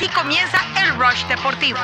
Así 0.00 0.08
comienza 0.14 0.56
el 0.82 0.98
Rush 0.98 1.26
Deportivo. 1.28 1.78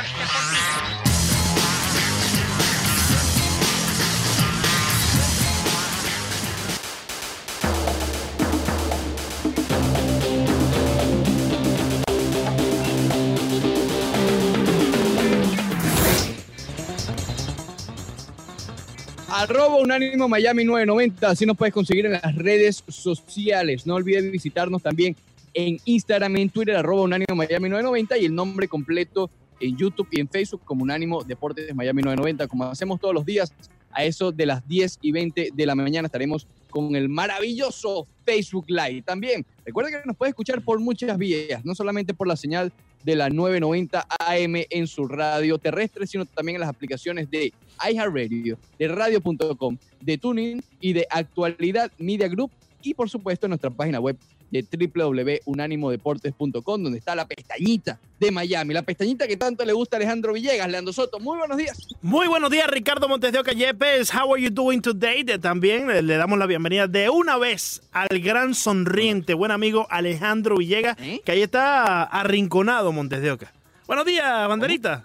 Arroba 19.29 19.77
Unánimo 19.77 20.27
Miami 20.27 20.65
990, 20.65 21.29
así 21.29 21.45
nos 21.45 21.59
puedes 21.59 21.75
conseguir 21.75 22.07
en 22.07 22.13
las 22.13 22.35
redes 22.35 22.83
sociales. 22.89 23.87
No 23.87 23.97
olvides 23.97 24.33
visitarnos 24.33 24.83
también 24.83 25.15
en 25.57 25.81
Instagram 25.87 26.37
en 26.37 26.51
Twitter, 26.51 26.77
arroba 26.77 27.03
Unánimo 27.03 27.35
Miami 27.35 27.71
990 27.71 28.19
y 28.19 28.27
el 28.27 28.35
nombre 28.35 28.69
completo 28.69 29.31
en 29.59 29.75
YouTube 29.75 30.07
y 30.11 30.21
en 30.21 30.29
Facebook 30.29 30.61
como 30.67 30.83
Unánimo 30.83 31.25
Deportes 31.25 31.75
Miami 31.75 32.03
990, 32.03 32.47
como 32.47 32.65
hacemos 32.65 33.01
todos 33.01 33.15
los 33.15 33.25
días. 33.25 33.53
A 33.91 34.05
eso 34.05 34.31
de 34.31 34.45
las 34.45 34.69
10 34.69 34.99
y 35.01 35.13
20 35.13 35.51
de 35.55 35.67
la 35.67 35.75
mañana 35.75 36.07
estaremos 36.07 36.47
con 36.69 36.95
el 36.95 37.09
maravilloso 37.09 38.07
Facebook 38.27 38.67
Live. 38.69 39.01
También 39.01 39.47
recuerda 39.65 39.91
que 39.91 40.07
nos 40.07 40.15
puede 40.15 40.29
escuchar 40.29 40.61
por 40.61 40.79
muchas 40.79 41.17
vías, 41.17 41.65
no 41.65 41.75
solamente 41.75 42.13
por 42.13 42.29
la 42.29 42.37
señal 42.37 42.71
de 43.03 43.17
la 43.17 43.31
990 43.31 44.07
AM 44.19 44.57
en 44.69 44.87
su 44.87 45.09
radio 45.09 45.57
terrestre, 45.57 46.07
sino 46.07 46.27
también 46.27 46.57
en 46.57 46.61
las 46.61 46.69
aplicaciones 46.69 47.31
de 47.31 47.55
iHeartRadio, 47.91 48.59
de 48.79 48.89
radio.com, 48.89 49.79
de 50.03 50.19
Tuning 50.19 50.63
y 50.81 50.93
de 50.93 51.07
Actualidad 51.09 51.91
Media 51.97 52.29
Group 52.29 52.51
y 52.83 52.93
por 52.93 53.09
supuesto 53.09 53.47
en 53.47 53.51
nuestra 53.51 53.71
página 53.71 53.99
web 53.99 54.19
de 54.51 54.63
www.unanimodeportes.com 54.63 56.83
donde 56.83 56.99
está 56.99 57.15
la 57.15 57.27
pestañita 57.27 57.99
de 58.19 58.31
Miami, 58.31 58.75
la 58.75 58.83
pestañita 58.83 59.27
que 59.27 59.37
tanto 59.37 59.65
le 59.65 59.73
gusta 59.73 59.97
a 59.97 59.99
Alejandro 59.99 60.33
Villegas. 60.33 60.71
Leandro 60.71 60.93
Soto, 60.93 61.19
muy 61.21 61.39
buenos 61.39 61.57
días. 61.57 61.77
Muy 62.03 62.29
buenos 62.29 62.51
días, 62.51 62.69
Ricardo 62.69 63.09
Montes 63.09 63.33
de 63.33 63.39
Oca 63.39 63.53
Yepes. 63.53 64.13
How 64.15 64.35
are 64.35 64.43
you 64.43 64.51
doing 64.51 64.81
today? 64.81 65.25
También 65.41 65.91
eh, 65.91 66.03
le 66.03 66.17
damos 66.17 66.39
la 66.39 66.47
bienvenida 66.47 66.87
de 66.87 67.11
una 67.11 67.37
vez 67.37 67.83
al 67.93 68.09
gran 68.21 68.55
sonriente, 68.55 69.35
buen 69.35 69.51
amigo 69.51 69.87
Alejandro 69.91 70.57
Villegas, 70.57 70.97
¿Eh? 71.01 71.21
que 71.25 71.33
ahí 71.33 71.43
está 71.43 72.05
arrinconado 72.05 72.93
Montes 72.93 73.21
de 73.21 73.33
Oca. 73.33 73.53
Buenos 73.87 74.07
días, 74.07 74.49
banderita. 74.49 75.05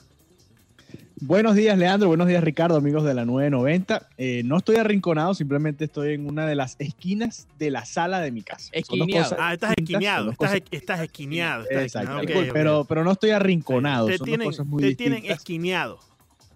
Buenos 1.23 1.53
días, 1.55 1.77
Leandro. 1.77 2.08
Buenos 2.08 2.27
días, 2.27 2.44
Ricardo, 2.44 2.75
amigos 2.77 3.03
de 3.03 3.14
la 3.14 3.25
990. 3.25 4.08
Eh, 4.17 4.41
no 4.44 4.58
estoy 4.58 4.77
arrinconado, 4.77 5.36
simplemente 5.36 5.86
estoy 5.86 6.16
en 6.16 6.25
una 6.27 6.47
de 6.47 6.55
las 6.55 6.75
esquinas 6.80 7.47
de 7.59 7.69
la 7.69 7.86
sala 7.86 8.22
de 8.22 8.31
mi 8.31 8.41
casa. 8.41 8.69
Esquineado. 8.73 9.36
Ah, 9.39 9.53
estás 9.53 9.69
distintas, 9.77 9.94
esquineado, 10.02 10.31
estás, 10.31 10.49
cosas- 10.52 10.64
estás 10.72 10.99
esquineado. 11.02 11.64
estás 11.64 11.83
Exacto. 11.83 12.19
esquineado. 12.22 12.53
Pero, 12.53 12.86
pero 12.86 13.03
no 13.03 13.11
estoy 13.11 13.30
arrinconado. 13.31 14.08
te 14.08 14.17
son 14.17 14.25
tienen, 14.25 14.47
dos 14.47 14.55
cosas 14.58 14.66
muy 14.66 14.81
te 14.81 14.95
tienen 14.95 15.17
distintas. 15.17 15.38
esquineado. 15.38 15.99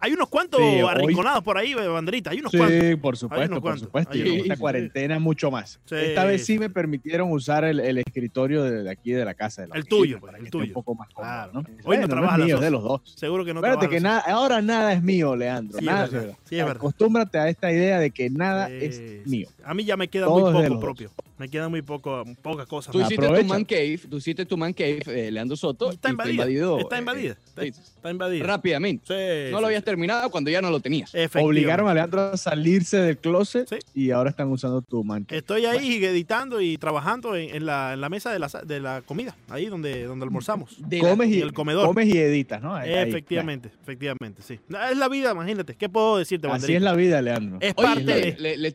Hay 0.05 0.13
unos 0.13 0.29
cuantos 0.29 0.59
Sí, 0.59 0.65
hoy- 0.65 0.81
arrinconados 0.87 1.43
por 1.43 1.57
ahí, 1.57 1.73
banderita. 1.73 2.29
Hay 2.29 2.39
unos 2.39 2.51
cuantos. 2.51 2.79
Sí, 2.79 2.95
por 2.95 3.15
Hay 3.15 3.19
supuesto, 3.19 3.53
por 3.55 3.61
cuantos. 3.63 3.81
supuesto. 3.85 4.15
Y 4.17 4.39
esta 4.41 4.55
cuarentena 4.57 5.17
mucho 5.17 5.49
más. 5.49 5.79
Sí, 5.85 5.95
Esta 5.95 6.25
vez 6.25 6.45
sí 6.45 6.59
me 6.59 6.69
permitieron 6.69 7.31
usar 7.31 7.63
el, 7.63 7.79
el 7.79 7.97
escritorio 7.97 8.63
de, 8.63 8.83
de 8.83 8.91
aquí 8.91 9.11
de 9.13 9.25
la 9.25 9.33
casa. 9.33 9.63
De 9.63 9.67
la 9.69 9.75
El 9.77 9.85
tuyo, 9.85 10.19
para 10.19 10.37
el 10.37 10.43
que 10.43 10.47
esté 10.49 10.51
tuyo. 10.59 10.67
Un 10.67 10.73
poco 10.73 10.93
más 10.93 11.09
cómodo, 11.11 11.31
Claro. 11.31 11.51
¿no? 11.53 11.63
Hoy 11.85 11.97
no 11.97 12.07
trabajas 12.07 12.39
mío, 12.39 12.55
dos. 12.57 12.63
de 12.63 12.69
los 12.71 12.83
dos. 12.83 13.01
Seguro 13.15 13.43
que 13.43 13.53
no 13.53 13.61
Espérate 13.61 13.89
que 13.89 13.99
nada, 13.99 14.19
ahora 14.27 14.61
nada 14.61 14.93
es 14.93 15.01
mío, 15.01 15.35
Leandro. 15.35 15.79
Sí, 15.79 15.85
nada 15.85 16.05
es 16.05 16.11
verdad. 16.11 16.35
Acostúmbrate 16.71 17.39
a 17.39 17.49
esta 17.49 17.71
idea 17.71 17.99
de 17.99 18.11
que 18.11 18.29
nada 18.29 18.69
es 18.69 19.01
mío. 19.25 19.47
A 19.63 19.73
mí 19.73 19.85
ya 19.85 19.97
me 19.97 20.07
queda 20.07 20.29
muy 20.29 20.41
poco 20.43 20.79
propio. 20.79 21.09
Me 21.37 21.49
quedan 21.49 21.69
muy 21.69 21.81
poco, 21.81 22.23
pocas 22.41 22.65
cosas. 22.65 22.93
Tú 22.93 23.01
hiciste 23.01 23.27
tu 23.27 23.43
man 23.43 23.65
cave, 23.65 23.99
tú 24.09 24.17
hiciste 24.17 24.45
tu 24.45 24.55
man 24.55 24.71
cave, 24.71 25.01
eh, 25.07 25.29
Leandro 25.31 25.57
Soto. 25.57 25.91
Está 25.91 26.09
invadida. 26.09 26.31
invadido, 26.33 26.79
está 26.79 26.95
eh, 26.95 26.99
invadida. 26.99 27.31
Está, 27.45 27.61
sí, 27.63 27.67
está 27.67 28.09
invadida. 28.11 28.45
rápidamente. 28.45 29.03
Sí, 29.05 29.51
no 29.51 29.57
sí, 29.57 29.61
lo 29.61 29.67
habías 29.67 29.81
sí. 29.81 29.85
terminado 29.85 30.29
cuando 30.29 30.49
ya 30.49 30.61
no 30.61 30.69
lo 30.69 30.79
tenías. 30.79 31.13
Obligaron 31.35 31.89
a 31.89 31.93
Leandro 31.93 32.21
a 32.21 32.37
salirse 32.37 32.97
del 32.97 33.17
closet 33.17 33.67
Sí. 33.67 33.75
y 33.93 34.11
ahora 34.11 34.29
están 34.29 34.49
usando 34.49 34.81
tu 34.81 35.03
man. 35.03 35.25
Estoy 35.29 35.65
ahí 35.65 36.03
editando 36.05 36.61
y 36.61 36.77
trabajando 36.77 37.35
en, 37.35 37.53
en 37.53 37.65
la, 37.65 37.93
en 37.93 37.99
la 38.01 38.07
mesa 38.07 38.31
de 38.31 38.39
la, 38.39 38.47
sa- 38.47 38.61
de 38.61 38.79
la 38.79 39.01
comida, 39.01 39.35
ahí 39.49 39.65
donde, 39.65 40.05
donde 40.05 40.23
almorzamos. 40.23 40.77
De 40.87 40.99
la- 41.01 41.09
comes, 41.09 41.29
y, 41.31 41.41
el 41.41 41.51
comedor. 41.51 41.85
comes 41.85 42.07
y 42.07 42.17
editas, 42.17 42.61
¿no? 42.61 42.73
Ahí- 42.75 42.93
ahí, 42.93 43.09
efectivamente, 43.09 43.69
efectivamente, 43.81 44.41
sí. 44.41 44.57
Es 44.89 44.97
la 44.97 45.09
vida, 45.09 45.31
imagínate. 45.31 45.75
¿Qué 45.75 45.89
puedo 45.89 46.17
decirte. 46.17 46.47
Así 46.47 46.51
banderita? 46.53 46.77
es 46.77 46.83
la 46.83 46.93
vida, 46.93 47.21
Leandro. 47.21 47.57
Es 47.59 47.73
Oye, 47.75 47.87
parte 47.87 48.03
le- 48.05 48.13
de... 48.31 48.35
le- 48.39 48.57
le- 48.57 48.73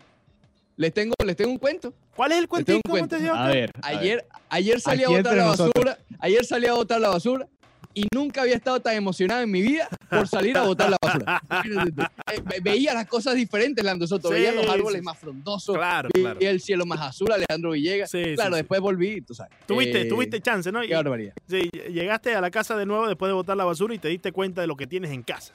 les, 0.81 0.95
tengo, 0.95 1.15
les 1.25 1.37
tengo 1.37 1.51
un 1.51 1.59
cuento. 1.59 1.93
¿Cuál 2.17 2.33
es 2.33 2.39
el 2.39 2.45
le 2.45 2.49
tengo 2.49 2.57
un 2.57 2.65
cuentico, 2.65 2.91
cuento. 2.91 3.17
Montes 3.17 3.23
de 3.23 3.31
Oca? 3.31 3.45
A 3.45 3.49
ver. 3.49 3.71
a 3.83 3.89
ver. 3.91 3.99
Ayer, 3.99 4.27
ayer 4.49 4.81
salí 4.81 5.05
a 5.05 5.09
botar 5.11 5.37
la 5.37 5.45
nosotros. 5.45 5.73
basura. 5.75 5.99
Ayer 6.19 6.45
salí 6.47 6.67
a 6.67 6.73
botar 6.73 7.01
la 7.01 7.09
basura 7.11 7.47
y 7.93 8.07
nunca 8.15 8.43
había 8.43 8.55
estado 8.55 8.81
tan 8.81 8.95
emocionado 8.95 9.43
en 9.43 9.51
mi 9.51 9.61
vida 9.61 9.89
por 10.09 10.27
salir 10.27 10.57
a 10.57 10.63
botar 10.63 10.89
la 10.91 10.97
basura. 11.03 11.43
Veía 12.63 12.95
las 12.95 13.07
cosas 13.07 13.35
diferentes, 13.35 13.85
Leandro 13.85 14.07
Soto. 14.07 14.29
Sí, 14.29 14.35
veía 14.35 14.53
los 14.53 14.67
árboles 14.69 15.01
sí, 15.01 15.05
más 15.05 15.19
frondosos. 15.19 15.77
Claro, 15.77 16.09
veía 16.15 16.31
claro. 16.31 16.41
el 16.41 16.61
cielo 16.61 16.87
más 16.87 17.01
azul, 17.01 17.31
Alejandro 17.31 17.73
Villegas. 17.73 18.11
Sí, 18.11 18.23
sí, 18.25 18.35
claro, 18.37 18.53
sí. 18.53 18.57
después 18.61 18.81
volví, 18.81 19.21
tú 19.21 19.35
sabes. 19.35 19.53
Tuviste, 19.67 20.03
Eh, 20.03 20.05
tuviste 20.07 20.41
chance, 20.41 20.71
¿no? 20.73 20.83
Y- 20.83 20.89
Qué 20.89 20.95
barbaridad. 20.95 21.35
sí, 21.49 21.69
llegaste 21.93 22.35
a 22.35 22.41
la 22.41 22.51
casa 22.51 22.77
de 22.77 22.87
nuevo 22.87 23.07
después 23.07 23.29
de 23.29 23.35
botar 23.35 23.57
la 23.57 23.65
basura 23.65 23.95
y 23.95 23.99
te 23.99 24.09
diste 24.09 24.33
cuenta 24.33 24.61
de 24.63 24.67
lo 24.67 24.77
que 24.77 24.87
tienes 24.87 25.11
en 25.11 25.23
casa. 25.23 25.53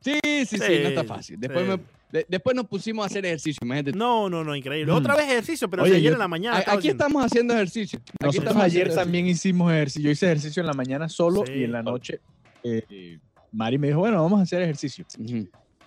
Sí, 0.00 0.18
sí, 0.22 0.44
sí, 0.46 0.58
Sí, 0.58 0.78
no 0.82 0.88
está 0.90 1.04
fácil. 1.04 1.40
Después, 1.40 1.64
sí. 1.64 1.70
me- 1.72 2.03
de- 2.14 2.26
después 2.28 2.54
nos 2.56 2.66
pusimos 2.66 3.02
a 3.02 3.06
hacer 3.06 3.26
ejercicio, 3.26 3.58
imagínate. 3.64 3.96
No, 3.96 4.30
no, 4.30 4.42
no, 4.44 4.54
increíble. 4.56 4.92
Mm. 4.92 4.96
Otra 4.96 5.16
vez 5.16 5.26
ejercicio, 5.26 5.68
pero 5.68 5.82
Oye, 5.82 5.92
si 5.92 5.96
ayer 5.98 6.10
yo- 6.10 6.14
en 6.14 6.18
la 6.20 6.28
mañana. 6.28 6.58
Aquí 6.58 6.70
haciendo. 6.70 7.04
estamos 7.04 7.24
haciendo 7.24 7.54
ejercicio. 7.54 7.98
Aquí 7.98 8.12
Nosotros 8.20 8.44
estamos 8.46 8.62
ayer 8.64 8.66
haciendo 8.66 8.80
ejercicio. 8.92 9.02
también 9.04 9.26
hicimos 9.26 9.72
ejercicio. 9.72 10.02
Yo 10.06 10.10
hice 10.12 10.26
ejercicio 10.26 10.60
en 10.60 10.66
la 10.68 10.72
mañana 10.74 11.08
solo 11.08 11.44
Sí. 11.46 11.52
y 11.54 11.64
en 11.64 11.72
la 11.72 11.82
noche 11.82 12.20
eh, 12.62 13.18
Mari 13.52 13.78
me 13.78 13.88
dijo, 13.88 13.98
bueno, 14.00 14.22
vamos 14.22 14.40
a 14.40 14.42
hacer 14.44 14.62
ejercicio. 14.62 15.04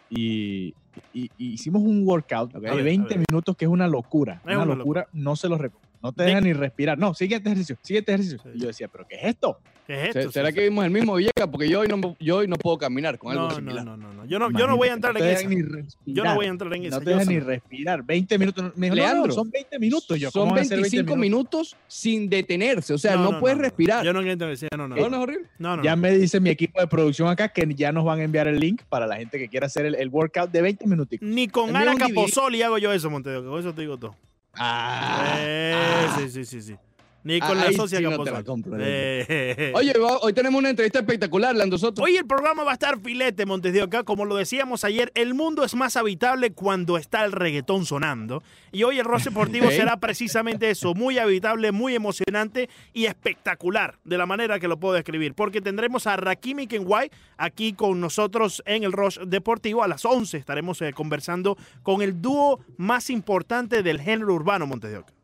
Y, 0.09 0.73
y- 1.13 1.29
y 1.38 1.53
hicimos 1.53 1.81
un 1.81 2.07
workout 2.07 2.51
de 2.53 2.69
a 2.69 2.73
ver, 2.75 2.83
20 2.83 3.13
a 3.13 3.17
ver. 3.17 3.25
minutos 3.29 3.55
que 3.57 3.65
es 3.65 3.71
una 3.71 3.88
locura. 3.88 4.41
Es 4.45 4.55
una, 4.55 4.63
una 4.63 4.75
locura, 4.75 5.07
no 5.13 5.35
se 5.35 5.49
lo 5.49 5.57
recomiendo. 5.57 5.86
No 6.01 6.11
te 6.11 6.23
De- 6.23 6.29
deja 6.29 6.41
ni 6.41 6.53
respirar. 6.53 6.97
No, 6.97 7.13
siguiente 7.13 7.49
ejercicio, 7.49 7.77
siguiente 7.81 8.13
ejercicio. 8.13 8.39
Y 8.53 8.59
yo 8.59 8.67
decía, 8.67 8.87
¿pero 8.87 9.07
qué 9.07 9.15
es 9.15 9.23
esto? 9.25 9.59
¿Qué 9.87 10.09
es 10.09 10.15
esto? 10.15 10.31
¿Será 10.33 10.49
Sí, 10.49 10.55
que 10.55 10.63
vimos 10.63 10.83
el 10.83 10.91
mismo 10.91 11.15
Villegas? 11.15 11.47
Porque 11.49 11.69
yo 11.69 11.79
hoy 11.79 11.87
no, 11.87 12.15
yo 12.19 12.37
hoy 12.37 12.47
no 12.47 12.57
puedo 12.57 12.77
caminar 12.77 13.17
con 13.17 13.31
algo 13.31 13.43
No, 13.43 13.49
no, 13.49 13.55
similar. 13.55 13.85
no, 13.85 13.95
no, 13.95 14.13
no. 14.13 14.25
Yo 14.25 14.37
no, 14.37 14.51
yo 14.51 14.67
no 14.67 14.75
voy 14.75 14.89
a 14.89 14.93
entrar 14.93 15.15
en 15.17 15.49
ni 15.49 15.63
Yo 16.05 16.23
no 16.25 16.35
voy 16.35 16.45
a 16.45 16.49
entrar 16.49 16.73
en 16.73 16.83
esa. 16.85 16.97
No 16.97 17.03
te 17.05 17.09
dejan 17.11 17.27
ni 17.27 17.39
respirar. 17.39 18.03
20 18.03 18.37
minutos. 18.37 18.73
Me 18.75 18.87
dijo, 18.87 18.95
no, 18.97 19.01
Leandro, 19.01 19.31
son 19.31 19.49
20 19.49 19.79
minutos. 19.79 20.19
Yo, 20.19 20.29
Son 20.29 20.41
¿cómo 20.41 20.51
van 20.55 20.61
a 20.61 20.65
ser 20.65 20.77
25 20.81 21.15
minutos? 21.15 21.75
sin 21.87 22.29
detenerse. 22.29 22.93
O 22.93 22.97
sea, 22.97 23.15
no, 23.15 23.39
puedes 23.39 23.57
respirar. 23.57 24.03
Yo 24.03 24.11
no 24.11 24.19
quiero 24.19 24.33
entrar 24.33 24.49
en 24.49 24.53
esa. 24.55 24.67
No, 24.75 24.87
no. 24.89 24.95
¿No, 24.97 25.09
no 25.09 25.17
es 25.17 25.23
horrible? 25.23 25.47
No, 25.57 25.77
no. 25.77 25.83
Ya 25.83 25.95
me 25.95 26.11
dice 26.17 26.39
mi 26.41 26.49
equipo 26.49 26.81
de 26.81 26.87
producción 26.87 27.29
acá 27.29 27.47
que 27.49 27.65
ya 27.73 27.91
nos 27.93 28.03
van 28.03 28.19
a 28.19 28.23
enviar 28.23 28.47
el 28.49 28.59
link 28.59 28.81
para 28.89 29.07
la 29.07 29.15
gente 29.15 29.39
que 29.39 29.47
quiera 29.47 29.67
hacer 29.67 29.85
el, 29.85 29.95
el 29.95 30.09
workout 30.09 30.51
de 30.51 30.61
20 30.61 30.85
minutitos. 30.85 31.27
Ni 31.27 31.47
con 31.47 31.73
Ana. 31.75 31.95
Capozoli 31.95 32.61
hago 32.61 32.77
yo 32.77 32.91
eso, 32.91 33.09
Montedeo. 33.09 33.43
Con 33.49 33.57
eso 33.59 33.73
te 33.73 33.81
digo 33.81 33.97
todo. 33.97 34.15
Ah, 34.59 35.35
Eh, 35.40 36.07
ah. 36.09 36.16
sí, 36.18 36.29
sí, 36.29 36.45
sí, 36.45 36.62
sí. 36.62 36.78
Ni 37.27 37.41
con 37.41 37.57
la 37.57 37.73
socia 37.73 37.97
sí 37.97 38.03
no 38.05 38.23
te 38.23 38.31
la 38.31 38.41
compro, 38.41 38.77
Eh, 38.79 39.73
Oye, 39.75 39.93
hoy 40.21 40.31
tenemos 40.31 40.59
una 40.59 40.69
entrevista 40.69 40.99
espectacular, 40.99 41.53
Lando 41.53 41.77
Soto. 41.77 42.01
Hoy 42.01 42.15
el 42.15 42.25
programa 42.25 42.63
va 42.63 42.71
a 42.71 42.73
estar 42.75 42.97
filete, 43.01 43.45
Montes 43.45 43.73
de 43.73 43.83
Oca. 43.83 44.03
Como 44.03 44.23
lo 44.23 44.38
decíamos 44.38 44.85
ayer, 44.85 45.11
el 45.13 45.33
mundo 45.33 45.65
es 45.65 45.75
más 45.75 45.97
habitable 45.97 46.51
cuando 46.53 46.97
está 46.97 47.25
el 47.25 47.33
reggaetón 47.33 47.85
sonando. 47.85 48.43
Y 48.71 48.83
hoy 48.83 48.99
el 48.99 49.03
Ross 49.03 49.25
Deportivo 49.25 49.69
será 49.71 49.97
precisamente 49.97 50.69
eso, 50.69 50.93
muy 50.93 51.17
habitable, 51.17 51.73
muy 51.73 51.95
emocionante 51.95 52.69
y 52.93 53.07
espectacular, 53.07 53.99
de 54.05 54.17
la 54.17 54.25
manera 54.25 54.57
que 54.57 54.69
lo 54.69 54.79
puedo 54.79 54.94
describir. 54.94 55.33
Porque 55.33 55.59
tendremos 55.59 56.07
a 56.07 56.15
Rakimi 56.15 56.65
Kenway 56.65 57.11
aquí 57.35 57.73
con 57.73 57.99
nosotros 57.99 58.63
en 58.65 58.85
el 58.85 58.94
Ross 58.94 59.19
Deportivo. 59.27 59.83
A 59.83 59.89
las 59.89 60.05
11 60.05 60.38
estaremos 60.38 60.81
eh, 60.81 60.94
conversando 60.94 61.57
con 61.83 62.01
el 62.01 62.21
dúo 62.21 62.61
más 62.77 63.09
importante 63.09 63.83
del 63.83 63.99
género 63.99 64.33
urbano, 64.33 64.65
Montes 64.65 64.91
de 64.91 64.97
Oca. 64.99 65.16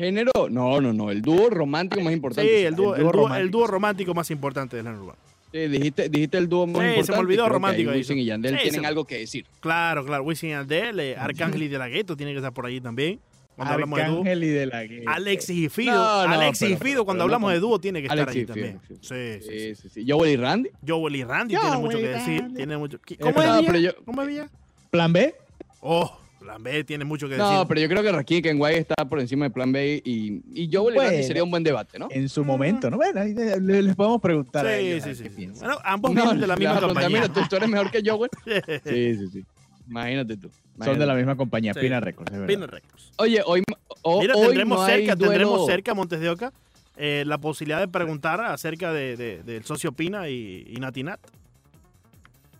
Género, 0.00 0.32
no, 0.50 0.80
no, 0.80 0.92
no, 0.92 1.10
el 1.10 1.22
dúo 1.22 1.48
romántico 1.50 2.00
más 2.02 2.10
Sí, 2.10 2.14
importante. 2.16 2.66
el 2.66 2.74
dúo, 2.74 2.94
el 2.96 3.02
el 3.02 3.12
dúo 3.12 3.34
el 3.34 3.50
dúo 3.50 3.66
romántico 3.66 4.14
más 4.14 4.30
importante 4.30 4.76
del 4.76 4.84
género 4.86 5.02
urbano. 5.04 5.18
Sí, 5.52 5.58
dijiste, 5.68 6.08
dijiste 6.08 6.38
el 6.38 6.48
dúo 6.48 6.66
más 6.66 6.76
Sí, 6.76 6.80
se 6.80 6.84
me 6.86 6.90
importante. 7.00 7.20
olvidó 7.20 7.42
creo 7.44 7.52
romántico 7.54 7.90
ahí 7.90 7.94
ahí. 7.94 8.00
Wisin 8.00 8.18
y 8.18 8.24
Yandel 8.24 8.54
Sí, 8.56 8.62
tienen 8.62 8.80
se- 8.82 8.86
algo 8.86 9.04
que 9.04 9.18
decir. 9.18 9.46
Claro, 9.60 10.04
claro. 10.04 10.22
Wisin 10.24 10.48
y 10.50 10.52
Yandel, 10.52 11.00
eh, 11.00 11.16
Arcángel 11.16 11.62
y 11.62 11.68
De 11.68 11.78
La 11.78 11.88
Gueto 11.88 12.16
tiene 12.16 12.32
que 12.32 12.38
estar 12.38 12.52
por 12.52 12.66
allí 12.66 12.80
también. 12.80 13.18
Cuando 13.56 13.74
hablamos 13.74 13.98
de 13.98 14.04
dúo. 14.06 14.18
Arcángel 14.20 14.44
y 14.44 14.48
de 14.48 14.66
la. 14.66 14.84
Alexis 15.12 15.56
y 15.56 15.68
Fido. 15.68 15.92
No, 15.92 16.28
no, 16.28 16.34
Alexis 16.40 16.70
y 16.70 16.76
Fido, 16.76 17.04
cuando 17.04 17.22
no 17.22 17.24
hablamos 17.24 17.52
de 17.52 17.58
dúo, 17.58 17.78
tiene 17.78 18.00
que 18.00 18.06
estar 18.06 18.18
Alexis 18.20 18.36
allí 18.36 18.42
y 18.42 18.46
también. 18.46 18.80
Fido, 18.80 19.00
Sí, 19.02 19.40
sí, 19.42 19.48
sí. 19.50 19.58
Sí, 19.58 19.74
sí, 19.74 19.88
sí. 19.90 20.04
Joel 20.10 20.30
y 20.32 20.36
Randy. 20.36 20.70
Joel 20.86 21.16
y 21.16 21.24
Randy 21.24 21.56
tiene 21.56 21.76
mucho 21.76 21.98
que 21.98 22.08
decir. 22.08 22.44
Tiene 22.56 22.78
mucho... 22.78 22.98
¿Qué- 23.04 23.14
Eh, 23.14 23.18
¿Cómo 23.20 23.42
es 23.42 23.94
¿Cómo 24.04 24.22
es? 24.22 24.42
Plan 24.90 25.12
B. 25.12 25.34
Oh, 25.80 26.19
Plan 26.40 26.62
B 26.62 26.82
tiene 26.84 27.04
mucho 27.04 27.28
que 27.28 27.34
decir. 27.34 27.48
No, 27.52 27.68
pero 27.68 27.80
yo 27.82 27.88
creo 27.88 28.02
que 28.02 28.10
Rakim 28.10 28.42
Kenway 28.42 28.76
está 28.76 28.94
por 29.06 29.20
encima 29.20 29.44
de 29.44 29.50
Plan 29.50 29.70
B 29.70 30.02
y, 30.04 30.42
y 30.54 30.70
Joel 30.72 30.94
y 30.94 30.98
Randy 30.98 31.12
Bueno. 31.12 31.26
sería 31.26 31.44
un 31.44 31.50
buen 31.50 31.62
debate, 31.62 31.98
¿no? 31.98 32.08
En 32.10 32.28
su 32.30 32.44
momento, 32.44 32.90
¿no? 32.90 32.96
Bueno, 32.96 33.20
ahí 33.20 33.34
le- 33.34 33.60
le- 33.60 33.82
les 33.82 33.94
podemos 33.94 34.20
preguntar 34.22 34.66
a 34.66 34.76
Sí, 34.78 34.86
ellos. 34.86 35.00
a 35.00 35.02
sí, 35.02 35.08
ver 35.08 35.16
sí. 35.16 35.22
qué 35.24 35.28
sí. 35.30 35.36
piensan. 35.36 35.68
Bueno, 35.68 35.80
ambos 35.84 36.10
No, 36.14 36.22
vienen 36.22 36.40
de 36.40 36.46
la 36.46 36.56
misma 36.56 36.72
claro, 36.72 36.86
compañía. 36.88 37.08
Mira, 37.20 37.32
tú, 37.32 37.40
tú 37.48 37.56
eres 37.56 37.68
mejor 37.68 37.90
que 37.90 38.02
Joel. 38.04 38.30
Sí, 38.84 39.14
sí, 39.16 39.28
sí. 39.32 39.44
Imagínate 39.88 40.36
tú. 40.38 40.50
Son 40.82 40.98
de 40.98 41.04
la 41.06 41.14
misma 41.14 41.36
compañía, 41.36 41.74
Sí. 41.74 41.80
Pina 41.80 42.00
Records, 42.00 42.32
es 42.32 42.38
verdad. 42.40 42.54
Pina 42.54 42.66
Records. 42.66 43.12
Oye, 43.18 43.42
hoy, 43.44 43.62
o- 44.02 44.20
Mira, 44.22 44.34
hoy 44.34 44.46
tendremos 44.46 44.78
no 44.78 44.84
hay 44.84 44.98
cerca, 45.06 45.14
duelo- 45.16 45.30
tendremos 45.32 45.66
cerca 45.66 45.94
Montes 45.94 46.20
de 46.20 46.30
Oca 46.30 46.52
eh, 46.96 47.22
la 47.26 47.36
posibilidad 47.38 47.80
de 47.80 47.88
preguntar 47.88 48.40
acerca 48.40 48.92
de, 48.94 49.16
de- 49.16 49.42
del 49.42 49.64
socio 49.64 49.92
Pina 49.92 50.28
y, 50.30 50.64
y 50.68 50.76
Natinat. 50.80 51.20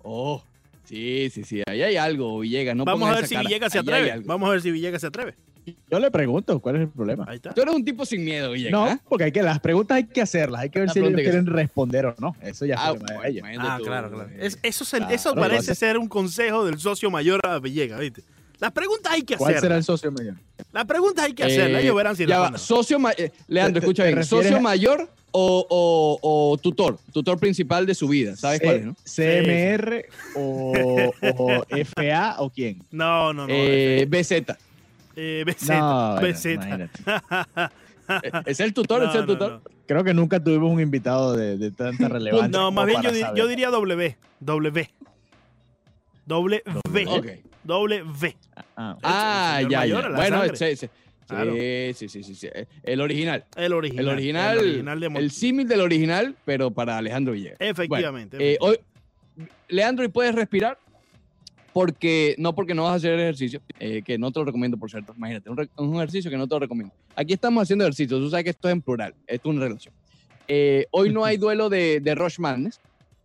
Oh, 0.03 0.43
sí, 0.91 1.31
sí, 1.31 1.45
sí. 1.45 1.63
Ahí 1.67 1.83
hay 1.83 1.97
algo, 1.97 2.41
Villegas. 2.41 2.77
No 2.77 2.85
Vamos 2.85 3.09
a 3.11 3.15
ver 3.15 3.27
si 3.27 3.35
cara. 3.35 3.47
Villegas 3.49 3.73
se 3.73 3.79
atreve. 3.79 4.23
Vamos 4.25 4.49
a 4.49 4.53
ver 4.53 4.63
si 4.63 4.71
Villegas 4.71 5.01
se 5.01 5.07
atreve. 5.07 5.35
Yo 5.91 6.01
le 6.01 6.11
pregunto, 6.11 6.59
¿cuál 6.61 6.77
es 6.77 6.83
el 6.83 6.89
problema? 6.89 7.25
Ahí 7.29 7.37
está. 7.37 7.53
Tú 7.53 7.61
eres 7.61 7.75
un 7.75 7.85
tipo 7.85 8.05
sin 8.05 8.25
miedo, 8.25 8.51
Villegas. 8.53 8.73
No, 8.73 8.85
¿ah? 8.87 9.01
porque 9.09 9.25
hay 9.25 9.33
que, 9.33 9.43
las 9.43 9.61
preguntas 9.61 9.97
hay 9.99 10.05
que 10.05 10.21
hacerlas, 10.23 10.63
hay 10.63 10.71
que 10.71 10.81
ver 10.81 10.89
La 10.89 10.95
si 10.95 10.99
ellos 11.01 11.13
quieren 11.15 11.47
responder 11.47 12.07
o 12.07 12.15
no. 12.19 12.35
Eso 12.43 12.67
ya 12.67 12.75
es 12.75 12.81
Ah, 12.83 12.91
problema 12.95 13.07
de 13.09 13.15
bueno, 13.33 13.49
ellos. 13.49 13.61
Ah, 13.61 13.77
tú, 13.79 13.85
claro, 13.85 14.11
claro. 14.11 14.31
eh. 14.31 14.39
Es- 14.41 14.59
eso, 14.63 14.85
Claro, 14.97 15.35
parece 15.41 15.75
ser 15.75 15.99
un 15.99 16.09
consejo 16.09 16.65
del 16.65 16.79
socio 16.81 17.11
mayor 17.11 17.41
a 17.47 17.59
Villegas, 17.59 18.01
¿viste? 18.01 18.23
Las 18.59 18.73
preguntas 18.73 19.13
hay 19.13 19.23
que 19.23 19.37
¿Cuál 19.37 19.49
será 19.55 19.59
hacerlas. 19.59 19.79
el 19.79 19.85
socio 19.85 20.13
mayor? 20.13 20.35
Las 20.73 20.85
preguntas 20.85 21.25
hay 21.25 21.33
que 21.35 21.45
hacerlas. 21.45 21.81
Eh, 21.81 21.85
Ellos 21.85 21.97
verán 21.97 22.15
si 22.17 22.27
ya 22.27 22.39
va, 22.41 22.51
responden. 22.51 22.67
socio 22.67 22.99
eh, 23.17 23.33
Leandro, 23.49 23.81
¿Te- 23.81 23.87
escucha 23.87 24.05
bien. 24.05 24.25
¿Socio 24.25 24.57
a- 24.57 24.61
mayor 24.61 25.09
o, 25.33 25.67
o- 25.69 26.19
o 26.53 26.57
tutor? 26.59 26.99
Tutor 27.13 27.39
principal 27.39 27.87
de 27.87 27.95
su 27.95 28.09
vida. 28.09 28.37
¿Sabes 28.37 28.59
C- 28.59 28.65
cuál 28.65 28.77
es, 28.77 28.85
no? 28.87 28.95
¿CMR 29.05 30.05
o, 30.35 31.13
o 31.21 31.65
FA 31.85 32.37
o 32.39 32.51
quién? 32.51 32.83
No, 32.91 33.33
no, 33.33 33.47
no. 33.47 33.53
Eh, 33.55 34.07
BZ. 34.09 34.33
eh, 35.17 35.45
BZ. 35.47 35.69
No, 35.69 36.17
BZ. 36.21 36.47
¿Es 38.47 38.61
el 38.61 38.75
tutor? 38.75 39.05
¿Es 39.05 39.15
el 39.15 39.27
tutor? 39.27 39.63
no. 39.65 39.71
Creo 39.87 40.05
que 40.05 40.15
nunca 40.15 40.43
tuvimos 40.43 40.73
un 40.73 40.81
invitado 40.81 41.37
de, 41.37 41.57
de 41.57 41.71
tanta 41.73 42.09
relevancia. 42.09 42.59
No, 42.59 42.71
más 42.71 42.87
bien 42.87 43.03
yo, 43.35 43.47
diría 43.47 43.71
W. 43.71 44.17
W. 44.41 44.91
W. 46.27 46.63
W. 47.65 48.37
Ah, 48.77 48.97
Ah, 49.03 49.61
ya, 49.69 49.79
mayor, 49.81 50.11
ya. 50.11 50.17
Bueno, 50.17 50.57
sí, 50.57 50.77
sí. 50.77 50.89
Claro. 51.31 51.53
Sí, 51.55 51.93
sí, 51.95 52.09
sí, 52.09 52.23
sí, 52.23 52.35
sí. 52.35 52.49
El 52.83 53.01
original. 53.01 53.45
El 53.57 53.73
original. 53.73 54.05
El 54.07 54.13
original. 54.13 54.59
El 54.59 54.65
original 54.65 55.01
de 55.01 55.07
el 55.07 55.31
símil 55.31 55.67
del 55.69 55.81
original, 55.81 56.35
pero 56.45 56.71
para 56.71 56.99
Alejandro 56.99 57.33
Villegas. 57.33 57.59
Efectivamente. 57.61 58.37
Eh, 58.41 58.57
hoy, 58.61 58.79
Leandro, 59.69 60.05
¿y 60.05 60.09
puedes 60.09 60.35
respirar? 60.35 60.79
Porque, 61.73 62.35
no 62.37 62.53
porque 62.55 62.75
no 62.75 62.83
vas 62.83 62.93
a 62.93 62.97
hacer 62.97 63.19
ejercicio, 63.19 63.61
eh, 63.79 64.03
que 64.03 64.19
no 64.19 64.33
te 64.33 64.41
lo 64.41 64.45
recomiendo, 64.45 64.77
por 64.77 64.91
cierto. 64.91 65.15
Imagínate, 65.17 65.49
un, 65.51 65.69
un 65.77 65.97
ejercicio 65.97 66.29
que 66.31 66.37
no 66.37 66.49
te 66.49 66.55
lo 66.57 66.59
recomiendo. 66.59 66.93
Aquí 67.15 67.33
estamos 67.33 67.63
haciendo 67.63 67.85
ejercicio, 67.85 68.19
tú 68.19 68.29
sabes 68.29 68.43
que 68.45 68.51
esto 68.51 68.69
es 68.69 68.73
en 68.73 68.83
plural, 68.83 69.15
esto 69.29 69.49
es 69.49 69.55
una 69.57 69.65
relación. 69.67 69.95
Eh, 70.49 70.87
hoy 70.91 71.13
no 71.13 71.25
hay 71.25 71.37
duelo 71.39 71.69
de, 71.69 72.01
de 72.01 72.15
Rush 72.17 72.41
Madness, 72.41 72.81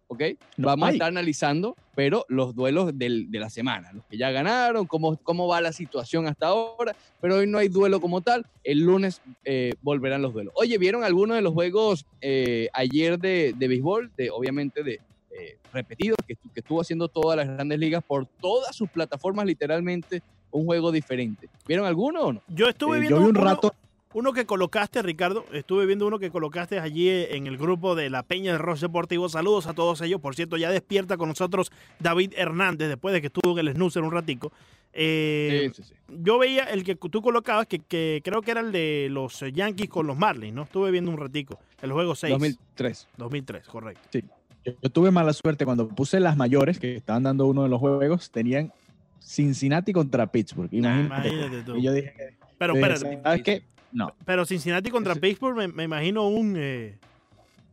¿ok? 0.08 0.22
No 0.58 0.68
Vamos 0.68 0.86
a 0.86 0.90
hay. 0.90 0.96
estar 0.96 1.08
analizando, 1.08 1.76
pero 1.96 2.26
los 2.28 2.54
duelos 2.56 2.98
del- 2.98 3.32
de 3.32 3.40
la 3.40 3.50
semana, 3.50 3.92
los 3.94 4.06
que 4.06 4.18
ya 4.18 4.32
ganaron, 4.32 4.86
cómo, 4.86 5.18
cómo 5.18 5.48
va 5.48 5.62
la 5.62 5.72
situación 5.72 6.28
hasta 6.28 6.48
ahora, 6.48 6.96
pero 7.22 7.36
hoy 7.38 7.48
no 7.48 7.58
hay 7.58 7.70
duelo 7.70 8.00
como 8.02 8.22
tal. 8.22 8.46
El 8.64 8.82
lunes 8.82 9.22
eh, 9.44 9.74
volverán 9.82 10.22
los 10.22 10.34
duelos. 10.34 10.54
Oye, 10.58 10.78
¿vieron 10.78 11.04
algunos 11.04 11.36
de 11.38 11.42
los 11.42 11.54
juegos 11.54 12.06
eh, 12.22 12.70
ayer 12.74 13.18
de, 13.18 13.54
de 13.58 13.68
béisbol? 13.68 14.12
De, 14.18 14.30
obviamente 14.30 14.84
de 14.84 15.00
eh, 15.32 15.58
repetidos, 15.74 16.18
que, 16.28 16.36
que 16.36 16.60
estuvo 16.60 16.82
haciendo 16.82 17.08
todas 17.08 17.36
las 17.38 17.48
grandes 17.48 17.78
ligas 17.80 18.04
por 18.04 18.26
todas 18.26 18.76
sus 18.76 18.90
plataformas, 18.90 19.46
literalmente 19.46 20.22
un 20.52 20.66
juego 20.66 20.92
diferente. 20.92 21.50
¿Vieron 21.68 21.86
alguno 21.86 22.22
o 22.22 22.34
no? 22.34 22.42
Yo 22.48 22.70
estuve 22.70 22.98
Eh, 22.98 23.00
viendo 23.02 23.18
yo 23.18 23.24
vi 23.24 23.30
un 23.32 23.38
uno- 23.38 23.46
rato. 23.46 23.74
Uno 24.16 24.32
que 24.32 24.46
colocaste, 24.46 25.02
Ricardo, 25.02 25.44
estuve 25.52 25.86
viendo 25.86 26.08
uno 26.08 26.20
que 26.20 26.32
colocaste 26.32 26.80
allí 26.80 27.10
en 27.10 27.48
el 27.48 27.58
grupo 27.58 27.96
de 27.96 28.10
la 28.10 28.24
Peña 28.24 28.54
de 28.54 28.58
Ross 28.58 28.80
Deportivo. 28.80 29.28
Saludos 29.28 29.68
a 29.68 29.74
todos 29.74 30.00
ellos. 30.00 30.22
Por 30.22 30.36
cierto, 30.36 30.56
ya 30.56 30.72
despierta 30.72 31.18
con 31.18 31.28
nosotros 31.28 31.70
David 32.00 32.32
Hernández 32.38 32.88
después 32.88 33.12
de 33.12 33.20
que 33.20 33.28
estuvo 33.28 33.60
en 33.60 33.68
el 33.68 33.74
snoozer 33.74 34.04
un 34.04 34.14
ratico. 34.14 34.54
Eh, 34.94 35.70
sí, 35.74 35.84
sí, 35.84 35.90
sí. 35.90 36.16
Yo 36.24 36.40
veía 36.40 36.64
el 36.64 36.86
que 36.86 36.96
tú 36.96 37.22
colocabas, 37.22 37.68
que, 37.68 37.80
que 37.80 38.22
creo 38.24 38.42
que 38.42 38.52
era 38.52 38.62
el 38.62 38.72
de 38.72 39.10
los 39.12 39.42
Yankees 39.52 39.90
con 39.90 40.08
los 40.08 40.18
Marlins, 40.18 40.54
¿no? 40.54 40.64
Estuve 40.64 40.92
viendo 40.92 41.12
un 41.12 41.18
ratico. 41.18 41.60
El 41.82 41.92
juego 41.92 42.16
6. 42.16 42.32
2003. 42.32 43.08
2003, 43.18 43.68
correcto. 43.68 44.20
Yo, 44.64 44.72
yo 44.82 44.90
tuve 44.92 45.12
mala 45.12 45.34
suerte 45.34 45.66
cuando 45.66 45.90
puse 45.90 46.22
las 46.22 46.38
mayores 46.38 46.80
que 46.80 46.96
estaban 46.96 47.24
dando 47.24 47.48
uno 47.48 47.64
de 47.64 47.70
los 47.70 47.82
juegos, 47.82 48.32
tenían 48.32 48.72
Cincinnati 49.20 49.92
contra 49.92 50.28
Pittsburgh. 50.28 50.74
Imagínate. 50.74 51.28
Imagínate 51.28 51.64
tú. 51.64 51.76
Y 51.76 51.82
yo 51.82 51.92
dije, 51.92 52.14
Pero 52.58 52.76
eh, 52.76 52.80
espérate, 52.80 53.22
¿sabes 53.22 53.44
qué? 53.44 53.75
No. 53.92 54.14
pero 54.26 54.46
Cincinnati 54.46 54.90
contra 54.90 55.16
Pittsburgh 55.16 55.56
me, 55.58 55.68
me 55.68 55.84
imagino 55.84 56.28
un, 56.28 56.56
eh, 56.58 56.98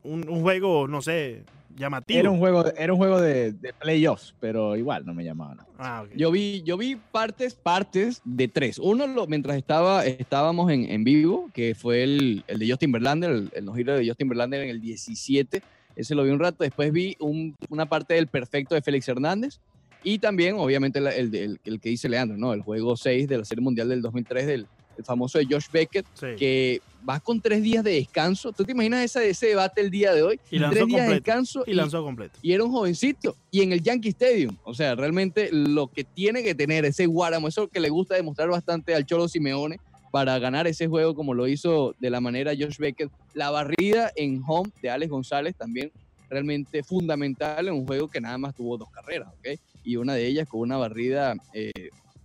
un, 0.04 0.28
un 0.28 0.40
juego, 0.42 0.86
no 0.88 1.02
sé, 1.02 1.42
llamativo. 1.76 2.20
Era 2.20 2.30
un 2.30 2.38
juego, 2.38 2.62
de- 2.64 2.74
era 2.76 2.92
un 2.92 2.98
juego 2.98 3.20
de, 3.20 3.52
de 3.52 3.72
playoffs, 3.72 4.34
pero 4.40 4.76
igual 4.76 5.04
no 5.06 5.14
me 5.14 5.24
llamaban. 5.24 5.58
Ah. 5.78 6.04
Yo 6.14 6.30
vi, 6.30 6.62
yo 6.64 6.76
vi 6.76 6.96
partes, 6.96 7.54
partes 7.54 8.20
de 8.24 8.46
tres. 8.48 8.78
Uno 8.78 9.06
lo, 9.06 9.26
mientras 9.26 9.56
estaba, 9.56 10.04
estábamos 10.06 10.70
en, 10.70 10.84
en 10.90 11.02
vivo, 11.04 11.50
que 11.54 11.74
fue 11.74 12.02
el, 12.04 12.44
el 12.46 12.58
de 12.58 12.68
Justin 12.70 12.92
Verlander, 12.92 13.30
el, 13.30 13.50
el 13.54 13.64
no-hitter 13.64 13.98
de 13.98 14.06
Justin 14.06 14.28
Verlander 14.28 14.62
en 14.62 14.70
el 14.70 14.80
17. 14.80 15.62
Ese 15.96 16.14
lo 16.14 16.24
vi 16.24 16.30
un 16.30 16.38
rato. 16.38 16.62
Después 16.62 16.92
vi 16.92 17.16
un- 17.20 17.54
una 17.68 17.86
parte 17.86 18.14
del 18.14 18.26
perfecto 18.28 18.74
de 18.74 18.82
Félix 18.82 19.08
Hernández. 19.08 19.58
Y 20.04 20.18
también, 20.18 20.56
obviamente, 20.58 20.98
el, 20.98 21.06
el- 21.34 21.60
el 21.64 21.80
que 21.80 21.88
dice 21.88 22.08
Leandro, 22.08 22.36
¿no? 22.36 22.52
El 22.54 22.62
juego 22.62 22.96
6 22.96 23.28
de 23.28 23.38
la 23.38 23.44
Serie 23.44 23.62
Mundial 23.62 23.88
del 23.88 24.02
2003, 24.02 24.46
del 24.46 24.66
el 24.96 25.04
famoso 25.04 25.38
de 25.38 25.46
Josh 25.50 25.66
Beckett, 25.72 26.06
Sí. 26.14 26.26
que 26.38 26.80
va 27.08 27.18
con 27.20 27.40
tres 27.40 27.62
días 27.62 27.82
de 27.82 27.92
descanso. 27.92 28.52
¿Tú 28.52 28.64
te 28.64 28.72
imaginas 28.72 29.04
ese, 29.04 29.28
ese 29.28 29.46
debate 29.48 29.80
el 29.80 29.90
día 29.90 30.12
de 30.14 30.22
hoy? 30.22 30.40
Y 30.50 30.58
tres 30.58 30.86
días 30.86 31.08
de 31.08 31.14
descanso 31.14 31.64
Y 31.66 31.74
lanzó 31.74 32.02
completo. 32.04 32.38
y 32.42 32.52
era 32.52 32.62
un 32.64 32.70
jovencito. 32.70 33.34
Y 33.50 33.62
en 33.62 33.72
el 33.72 33.82
Yankee 33.82 34.10
Stadium, 34.10 34.56
o 34.64 34.72
sea, 34.74 34.94
realmente 34.94 35.48
lo 35.52 35.88
que 35.88 36.04
tiene 36.04 36.42
que 36.42 36.54
tener 36.54 36.84
ese 36.84 37.06
Guáramo, 37.06 37.48
eso 37.48 37.68
que 37.68 37.80
le 37.80 37.88
gusta 37.88 38.14
demostrar 38.14 38.48
bastante 38.48 38.94
al 38.94 39.04
Cholo 39.06 39.28
Simeone 39.28 39.78
para 40.12 40.38
ganar 40.38 40.66
ese 40.66 40.86
juego 40.88 41.14
como 41.14 41.32
lo 41.34 41.48
hizo 41.48 41.94
de 41.98 42.10
la 42.10 42.20
manera 42.20 42.52
Josh 42.56 42.76
Beckett. 42.78 43.10
La 43.34 43.50
barrida 43.50 44.12
en 44.14 44.42
home 44.46 44.70
de 44.82 44.90
Alex 44.90 45.10
González 45.10 45.56
también 45.56 45.90
realmente 46.28 46.82
fundamental 46.82 47.66
en 47.68 47.74
un 47.74 47.86
juego 47.86 48.08
que 48.08 48.20
nada 48.20 48.38
más 48.38 48.54
tuvo 48.54 48.78
dos 48.78 48.90
carreras, 48.90 49.28
¿ok? 49.38 49.58
Y 49.84 49.96
una 49.96 50.14
de 50.14 50.26
ellas 50.26 50.48
con 50.48 50.60
una 50.60 50.76
barrida 50.76 51.34
eh, 51.52 51.70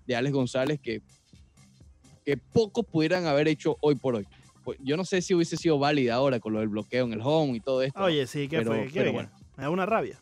de 0.05 0.15
Alex 0.15 0.33
González 0.33 0.79
que, 0.81 1.01
que 2.27 2.35
pocos 2.35 2.85
pudieran 2.85 3.25
haber 3.25 3.47
hecho 3.47 3.77
hoy 3.79 3.95
por 3.95 4.15
hoy. 4.17 4.27
Pues, 4.65 4.77
Yo 4.83 4.97
no 4.97 5.05
sé 5.05 5.21
si 5.21 5.33
hubiese 5.33 5.55
sido 5.55 5.79
válida 5.79 6.15
ahora 6.15 6.41
con 6.41 6.51
lo 6.51 6.59
del 6.59 6.67
bloqueo 6.67 7.05
en 7.05 7.13
el 7.13 7.21
home 7.23 7.55
y 7.55 7.59
todo 7.61 7.81
esto. 7.81 8.03
Oye, 8.03 8.27
sí, 8.27 8.49
¿qué 8.49 8.57
Pero- 8.57 8.71
fue? 8.71 8.87
¿Qué 8.87 8.99
pero 8.99 9.13
bueno. 9.13 9.29
Me 9.55 9.63
da 9.63 9.69
una 9.69 9.85
rabia. 9.85 10.21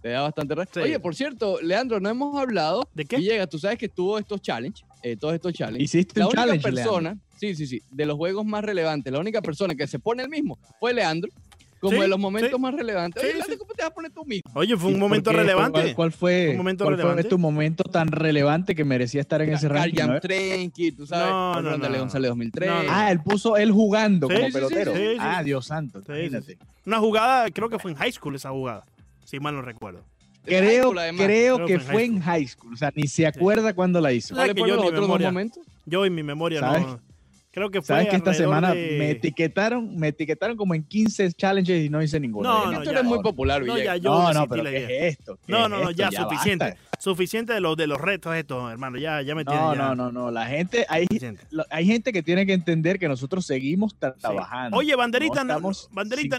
Te 0.00 0.10
da 0.10 0.22
bastante 0.22 0.54
rabia. 0.54 0.70
Sí. 0.72 0.78
Oye, 0.78 1.00
por 1.00 1.16
cierto, 1.16 1.60
Leandro, 1.60 1.98
no 1.98 2.08
hemos 2.08 2.40
hablado. 2.40 2.88
¿De 2.94 3.04
qué? 3.04 3.16
Y 3.18 3.22
llega, 3.24 3.48
tú 3.48 3.58
sabes 3.58 3.78
que 3.78 3.88
tuvo 3.88 4.16
estos 4.16 4.40
challenge, 4.40 4.84
eh, 5.02 5.16
todos 5.16 5.34
estos 5.34 5.52
challenge. 5.54 5.82
Hiciste 5.82 6.20
La 6.20 6.26
un 6.26 6.28
única 6.38 6.42
challenge, 6.42 6.62
persona, 6.62 7.18
sí, 7.36 7.56
sí, 7.56 7.66
sí, 7.66 7.82
de 7.90 8.06
los 8.06 8.16
juegos 8.16 8.46
más 8.46 8.62
relevantes, 8.64 9.12
la 9.12 9.18
única 9.18 9.42
persona 9.42 9.74
que 9.74 9.88
se 9.88 9.98
pone 9.98 10.22
el 10.22 10.28
mismo 10.28 10.56
fue 10.78 10.94
Leandro, 10.94 11.32
como 11.80 11.92
Sí, 11.92 12.00
de 12.00 12.08
los 12.08 12.18
momentos 12.18 12.50
sí. 12.52 12.58
más 12.60 12.74
relevantes. 12.74 13.22
Sí, 13.22 13.28
Oye, 13.34 13.42
sí. 13.48 13.56
¿cómo 13.58 13.72
te 13.74 13.82
vas 13.82 13.90
a 13.90 13.94
poner 13.94 14.10
tú 14.12 14.24
mismo? 14.24 14.50
Oye, 14.54 14.76
fue 14.76 14.90
un 14.90 14.96
¿Y 14.96 14.98
momento 14.98 15.30
qué? 15.30 15.36
relevante. 15.36 15.80
¿Cuál, 15.80 15.94
cuál 15.94 16.12
fue, 16.12 16.48
Un 16.50 16.56
momento 16.56 16.84
cuál 16.84 16.96
relevante. 16.96 17.22
fue 17.22 17.30
tu 17.30 17.38
momento 17.38 17.84
tan 17.84 18.08
relevante 18.08 18.74
que 18.74 18.84
merecía 18.84 19.20
estar 19.20 19.42
en 19.42 19.52
ese 19.52 19.68
ranking? 19.68 20.06
Ver. 20.08 20.20
Trenky, 20.20 20.92
tú 20.92 21.06
sabes, 21.06 21.28
No, 21.30 21.62
no, 21.62 21.76
no. 21.78 21.88
León 21.88 22.10
sale 22.10 22.28
2003. 22.28 22.68
No, 22.68 22.82
no. 22.82 22.88
Ah, 22.90 23.10
él 23.12 23.20
puso 23.20 23.56
él 23.56 23.70
jugando 23.72 24.28
Sí, 24.28 24.34
como 24.34 24.48
pelotero. 24.50 24.94
sí, 24.94 25.00
sí. 25.12 25.16
Ah, 25.18 25.42
Dios 25.42 25.66
santo, 25.66 26.00
Sí, 26.00 26.06
sí, 26.06 26.12
imagínate. 26.12 26.58
Una 26.86 26.98
jugada, 26.98 27.50
creo 27.50 27.68
que 27.68 27.78
fue 27.78 27.90
en 27.90 27.96
high 27.96 28.12
school 28.12 28.34
esa 28.36 28.50
jugada, 28.50 28.84
si 29.24 29.38
mal 29.40 29.54
no 29.54 29.62
recuerdo. 29.62 30.00
Creo, 30.44 30.92
creo 30.92 31.16
Creo 31.16 31.66
que 31.66 31.80
fue 31.80 32.04
en 32.04 32.20
high 32.20 32.46
school. 32.46 32.72
O 32.74 32.76
sea, 32.76 32.92
ni 32.94 33.08
se 33.08 33.26
acuerda 33.26 33.74
cuándo 33.74 34.00
la 34.00 34.12
hizo. 34.12 34.34
¿Sabes 34.34 34.52
¿Cuáles 34.54 34.62
fueron 34.62 34.76
yo 34.76 34.82
los 34.92 35.04
otros 35.04 35.20
momentos? 35.20 35.64
Yo 35.86 36.04
en 36.06 36.14
mi 36.14 36.22
memoria 36.22 36.60
no. 36.60 37.00
Creo 37.56 37.70
que 37.70 37.80
fue 37.80 37.86
Sabes 37.86 38.08
que 38.10 38.16
esta 38.16 38.34
semana 38.34 38.74
de- 38.74 38.96
me 38.98 39.10
etiquetaron, 39.12 39.96
me 39.96 40.08
etiquetaron 40.08 40.58
como 40.58 40.74
en 40.74 40.82
15 40.84 41.32
challenges 41.32 41.86
y 41.86 41.88
no 41.88 42.02
hice 42.02 42.20
ninguno. 42.20 42.46
No, 42.46 42.70
no, 42.70 42.84
ya, 42.84 42.90
eres 42.90 43.04
muy 43.04 43.16
no, 43.16 43.22
popular, 43.22 43.64
No, 43.64 43.78
ya 43.78 43.96
yo 43.96 44.10
no, 44.10 44.18
no, 44.20 44.28
desistí 44.28 44.48
pero 44.50 44.62
la 44.62 44.70
¿qué 44.72 44.78
idea. 44.80 44.88
es 45.08 45.18
esto? 45.18 45.38
¿Qué 45.46 45.52
No, 45.52 45.64
es 45.64 45.70
no, 45.70 45.76
no, 45.78 45.88
esto? 45.88 45.92
ya, 45.92 46.04
basta. 46.10 46.22
suficiente. 46.24 46.76
Suficiente 46.98 47.52
de 47.54 47.60
los 47.60 47.74
de 47.78 47.86
los 47.86 47.98
retos 47.98 48.36
estos, 48.36 48.70
hermano. 48.70 48.98
Ya, 48.98 49.22
ya 49.22 49.34
me 49.34 49.46
tienen 49.46 49.62
No, 49.64 49.74
ya. 49.74 49.78
no, 49.80 49.94
no, 49.94 50.12
no. 50.12 50.30
La 50.30 50.44
gente, 50.44 50.84
hay, 50.90 51.06
hay 51.70 51.86
gente 51.86 52.12
que 52.12 52.22
tiene 52.22 52.44
que 52.44 52.52
entender 52.52 52.98
que 52.98 53.08
nosotros 53.08 53.46
seguimos 53.46 53.98
tra- 53.98 54.12
Sí. 54.12 54.20
trabajando. 54.20 54.76
Oye, 54.76 54.94
Banderita, 54.94 55.42
No 55.42 55.58
Banderita 55.92 56.38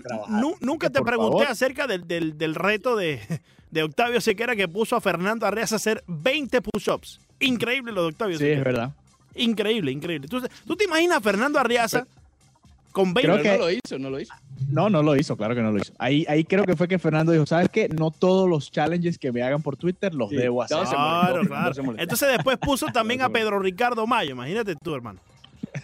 nunca 0.61 0.91
te 0.91 1.01
pregunté 1.01 1.37
favor. 1.45 1.47
acerca 1.47 1.87
del, 1.87 2.07
del- 2.07 2.37
del 2.37 2.53
reto 2.53 2.95
de, 2.95 3.19
de 3.71 3.81
Octavio 3.81 4.21
Sequera 4.21 4.55
que 4.55 4.67
puso 4.67 4.95
a 4.95 5.01
Fernando 5.01 5.47
Arreaz 5.47 5.73
a 5.73 5.77
hacer 5.77 6.03
20 6.05 6.61
push-ups. 6.61 7.19
Increíble 7.39 7.91
lo 7.91 8.03
de 8.03 8.07
Octavio 8.09 8.37
Sí, 8.37 8.43
Sequera. 8.43 8.59
es 8.59 8.63
verdad. 8.65 8.91
Increíble, 9.37 9.91
increíble. 9.91 10.27
¿Tú, 10.27 10.41
tú 10.65 10.75
te 10.75 10.85
imaginas 10.85 11.17
a 11.17 11.21
Fernando 11.21 11.59
Arriaza 11.59 12.05
con 12.91 13.13
20? 13.13 13.21
Creo 13.31 13.43
que- 13.43 13.57
no 13.57 13.65
lo 13.65 13.71
hizo, 13.71 13.99
no 13.99 14.09
lo 14.09 14.19
hizo. 14.19 14.33
No, 14.69 14.89
no 14.89 15.03
lo 15.03 15.15
hizo, 15.15 15.37
claro 15.37 15.53
que 15.55 15.61
no 15.61 15.71
lo 15.71 15.77
hizo. 15.77 15.93
Ahí, 15.99 16.25
ahí 16.27 16.43
creo 16.43 16.63
que 16.65 16.75
fue 16.75 16.87
que 16.87 16.97
Fernando 16.99 17.31
dijo, 17.31 17.45
¿sabes 17.45 17.69
qué? 17.69 17.87
No 17.89 18.11
todos 18.11 18.49
los 18.49 18.71
challenges 18.71 19.17
que 19.19 19.31
me 19.31 19.43
hagan 19.43 19.61
por 19.61 19.77
Twitter 19.77 20.13
los 20.15 20.29
Sí, 20.29 20.35
debo 20.35 20.63
hacer. 20.63 20.77
Claro, 20.79 21.41
claro. 21.45 21.83
no. 21.83 21.93
Entonces 21.97 22.27
después 22.29 22.57
puso 22.57 22.87
también 22.87 23.21
a 23.21 23.29
Pedro 23.29 23.59
Ricardo 23.59 24.05
Mayo. 24.07 24.31
Imagínate 24.31 24.75
tú, 24.75 24.95
hermano. 24.95 25.19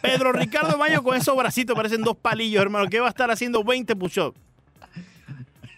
Pedro 0.02 0.32
Ricardo 0.32 0.78
Mayo 0.78 1.04
con 1.04 1.16
esos 1.16 1.36
bracitos 1.38 1.76
parecen 1.76 2.02
dos 2.02 2.18
palillos, 2.18 2.62
hermano. 2.62 2.88
que 2.90 3.00
va 3.00 3.08
a 3.08 3.10
estar 3.10 3.30
haciendo 3.30 3.64
20 3.64 3.96
push-ups? 3.96 4.38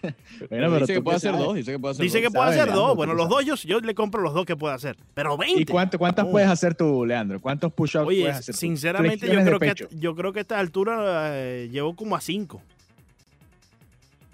Bueno, 0.50 0.66
pero 0.68 0.80
dice 0.80 0.94
que 0.94 1.02
puede 1.02 1.16
hacer 1.16 1.30
sabes. 1.32 1.46
dos, 1.46 1.54
dice 1.56 1.72
que 1.72 1.78
puede 1.78 1.92
hacer 1.92 2.02
Dice 2.04 2.18
dos. 2.18 2.26
que 2.26 2.30
puede 2.30 2.42
sabes, 2.44 2.56
hacer 2.60 2.66
Leandro, 2.68 2.86
dos. 2.86 2.90
tú 2.92 2.96
Bueno, 2.96 3.14
los 3.14 3.28
dos 3.28 3.44
yo, 3.44 3.54
yo 3.56 3.80
le 3.80 3.94
compro 3.94 4.22
los 4.22 4.34
dos 4.34 4.44
que 4.46 4.56
puede 4.56 4.74
hacer. 4.74 4.96
Pero 5.14 5.36
20. 5.36 5.62
¿Y 5.62 5.64
cuánto- 5.66 5.98
cuántas 5.98 6.26
puedes 6.26 6.48
hacer 6.48 6.74
tú, 6.74 7.04
Leandro? 7.06 7.40
¿Cuántos 7.40 7.72
push-ups 7.72 8.04
puedes 8.04 8.36
hacer 8.36 8.54
tú? 8.54 8.60
sinceramente 8.60 9.26
yo 9.26 9.40
creo, 9.42 9.58
que, 9.58 9.66
pecho. 9.68 9.88
yo 9.92 10.14
creo 10.14 10.32
que 10.32 10.40
a 10.40 10.42
esta 10.42 10.58
altura 10.58 11.30
eh, 11.38 11.68
llevo 11.70 11.94
como 11.96 12.16
a 12.16 12.20
5 12.20 12.60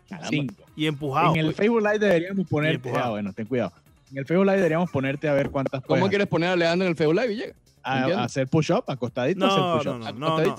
Caramba. 0.08 0.28
Cinco. 0.28 0.54
y 0.76 0.86
empujado. 0.86 1.34
En 1.34 1.46
el 1.46 1.54
Facebook 1.54 1.80
Live 1.82 1.98
deberíamos 1.98 2.46
empujado. 2.74 3.04
Ah, 3.06 3.10
bueno, 3.10 3.32
ten 3.32 3.46
cuidado. 3.46 3.72
En 4.10 4.18
el 4.18 4.26
Facebook 4.26 4.44
Live 4.44 4.56
deberíamos 4.56 4.90
ponerte 4.90 5.28
a 5.28 5.32
ver 5.32 5.50
cuántas 5.50 5.82
¿Cómo 5.82 6.00
puedes 6.00 6.10
quieres 6.10 6.26
poner 6.28 6.50
a 6.50 6.56
Leandro 6.56 6.86
en 6.86 6.90
el 6.90 6.96
Facebook 6.96 7.14
Live, 7.14 7.54
a- 7.82 8.24
hacer 8.24 8.46
push-up, 8.46 8.84
acostadito, 8.88 9.40
No, 9.40 9.46
hacer 9.46 9.60
no, 9.92 9.98
push-up. 9.98 10.18
no, 10.18 10.38
no, 10.38 10.44
no. 10.44 10.56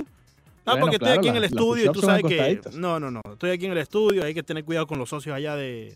¿Acostadito? 0.65 0.65
No, 0.65 0.72
Bueno, 0.72 0.82
porque 0.82 0.96
estoy 0.96 1.05
claro, 1.08 1.20
aquí 1.22 1.27
en 1.29 1.36
el 1.36 1.43
estudio 1.43 1.86
y 1.89 1.93
tú 1.93 2.01
sabes 2.01 2.24
que. 2.24 2.62
No, 2.77 3.00
no, 3.00 3.12
no. 3.12 3.22
Estoy 3.34 3.51
aquí 3.51 3.65
en 3.65 3.72
el 3.74 3.77
estudio, 3.79 4.24
hay 4.24 4.34
que 4.34 4.43
tener 4.43 4.63
cuidado 4.63 4.88
con 4.88 4.98
los 5.00 5.10
socios 5.10 5.36
allá 5.36 5.55
de. 5.55 5.96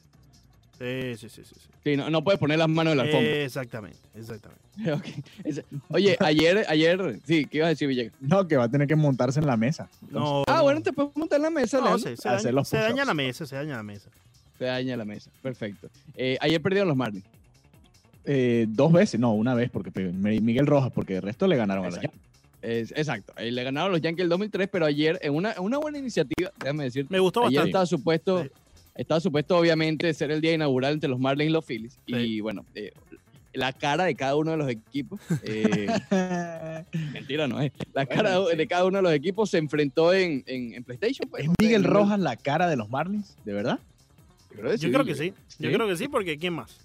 Sí, 0.78 1.18
sí, 1.18 1.30
sí, 1.30 1.42
sí. 1.44 1.56
sí. 1.56 1.68
Sí, 1.84 1.98
no, 1.98 2.10
no 2.10 2.24
puedes 2.24 2.40
poner 2.40 2.60
las 2.60 2.68
manos 2.70 2.92
en 2.92 2.98
la 2.98 3.04
alfombra. 3.06 3.30
Exactamente, 3.38 3.98
exactamente. 4.14 4.62
Oye, 5.90 6.18
ayer, 6.20 6.66
ayer, 6.68 7.20
sí, 7.26 7.46
¿qué 7.46 7.58
ibas 7.60 7.68
a 7.68 7.70
decir, 7.70 7.88
Villegas? 7.88 8.14
No, 8.20 8.48
que 8.48 8.58
va 8.58 8.66
a 8.66 8.70
tener 8.70 8.88
que 8.88 8.96
montarse 8.96 9.40
en 9.40 9.48
la 9.48 9.58
mesa. 9.58 9.90
No, 10.12 10.44
Ah, 10.48 10.58
no. 10.58 10.64
bueno, 10.64 10.82
te 10.82 10.94
puedes 10.94 11.16
montar 11.16 11.38
en 11.38 11.44
la 11.44 11.50
mesa, 11.50 11.80
No, 11.80 11.98
se, 11.98 12.16
se 12.18 12.30
hacer 12.30 12.44
daña, 12.52 12.52
los 12.52 12.68
se 12.68 12.78
daña 12.78 13.06
la 13.06 13.14
mesa, 13.14 13.46
se 13.46 13.56
daña 13.56 13.78
la 13.78 13.84
mesa. 13.84 14.10
Se 14.60 14.66
daña 14.66 14.98
la 14.98 15.06
mesa. 15.06 15.32
Perfecto. 15.42 15.88
Eh, 16.16 16.38
ayer 16.42 16.62
perdieron 16.62 16.88
los 16.90 16.98
Marlins. 16.98 17.26
Eh, 18.26 18.66
dos 18.70 18.92
veces, 18.92 19.20
no, 19.20 19.34
una 19.34 19.54
vez, 19.56 19.70
porque 19.72 19.90
Miguel 20.02 20.68
Rojas, 20.68 20.92
porque 20.94 21.16
el 21.16 21.22
resto 21.22 21.48
le 21.48 21.56
ganaron 21.56 21.86
a 21.86 21.88
los 21.88 21.96
Exacto. 21.98 22.18
Es- 22.62 22.92
exacto. 22.92 23.34
Eh, 23.38 23.52
le 23.52 23.64
ganaron 23.64 23.92
los 23.92 24.02
Yankees 24.02 24.24
el 24.24 24.30
2003, 24.30 24.68
pero 24.72 24.86
ayer, 24.86 25.20
en 25.22 25.34
una, 25.36 25.54
una 25.60 25.78
buena 25.78 25.98
iniciativa, 26.00 26.52
déjame 26.60 26.86
decir, 26.86 27.06
Me 27.10 27.20
gustó 27.20 27.42
ayer 27.42 27.52
bastante. 27.60 27.70
estaba 27.70 27.86
supuesto, 27.86 28.44
Sí. 28.44 28.50
estaba 28.96 29.20
supuesto, 29.20 29.58
obviamente, 29.58 30.14
ser 30.14 30.32
el 30.32 30.42
día 30.42 30.54
inaugural 30.54 30.94
entre 30.94 31.10
los 31.10 31.20
Marlins 31.20 31.50
y 31.50 31.54
los 31.54 31.66
Phillies. 31.66 32.00
Y 32.08 32.40
bueno, 32.42 32.66
eh, 32.76 32.92
la 33.54 33.74
cara 33.74 34.06
de 34.06 34.16
cada 34.16 34.36
uno 34.36 34.52
de 34.52 34.58
los 34.58 34.70
equipos, 34.70 35.20
eh, 35.44 35.88
mentira, 37.14 37.48
no 37.48 37.60
es. 37.62 37.72
La 37.94 38.06
cara 38.06 38.38
Bueno, 38.40 38.52
sí. 38.52 38.58
de 38.58 38.68
cada 38.68 38.86
uno 38.86 38.98
de 38.98 39.02
los 39.04 39.14
equipos 39.14 39.50
se 39.50 39.58
enfrentó 39.58 40.14
en, 40.14 40.44
en, 40.48 40.74
en 40.74 40.84
PlayStation. 40.84 41.30
pues, 41.30 41.44
¿Es 41.44 41.50
Miguel 41.60 41.84
en- 41.86 41.92
Rojas 41.92 42.20
la 42.20 42.36
cara 42.36 42.68
de 42.68 42.76
los 42.76 42.90
Marlins? 42.90 43.36
¿De 43.46 43.54
verdad? 43.54 43.80
Yo 44.52 44.58
creo 44.62 44.72
que 44.72 44.78
Yo 44.78 44.92
creo 44.92 45.06
que 45.06 45.16
sí. 45.16 45.34
Yo 45.60 45.72
creo 45.72 45.88
que 45.88 45.98
sí, 45.98 46.08
porque 46.08 46.38
¿quién 46.38 46.54
más? 46.54 46.76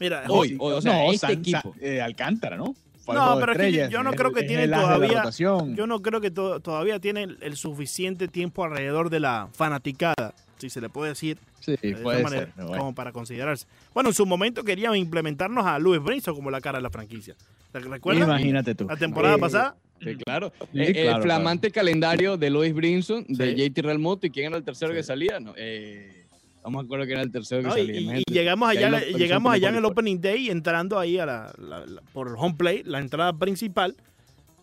Mira, 0.00 0.24
Hoy, 0.28 0.56
hoy, 0.58 0.74
o 0.74 0.82
sea, 0.82 0.92
no, 0.92 1.12
este 1.12 1.26
San- 1.28 1.38
equipo. 1.38 1.74
Eh, 1.80 2.00
Alcántara, 2.00 2.56
¿no? 2.56 2.74
No, 3.06 3.38
pero 3.40 3.52
es 3.52 3.58
que 3.58 3.88
yo- 3.90 4.02
no 4.02 4.12
creo 4.12 4.28
el- 4.28 4.34
que 4.34 4.40
es 4.40 4.46
tiene 4.46 4.64
el 4.64 4.70
todavía- 4.70 5.24
yo 5.38 5.86
no 5.86 6.00
creo 6.02 6.20
que 6.20 6.30
to- 6.30 6.60
todavía 6.60 6.98
tienen 7.00 7.36
el 7.40 7.56
suficiente 7.56 8.28
tiempo 8.28 8.64
alrededor 8.64 9.10
de 9.10 9.20
la 9.20 9.48
fanaticada, 9.52 10.34
si 10.58 10.70
se 10.70 10.80
le 10.80 10.88
puede 10.88 11.10
decir 11.10 11.38
Sí, 11.60 11.76
de 11.80 11.90
esa 11.90 12.02
puede 12.02 12.22
manera, 12.22 12.46
ser. 12.54 12.64
bueno. 12.64 12.78
como 12.78 12.94
para 12.94 13.12
considerarse. 13.12 13.66
Bueno, 13.92 14.10
en 14.10 14.14
su 14.14 14.26
momento 14.26 14.62
querían 14.64 14.94
implementarnos 14.96 15.64
a 15.66 15.78
Luis 15.78 16.02
Brinson 16.02 16.34
como 16.34 16.50
la 16.50 16.60
cara 16.60 16.78
de 16.78 16.82
la 16.82 16.90
franquicia. 16.90 17.34
¿Te 17.72 17.80
recuerdas? 17.80 18.28
Imagínate 18.28 18.74
tú. 18.74 18.86
La 18.86 18.96
temporada 18.96 19.34
Eh, 19.36 19.38
pasada. 19.40 19.76
Sí, 20.02 20.16
claro. 20.16 20.52
Sí, 20.72 20.80
Eh, 20.82 20.92
claro, 20.92 21.16
el 21.16 21.22
flamante 21.22 21.70
calendario 21.70 22.36
de 22.36 22.50
Louis 22.50 22.74
Brinson, 22.74 23.24
de 23.28 23.50
Sí. 23.50 23.56
JT 23.56 23.82
Realmoto, 23.82 24.26
¿y 24.26 24.30
quién 24.30 24.46
era 24.48 24.56
el 24.56 24.64
tercero 24.64 24.92
Sí. 24.92 24.96
que 24.98 25.02
salía? 25.02 25.40
No, 25.40 25.54
eh, 25.56 26.23
no 26.64 26.70
me 26.70 26.80
acuerdo 26.80 27.04
quién 27.04 27.18
era 27.18 27.22
el 27.22 27.30
tercero 27.30 27.62
que 27.62 27.68
¿no? 27.68 27.76
Y, 27.78 27.86
salía. 27.86 28.18
y- 28.18 28.22
y 28.26 28.32
llegamos 28.32 28.74
Y 28.74 28.78
allá, 28.78 28.90
la 28.90 29.00
llegamos 29.00 29.52
allá 29.52 29.68
en 29.68 29.76
el. 29.76 29.84
Opening 29.84 30.20
Day, 30.20 30.50
entrando 30.50 30.98
ahí 30.98 31.18
a 31.18 31.26
la, 31.26 31.52
la- 31.58 31.86
la- 31.86 32.00
por 32.12 32.34
home 32.38 32.54
play, 32.56 32.82
la 32.84 32.98
entrada 33.00 33.32
principal, 33.32 33.94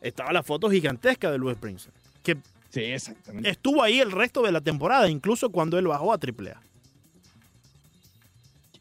estaba 0.01 0.31
la 0.34 0.43
foto 0.43 0.70
gigantesca 0.70 1.31
de 1.31 1.38
Luis 1.38 1.60
Brinson, 1.60 1.91
que 2.24 2.38
Sí, 2.70 2.81
exactamente. 2.81 3.50
estuvo 3.50 3.84
ahí 3.84 4.00
el 4.00 4.12
resto 4.12 4.41
de 4.41 4.51
la 4.51 4.62
temporada, 4.62 5.10
incluso 5.10 5.50
cuando 5.51 5.77
él 5.77 5.88
bajó 5.88 6.12
a 6.13 6.17
AAA. 6.17 6.60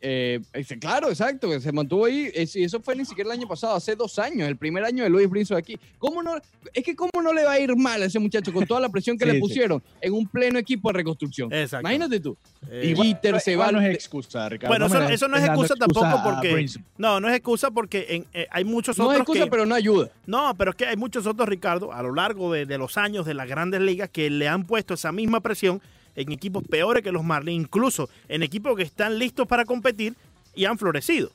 Eh, 0.03 0.41
claro, 0.81 1.09
exacto, 1.11 1.51
que 1.51 1.61
se 1.61 1.73
mantuvo 1.73 2.07
ahí. 2.07 2.31
Es- 2.35 2.57
y 2.57 2.65
eso 2.65 2.81
fue 2.81 2.97
ni 2.97 3.05
siquiera 3.05 3.33
el 3.33 3.39
año 3.39 3.47
pasado, 3.49 3.75
hace 3.75 3.95
dos 3.95 4.19
años, 4.19 4.49
el 4.49 4.57
primer 4.57 4.83
año 4.85 5.05
de 5.05 5.11
Luis 5.11 5.29
Brinson 5.29 5.57
aquí. 5.59 5.79
¿Cómo 5.99 6.23
no? 6.23 6.37
Es 6.73 6.83
que 6.85 6.97
cómo 6.97 7.11
no 7.23 7.33
le 7.35 7.45
va 7.45 7.53
a 7.53 7.61
ir 7.61 7.77
mal 7.77 8.01
a 8.03 8.07
ese 8.07 8.19
muchacho 8.19 8.53
con 8.53 8.67
toda 8.67 8.81
la 8.81 8.89
presión 8.89 9.19
que 9.19 9.25
Sí, 9.27 9.29
le 9.29 9.35
sí. 9.35 9.41
pusieron 9.41 9.83
en 10.01 10.13
un 10.15 10.27
pleno 10.27 10.59
equipo 10.59 10.89
de 10.89 10.95
reconstrucción. 10.95 11.53
Exacto. 11.53 11.81
Imagínate 11.87 12.19
tú. 12.21 12.37
Eh, 12.71 12.95
Jeter 12.97 13.41
se 13.41 13.57
va- 13.57 13.69
igual 13.69 13.75
no 13.75 13.81
es 13.89 13.95
excusa, 13.95 14.49
Ricardo. 14.49 14.71
Bueno, 14.73 14.87
eso- 14.87 15.03
eso 15.09 15.29
no 15.29 15.37
es 15.37 15.45
excusa 15.45 15.75
tampoco 15.77 16.21
porque- 16.25 16.67
no, 16.97 17.21
no 17.21 17.29
es 17.29 17.35
excusa 17.37 17.71
porque 17.71 18.07
en- 18.09 18.27
eh, 18.33 18.47
hay 18.51 18.65
muchos 18.65 18.97
No 18.97 19.05
otros 19.05 19.17
es 19.17 19.21
excusa, 19.21 19.45
que- 19.45 19.51
pero 19.51 19.67
no 19.67 19.75
ayuda. 19.75 20.11
No, 20.27 20.55
pero 20.57 20.71
es 20.71 20.77
que 20.77 20.87
hay 20.87 20.97
muchos 20.97 21.27
otros, 21.27 21.49
Ricardo, 21.49 21.93
a 21.93 22.03
lo 22.03 22.15
largo 22.15 22.53
de, 22.53 22.65
de 22.65 22.79
los 22.79 22.97
años 22.97 23.27
de 23.27 23.35
las 23.35 23.47
grandes 23.49 23.81
ligas 23.83 24.09
que 24.11 24.31
le 24.31 24.49
han 24.49 24.65
puesto 24.65 24.95
esa 24.95 25.13
misma 25.13 25.41
presión 25.41 25.81
en 26.17 26.33
equipos 26.33 26.63
peores 26.69 27.03
que 27.03 27.13
los 27.13 27.23
Marlins, 27.25 27.63
incluso 27.65 28.09
en 28.29 28.43
equipos 28.43 28.77
que 28.77 28.83
están 28.83 29.19
listos 29.19 29.47
para 29.47 29.65
competir 29.65 30.15
y 30.55 30.65
han 30.65 30.79
florecido. 30.79 31.31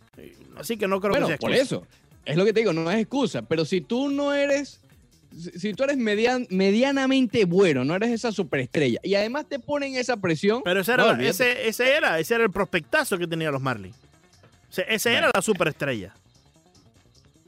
Así 0.58 0.78
que 0.78 0.88
no 0.88 1.00
creo 1.00 1.12
bueno, 1.12 1.28
que 1.28 1.34
sea 1.34 1.38
por 1.38 1.52
excusa. 1.52 1.76
eso. 1.78 1.88
Es 2.26 2.36
lo 2.38 2.46
que 2.46 2.54
te 2.54 2.62
digo, 2.62 2.74
no 2.74 2.90
es 2.92 3.00
excusa. 3.00 3.42
Pero 3.44 3.66
si 3.66 3.82
tú 3.82 4.10
no 4.10 4.34
eres. 4.34 4.82
Si 5.58 5.74
tú 5.74 5.84
eres 5.84 5.98
median- 5.98 6.48
medianamente 6.50 7.44
bueno, 7.44 7.84
no 7.84 7.94
eres 7.94 8.10
esa 8.12 8.32
superestrella, 8.32 9.00
y 9.04 9.16
además 9.16 9.46
te 9.50 9.60
ponen 9.60 9.96
esa 9.96 10.16
presión. 10.16 10.62
Pero 10.64 10.80
ese 10.80 10.94
era, 10.94 11.14
no, 11.14 11.22
ese, 11.22 11.68
ese 11.68 11.92
era, 11.94 12.18
ese 12.20 12.36
era 12.36 12.46
el 12.46 12.52
prospectazo 12.52 13.18
que 13.18 13.28
tenían 13.28 13.52
los 13.52 13.62
Marlins. 13.62 13.98
O 14.70 14.74
sea, 14.74 14.86
ese 14.86 15.14
era 15.14 15.30
la 15.34 15.42
superestrella. 15.42 16.14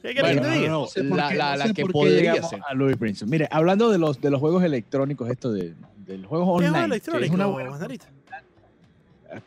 ¿Qué 0.02 0.12
quieres 0.12 0.22
Bueno, 0.22 0.42
que 0.42 0.48
te 0.48 0.54
no, 0.54 0.60
diga? 0.60 0.68
no, 0.70 0.86
sé 0.86 1.02
por 1.04 1.16
la- 1.16 1.28
qué- 1.30 1.34
la- 1.36 1.50
no 1.52 1.56
la 1.56 1.66
sé 1.68 1.74
que 1.74 1.82
por 1.82 1.92
podría 1.92 2.42
ser. 2.42 2.60
A 2.68 2.74
Louis 2.74 2.98
Brinson. 2.98 3.28
Mire, 3.30 3.48
hablando 3.50 3.90
de 3.90 3.98
los, 3.98 4.20
de 4.20 4.30
los 4.30 4.38
juegos 4.40 4.62
electrónicos, 4.62 5.30
esto 5.30 5.50
de, 5.50 5.74
de 6.08 6.18
los 6.18 6.26
juegos 6.28 6.60
¿Qué 6.60 6.68
juego 6.68 6.84
online, 6.84 7.00
que 7.00 7.24
es 7.26 7.30
una 7.30 7.46
buena- 7.46 7.70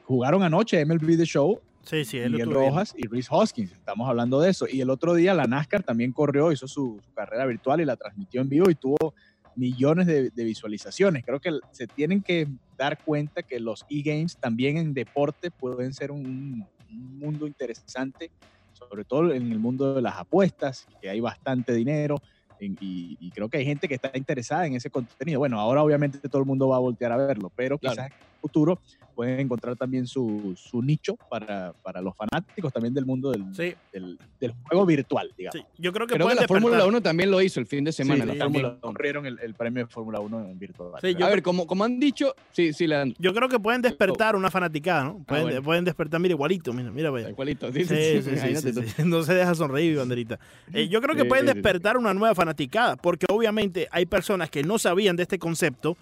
jugaron 0.04 0.44
anoche 0.44 0.86
MLB 0.86 1.18
The 1.18 1.26
Show, 1.26 1.60
Sí, 1.84 2.06
sí, 2.06 2.20
él 2.20 2.34
Miguel. 2.34 2.52
Rojas 2.52 2.94
y 2.96 3.08
Reese 3.08 3.30
Hoskins. 3.32 3.72
Estamos 3.72 4.08
hablando 4.08 4.40
de 4.40 4.52
eso. 4.52 4.68
Y 4.72 4.82
el 4.82 4.92
otro 4.92 5.16
día 5.16 5.34
la 5.34 5.46
NASCAR 5.48 5.82
también 5.82 6.12
corrió, 6.14 6.52
hizo 6.52 6.68
su, 6.68 7.02
su 7.04 7.14
carrera 7.16 7.48
virtual 7.48 7.82
y 7.82 7.86
la 7.86 7.96
transmitió 7.96 8.40
en 8.42 8.50
vivo 8.50 8.70
y 8.70 8.76
tuvo 8.76 9.16
millones 9.56 10.06
de, 10.06 10.30
de 10.30 10.44
visualizaciones. 10.44 11.26
Creo 11.26 11.40
que 11.40 11.50
se 11.72 11.88
tienen 11.88 12.22
que 12.22 12.48
dar 12.78 13.04
cuenta 13.04 13.42
que 13.42 13.60
los 13.60 13.84
e-games 13.90 14.38
también 14.38 14.78
en 14.78 14.94
deporte 14.94 15.50
pueden 15.50 15.92
ser 15.96 16.12
un, 16.12 16.68
un 16.92 17.18
mundo 17.20 17.48
interesante, 17.48 18.30
sobre 18.74 19.04
todo 19.04 19.34
en 19.34 19.52
el 19.52 19.58
mundo 19.60 19.96
de 19.96 20.04
las 20.04 20.18
apuestas, 20.18 20.86
que 21.02 21.10
hay 21.10 21.20
bastante 21.20 21.74
dinero. 21.74 22.18
En- 22.66 22.78
y, 22.80 23.18
y 23.20 23.32
creo 23.32 23.50
que 23.50 23.58
hay 23.58 23.66
gente 23.66 23.88
que 23.88 23.96
está 23.96 24.12
interesada 24.16 24.66
en 24.68 24.76
ese 24.76 24.90
contenido. 24.90 25.40
Bueno, 25.40 25.60
ahora 25.60 25.84
obviamente 25.84 26.20
todo 26.30 26.42
el 26.42 26.48
mundo 26.48 26.68
va 26.70 26.78
a 26.78 26.80
voltear 26.80 27.12
a 27.12 27.18
verlo, 27.18 27.52
pero 27.56 27.78
Claro. 27.80 27.96
quizás 27.96 28.12
futuro 28.42 28.80
pueden 29.16 29.40
encontrar 29.42 29.76
también 29.76 30.08
su, 30.08 30.54
su 30.56 30.82
nicho 30.82 31.16
para, 31.30 31.74
para 31.84 32.02
los 32.02 32.16
fanáticos 32.16 32.72
también 32.74 32.94
del 32.94 33.06
mundo 33.06 33.30
del, 33.32 33.44
Sí, 33.54 33.74
del, 33.94 34.18
del 34.40 34.54
juego 34.64 34.86
virtual, 34.86 35.30
digamos. 35.38 35.60
sí. 35.60 35.66
Yo 35.78 35.92
creo 35.94 36.08
que 36.08 36.14
Creo 36.16 36.26
que 36.28 36.34
pueden 36.34 36.42
la 36.42 36.48
Fórmula 36.48 36.76
despertar. 36.78 36.90
1 36.90 37.02
también 37.02 37.30
lo 37.32 37.42
hizo 37.42 37.60
el 37.60 37.68
fin 37.68 37.84
de 37.84 37.92
semana. 37.92 38.24
Sí, 38.24 38.28
la 38.28 38.34
sí, 38.34 38.40
Fórmula 38.40 38.62
también 38.70 38.80
1. 38.84 38.94
corrieron 38.94 39.26
el, 39.26 39.38
el 39.40 39.54
premio 39.54 39.86
de 39.86 39.92
Fórmula 39.92 40.20
1 40.22 40.46
en 40.46 40.58
virtual. 40.60 40.92
Sí, 41.02 41.14
yo- 41.14 41.26
A 41.26 41.30
ver, 41.30 41.44
como, 41.44 41.68
como 41.68 41.84
han 41.84 42.00
dicho, 42.00 42.34
sí, 42.52 42.74
sí, 42.74 42.88
Leandro. 42.88 43.16
Yo 43.20 43.34
creo 43.34 43.48
que 43.50 43.60
pueden 43.60 43.82
despertar 43.82 44.36
una 44.36 44.50
fanaticada, 44.50 45.04
¿no? 45.04 45.24
Pueden, 45.26 45.44
Oh. 45.44 45.48
Ah, 45.48 45.52
bueno. 45.52 45.64
pueden 45.64 45.86
despertar, 45.86 46.20
mira, 46.20 46.34
igualito, 46.34 46.74
mira, 46.74 46.90
mira, 46.92 47.10
vaya. 47.12 47.30
Igualito. 47.30 47.72
Sí, 47.72 47.84
Sí, 47.84 47.96
sí, 47.96 47.96
sí, 47.96 48.22
sí, 48.24 48.30
imagínate 48.32 48.74
sí, 48.74 48.82
tú. 48.82 48.82
sí. 48.88 49.04
No 49.06 49.22
se 49.24 49.34
deja 49.34 49.54
sonreír, 49.54 49.98
banderita. 49.98 50.40
Eh, 50.74 50.88
yo 50.88 51.02
creo 51.02 51.16
que 51.16 51.24
Sí, 51.24 51.28
pueden 51.28 51.46
sí, 51.46 51.52
sí. 51.52 51.56
despertar 51.56 51.98
una 51.98 52.14
nueva 52.14 52.34
fanaticada, 52.34 52.96
porque 52.96 53.26
obviamente 53.30 53.88
hay 53.92 54.06
personas 54.06 54.50
que 54.50 54.64
no 54.64 54.80
sabían 54.80 55.16
de 55.16 55.24
este 55.24 55.38
concepto, 55.38 55.98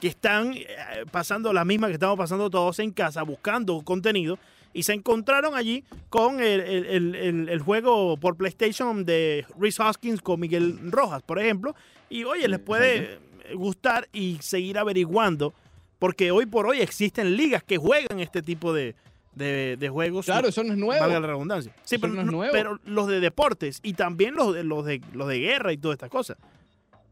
que 0.00 0.08
están 0.08 0.52
eh, 0.54 0.66
pasando 1.10 1.52
la 1.52 1.64
misma 1.64 1.86
que 1.88 1.94
estamos 1.94 2.16
pasando 2.18 2.50
todos 2.50 2.78
en 2.80 2.90
casa, 2.90 3.22
buscando 3.22 3.80
contenido, 3.82 4.38
y 4.72 4.82
se 4.82 4.92
encontraron 4.92 5.54
allí 5.54 5.84
con 6.10 6.40
el, 6.40 6.60
el- 6.60 7.48
el- 7.48 7.60
juego 7.60 8.16
por 8.18 8.36
PlayStation 8.36 9.06
de 9.06 9.46
Reese 9.58 9.82
Hoskins 9.82 10.20
con 10.20 10.38
Miguel 10.40 10.78
Rojas, 10.92 11.22
por 11.22 11.38
ejemplo, 11.38 11.74
y 12.10 12.24
oye, 12.24 12.46
les 12.46 12.58
puede 12.60 13.18
gustar 13.54 14.06
y 14.12 14.36
seguir 14.42 14.76
averiguando, 14.78 15.54
porque 15.98 16.30
hoy 16.30 16.44
por 16.46 16.66
hoy 16.66 16.80
existen 16.80 17.36
ligas 17.36 17.62
que 17.62 17.78
juegan 17.78 18.20
este 18.20 18.42
tipo 18.42 18.74
de, 18.74 18.94
de- 19.34 19.76
de 19.78 19.88
juegos. 19.88 20.26
Claro, 20.26 20.48
eso 20.48 20.62
no 20.62 20.72
es 20.74 20.78
nuevo. 20.78 21.00
Valga 21.00 21.20
la 21.20 21.26
redundancia. 21.28 21.72
Sí, 21.84 21.94
Eso 21.94 22.02
pero, 22.02 22.12
no 22.12 22.20
es 22.20 22.26
no- 22.26 22.32
nuevo. 22.32 22.52
pero 22.52 22.78
los 22.84 23.06
de 23.08 23.20
deportes 23.20 23.80
y 23.82 23.94
también 23.94 24.34
los 24.34 24.52
de, 24.54 24.62
los 24.62 24.84
de, 24.84 25.00
los 25.14 25.26
de 25.28 25.38
guerra 25.38 25.72
y 25.72 25.78
todas 25.78 25.94
estas 25.94 26.10
cosas. 26.10 26.36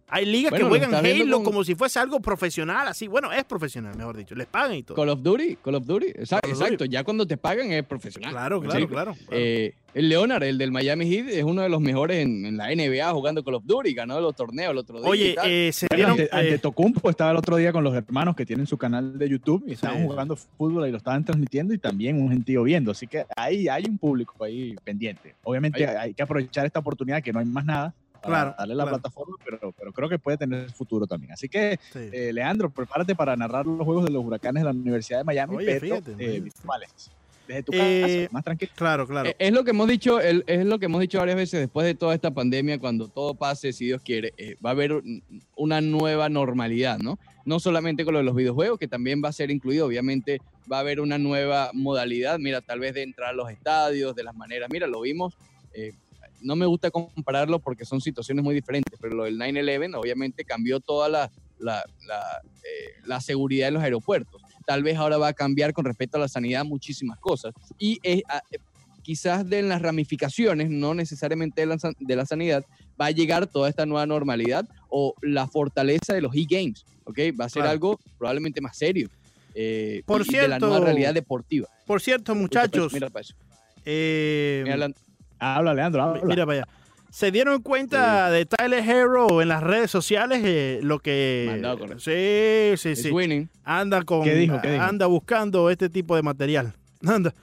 Hay 0.09 0.27
ligas 0.27 0.51
Bueno, 0.51 0.67
que 0.67 0.69
juegan 0.81 0.95
Halo 0.95 1.37
con- 1.37 1.45
como 1.45 1.65
si 1.65 1.75
fuese 1.75 1.99
algo 1.99 2.21
profesional, 2.21 2.87
así. 2.89 3.09
Bueno, 3.09 3.33
es 3.33 3.43
profesional, 3.45 3.97
mejor 3.97 4.17
dicho. 4.17 4.35
Les 4.35 4.47
pagan 4.47 4.77
y 4.77 4.83
todo. 4.83 4.97
Call 4.97 5.09
of 5.09 5.23
Duty, 5.23 5.57
Call 5.57 5.75
of 5.77 5.87
Duty. 5.87 6.07
Exacto, 6.09 6.43
Call 6.43 6.53
of 6.53 6.59
Duty. 6.59 6.65
exacto. 6.75 6.85
Ya 6.85 7.05
cuando 7.05 7.27
te 7.27 7.37
pagan 7.37 7.73
es 7.73 7.83
profesional. 7.85 8.31
Claro, 8.31 8.61
claro, 8.61 8.81
Sí. 8.81 8.87
claro. 8.87 9.15
claro. 9.15 9.31
Eh, 9.31 9.75
el 9.95 10.09
Leonard, 10.09 10.43
el 10.43 10.59
del 10.59 10.73
Miami 10.73 11.07
Heat, 11.09 11.29
es 11.29 11.45
uno 11.45 11.63
de 11.63 11.69
los 11.69 11.81
mejores 11.81 12.19
en, 12.19 12.45
en 12.47 12.57
la 12.57 12.71
NBA 12.75 13.11
jugando 13.13 13.43
Call 13.43 13.55
of 13.55 13.65
Duty. 13.65 13.95
Ganó 13.95 14.21
los 14.21 14.37
torneos 14.37 14.73
el 14.73 14.79
otro 14.79 14.99
día. 15.01 15.07
y 15.07 15.11
Oye, 15.11 15.35
tal. 15.35 15.51
eh, 15.51 15.73
se 15.73 15.87
Bueno, 15.89 15.97
dieron... 16.15 16.21
ante, 16.21 16.37
ante 16.37 16.55
eh, 16.55 16.59
Tocumpo 16.59 17.09
estaba 17.11 17.31
el 17.31 17.37
otro 17.39 17.57
día 17.57 17.73
con 17.73 17.83
los 17.83 17.95
hermanos 17.95 18.37
que 18.37 18.45
tienen 18.45 18.67
su 18.67 18.77
canal 18.77 19.19
de 19.19 19.29
YouTube 19.29 19.65
y 19.67 19.73
estaban 19.73 19.99
Sí. 20.03 20.07
jugando 20.07 20.37
fútbol 20.37 20.87
y 20.87 20.91
lo 20.91 20.97
estaban 20.99 21.25
transmitiendo 21.25 21.73
y 21.75 21.79
también 21.79 22.21
un 22.21 22.29
gentío 22.31 22.63
viendo. 22.63 22.91
Así 22.91 23.07
que 23.07 23.25
ahí 23.37 23.69
hay 23.69 23.85
un 23.89 23.97
público 23.99 24.45
ahí 24.45 24.75
pendiente. 24.85 25.35
Obviamente 25.45 25.87
hay 25.87 26.13
que 26.13 26.23
aprovechar 26.23 26.67
esta 26.67 26.81
oportunidad 26.81 27.23
que 27.23 27.33
no 27.33 27.39
hay 27.39 27.47
más 27.47 27.65
nada 27.65 27.95
Claro, 28.27 28.55
darle 28.59 28.75
la 28.75 28.85
claro. 28.85 28.99
plataforma, 28.99 29.37
pero, 29.45 29.73
pero 29.73 29.93
creo 29.93 30.09
que 30.09 30.19
puede 30.19 30.37
tener 30.37 30.71
futuro 30.73 31.07
también. 31.07 31.33
Así 31.33 31.49
que, 31.49 31.79
Sí. 31.93 32.09
eh, 32.13 32.33
Leandro, 32.33 32.71
prepárate 32.71 33.15
para 33.15 33.37
narrar 33.37 33.67
los 33.67 33.85
juegos 33.85 34.05
de 34.05 34.11
los 34.11 34.25
huracanes 34.25 34.63
de 34.63 34.65
la 34.65 34.71
Universidad 34.71 35.19
de 35.19 35.25
Miami, 35.25 35.57
Oye, 35.57 35.67
pero 35.67 35.81
fíjate, 35.81 36.13
eh, 36.37 36.41
virtuales. 36.41 37.11
Desde 37.47 37.63
tu 37.63 37.73
Eh, 37.75 38.23
casa, 38.23 38.33
más 38.33 38.43
tranquilo. 38.45 38.73
Claro, 38.75 39.07
claro. 39.07 39.29
Eh, 39.29 39.37
Es 39.39 39.53
lo 39.53 39.65
que 39.65 39.73
hemos 39.73 39.87
dicho, 39.87 40.19
el- 40.19 40.45
es 40.47 40.65
lo 40.65 40.79
que 40.79 40.87
hemos 40.87 41.01
dicho 41.03 41.19
varias 41.19 41.37
veces 41.37 41.61
después 41.61 41.85
de 41.87 41.95
toda 41.95 42.15
esta 42.15 42.31
pandemia, 42.33 42.79
cuando 42.79 43.09
todo 43.09 43.35
pase, 43.35 43.73
si 43.75 43.85
Dios 43.85 44.01
quiere, 44.03 44.33
eh, 44.39 44.57
va 44.65 44.71
a 44.71 44.73
haber 44.73 44.93
un- 44.95 45.23
una 45.57 45.83
nueva 45.83 46.31
normalidad, 46.31 46.99
¿no? 46.99 47.19
No 47.45 47.61
solamente 47.61 48.07
con 48.07 48.15
lo 48.15 48.19
de 48.21 48.25
los 48.25 48.35
videojuegos, 48.35 48.79
que 48.79 48.89
también 48.89 49.21
va 49.23 49.29
a 49.29 49.33
ser 49.33 49.51
incluido, 49.51 49.85
obviamente 49.87 50.39
va 50.73 50.79
a 50.79 50.81
haber 50.81 51.01
una 51.01 51.19
nueva 51.19 51.69
modalidad, 51.75 52.39
mira, 52.39 52.63
tal 52.63 52.81
vez 52.81 52.95
de 52.95 53.03
entrar 53.03 53.29
a 53.31 53.33
los 53.35 53.51
estadios, 53.51 54.15
de 54.15 54.25
las 54.25 54.35
maneras, 54.35 54.71
mira, 54.73 54.87
lo 54.87 55.03
vimos, 55.03 55.35
eh, 55.75 55.93
no 56.45 56.55
me 56.57 56.67
gusta 56.67 56.91
compararlo 56.91 57.59
porque 57.59 57.85
son 57.85 58.01
situaciones 58.01 58.45
muy 58.45 58.55
diferentes, 58.55 58.99
pero 59.01 59.15
lo 59.17 59.25
del 59.25 59.37
9-11 59.39 59.97
obviamente 59.97 60.45
cambió 60.45 60.79
toda 60.81 61.09
la, 61.09 61.31
la, 61.59 61.83
la, 62.07 62.21
eh, 62.63 63.01
la 63.07 63.21
seguridad 63.21 63.69
en 63.69 63.75
los 63.75 63.83
aeropuertos. 63.83 64.41
Tal 64.67 64.83
vez 64.83 64.97
ahora 64.97 65.17
va 65.19 65.29
a 65.29 65.33
cambiar 65.33 65.73
con 65.73 65.85
respecto 65.85 66.17
a 66.17 66.21
la 66.21 66.29
sanidad 66.29 66.65
muchísimas 66.65 67.19
cosas. 67.19 67.53
Y 67.79 67.99
eh, 68.03 68.23
eh, 68.53 68.59
quizás 69.03 69.49
de 69.49 69.63
las 69.63 69.83
ramificaciones, 69.83 70.71
no 70.71 70.95
necesariamente 70.95 71.63
de 71.63 71.67
la, 71.67 71.77
de 71.99 72.17
la 72.17 72.25
sanidad, 72.27 72.65
va 73.01 73.07
a 73.07 73.11
llegar 73.11 73.47
toda 73.47 73.69
esta 73.69 73.85
nueva 73.87 74.07
normalidad 74.07 74.67
o 74.89 75.15
la 75.23 75.47
fortaleza 75.49 76.15
de 76.15 76.21
los 76.23 76.35
e-games, 76.35 76.85
¿ok? 77.05 77.19
Va 77.39 77.47
a 77.47 77.49
ser 77.49 77.63
Claro. 77.63 77.71
algo 77.73 78.01
probablemente 78.19 78.61
más 78.61 78.77
serio. 78.79 79.09
eh, 79.55 80.03
Por 80.07 80.23
y 80.23 80.33
de 80.33 80.49
la 80.49 80.59
cierto, 80.59 80.67
nueva 80.67 80.85
realidad 80.85 81.15
deportiva. 81.15 81.69
Por 81.87 82.01
cierto, 82.01 82.35
muchachos, 82.35 82.93
Mira 82.93 83.09
para 83.11 83.21
eso. 83.23 83.35
eh, 83.85 84.63
Mira 84.65 84.77
la- 84.79 84.93
Habla, 85.39 85.75
Leandro, 85.75 86.03
habla. 86.03 86.23
mira 86.25 86.47
para 86.47 86.59
allá. 86.63 86.69
¿Se 87.11 87.31
dieron 87.31 87.63
cuenta 87.63 88.29
de 88.31 88.45
Tyler 88.45 88.83
Hero 88.89 89.41
en 89.41 89.47
las 89.49 89.63
redes 89.63 89.91
sociales? 89.91 90.41
eh, 90.45 90.81
lo 90.83 90.99
que. 90.99 91.47
Mandado. 91.49 91.87
Sí, 91.99 92.73
sí, 92.77 92.89
es 92.91 93.03
sí. 93.03 93.11
winning. 93.11 93.49
Anda 93.63 94.03
con. 94.03 94.25
¿Qué 94.25 94.35
dijo? 94.35 94.61
¿Qué 94.61 94.73
dijo? 94.73 94.83
Anda 94.83 95.07
buscando 95.07 95.71
este 95.71 95.89
tipo 95.89 96.17
de 96.17 96.23
material. 96.23 96.73
Anda, 97.07 97.35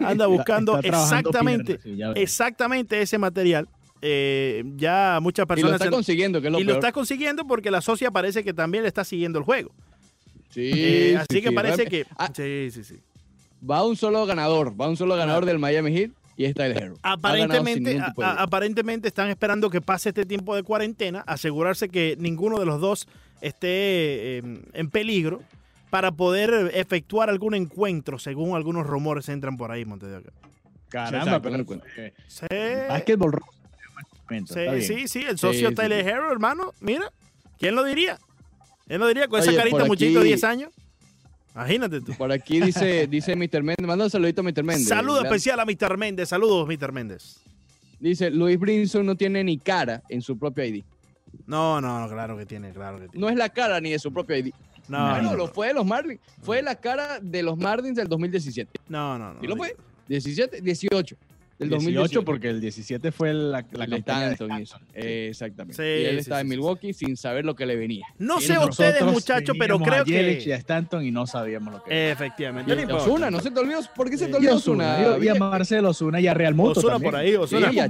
anda 0.00 0.26
buscando 0.26 0.78
Está 0.78 0.88
exactamente, 0.88 1.80
sí, 1.82 1.98
exactamente 2.14 3.00
ese 3.00 3.16
material. 3.18 3.66
Eh, 4.02 4.62
ya 4.76 5.18
muchas 5.22 5.44
Y 5.44 5.48
lo 5.48 5.54
personas 5.54 5.80
está 5.80 5.90
consiguiendo, 5.90 6.40
que 6.42 6.48
es 6.48 6.52
lo 6.52 6.60
y 6.60 6.64
lo 6.64 6.74
está 6.74 6.92
consiguiendo 6.92 7.46
porque 7.46 7.70
la 7.70 7.80
socia 7.80 8.10
parece 8.10 8.44
que 8.44 8.52
también 8.52 8.82
le 8.82 8.88
está 8.88 9.02
siguiendo 9.04 9.38
el 9.38 9.46
juego. 9.46 9.72
Sí, 10.50 10.70
Eh, 10.74 11.08
sí, 11.12 11.16
así 11.16 11.42
que 11.42 11.48
sí. 11.48 11.54
parece 11.54 11.86
que. 11.86 12.04
Ah, 12.18 12.30
sí, 12.34 12.68
sí, 12.70 12.84
sí. 12.84 12.96
va 13.68 13.82
un 13.84 13.96
solo 13.96 14.26
ganador, 14.26 14.78
va 14.78 14.88
un 14.88 14.96
solo 14.98 15.16
ganador 15.16 15.46
del 15.46 15.58
Miami 15.58 15.92
Heat 15.96 16.10
y 16.36 16.44
es 16.44 16.54
Tyler 16.54 16.82
Hero. 16.82 16.94
Aparentemente, 17.02 17.98
a- 17.98 18.42
aparentemente 18.42 19.08
están 19.08 19.28
esperando 19.30 19.70
que 19.70 19.80
pase 19.80 20.10
este 20.10 20.26
tiempo 20.26 20.54
de 20.54 20.62
cuarentena, 20.62 21.20
asegurarse 21.26 21.88
que 21.88 22.16
ninguno 22.18 22.58
de 22.58 22.66
los 22.66 22.80
dos 22.80 23.08
esté 23.40 24.38
eh, 24.38 24.42
en 24.72 24.90
peligro 24.90 25.42
para 25.90 26.12
poder 26.12 26.72
efectuar 26.74 27.30
algún 27.30 27.54
encuentro, 27.54 28.18
según 28.18 28.56
algunos 28.56 28.86
rumores 28.86 29.28
entran 29.28 29.56
por 29.56 29.70
ahí, 29.70 29.84
Monte 29.84 30.06
de 30.06 30.16
Oca. 30.18 30.32
Caramba, 30.88 31.40
pero 31.40 31.56
eh, 31.96 32.12
Sí, 32.28 32.46
Rosa, 33.30 34.80
sí, 34.80 34.82
sí, 34.82 35.08
sí, 35.08 35.20
el 35.28 35.38
socio 35.38 35.68
Sí, 35.68 35.74
sí, 35.74 35.74
Tyler 35.74 36.04
sí. 36.04 36.10
Hero, 36.10 36.30
hermano, 36.32 36.72
mira, 36.80 37.12
¿quién 37.58 37.74
lo 37.76 37.84
diría? 37.84 38.18
¿Quién 38.86 39.00
lo 39.00 39.06
diría 39.08 39.28
con 39.28 39.40
esa 39.40 39.54
carita 39.54 39.84
muchito 39.84 40.14
de 40.14 40.18
aquí- 40.20 40.28
10 40.28 40.44
años? 40.44 40.70
Imagínate 41.56 42.02
tú. 42.02 42.12
Por 42.14 42.30
aquí 42.30 42.60
dice, 42.60 43.06
dice 43.10 43.34
Mr. 43.34 43.62
Méndez, 43.62 43.86
manda 43.86 44.04
un 44.04 44.10
saludito 44.10 44.42
a 44.42 44.44
Mr. 44.44 44.62
Méndez. 44.62 44.86
Saludo 44.88 45.22
especial 45.22 45.58
a 45.58 45.64
Mr. 45.64 45.96
Méndez, 45.96 46.28
saludos, 46.28 46.68
Mr. 46.68 46.92
Méndez. 46.92 47.40
Dice, 47.98 48.30
Luis 48.30 48.58
Brinson 48.58 49.06
no 49.06 49.16
tiene 49.16 49.42
ni 49.42 49.56
cara 49.56 50.02
en 50.10 50.20
su 50.20 50.38
propio 50.38 50.64
ID. 50.64 50.84
No, 51.46 51.80
no, 51.80 52.00
no, 52.00 52.08
claro 52.08 52.36
que 52.36 52.44
tiene, 52.44 52.70
claro 52.72 53.00
que 53.00 53.08
tiene. 53.08 53.20
No 53.20 53.30
es 53.30 53.36
la 53.36 53.48
cara 53.48 53.80
ni 53.80 53.90
de 53.90 53.98
su 53.98 54.12
propio 54.12 54.36
ID. 54.36 54.52
No, 54.88 55.10
Bueno, 55.10 55.30
no, 55.30 55.36
lo 55.36 55.48
fue 55.48 55.68
de 55.68 55.74
los 55.74 55.86
Marlins. 55.86 56.20
Fue 56.42 56.60
la 56.62 56.74
cara 56.76 57.18
de 57.20 57.42
los 57.42 57.56
Marlins 57.56 57.96
del 57.96 58.06
2017. 58.08 58.80
no, 58.88 59.18
no, 59.18 59.34
no. 59.34 59.40
¿Sí 59.40 59.46
lo 59.46 59.56
fue? 59.56 59.74
17, 60.08 60.60
18. 60.60 61.16
Del 61.58 61.70
18 61.70 61.84
2018. 61.84 62.24
porque 62.24 62.48
el 62.50 62.60
17 62.60 63.12
fue 63.12 63.32
la, 63.32 63.64
la 63.72 63.86
La 63.86 63.86
campaña 63.86 64.26
de 64.28 64.32
Stanton. 64.34 64.82
Eh, 64.94 65.28
exactamente. 65.30 65.76
Sí, 65.76 65.82
y 66.02 66.04
él 66.06 66.14
sí, 66.16 66.20
estaba 66.20 66.40
sí, 66.40 66.46
en 66.46 66.50
sí, 66.50 66.56
Milwaukee 66.56 66.92
sin 66.92 67.16
saber 67.16 67.44
lo 67.44 67.54
que 67.56 67.64
le 67.66 67.76
venía. 67.76 68.06
No 68.18 68.38
Y 68.38 68.42
sé 68.42 68.58
ustedes, 68.58 69.02
muchachos, 69.02 69.56
pero 69.58 69.78
creo 69.78 70.02
a 70.02 70.04
Yelich 70.04 70.42
y 70.42 70.44
que. 70.46 70.54
a 70.54 70.56
Stanton 70.56 71.04
y 71.04 71.10
no 71.10 71.26
sabíamos 71.26 71.72
lo 71.74 71.82
que 71.82 72.10
Efectivamente. 72.10 72.70
Y 72.70 72.74
no 72.74 72.80
a 72.80 72.82
importa. 72.82 73.04
Ozuna, 73.04 73.30
no 73.30 73.40
se 73.40 73.50
te 73.50 73.60
olvidó. 73.60 73.80
¿Por 73.94 74.10
qué 74.10 74.18
se 74.18 74.26
te 74.28 74.34
olvidó 74.36 74.56
Osuna, 74.56 75.16
y 75.22 75.28
a 75.28 75.34
Marcelo 75.34 75.90
Osuna 75.90 76.20
y 76.20 76.26
a 76.26 76.34
Real 76.34 76.54
Ozuna 76.78 76.92
también. 76.94 77.10
por 77.10 77.20
ahí, 77.20 77.34
Ozuna. 77.34 77.70
Sí, 77.70 77.76
y 77.76 77.78
a 77.78 77.84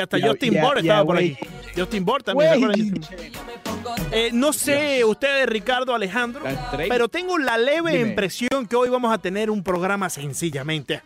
hasta 0.00 0.18
Y 0.18 0.22
a- 0.22 0.28
Justin 0.28 0.58
a 0.58 0.80
estaba 0.80 1.04
por 1.04 1.16
aquí. 1.18 1.36
Justin 1.76 2.04
Bord 2.04 2.22
también. 2.24 2.50
¿se 2.52 2.56
Güey, 2.58 2.64
acuerdan 2.64 2.90
de 2.92 3.00
Justin- 3.00 3.14
Eh, 4.12 4.30
no 4.32 4.52
sé 4.52 5.04
ustedes, 5.04 5.46
Ricardo 5.46 5.94
Alejandro, 5.94 6.42
pero 6.88 7.08
tengo 7.08 7.38
la 7.38 7.58
leve 7.58 7.92
Dime. 7.96 8.08
impresión 8.10 8.66
que 8.68 8.76
hoy 8.76 8.88
vamos 8.88 9.12
a 9.12 9.18
tener 9.18 9.50
un 9.50 9.62
programa 9.62 10.08
sencillamente 10.10 11.02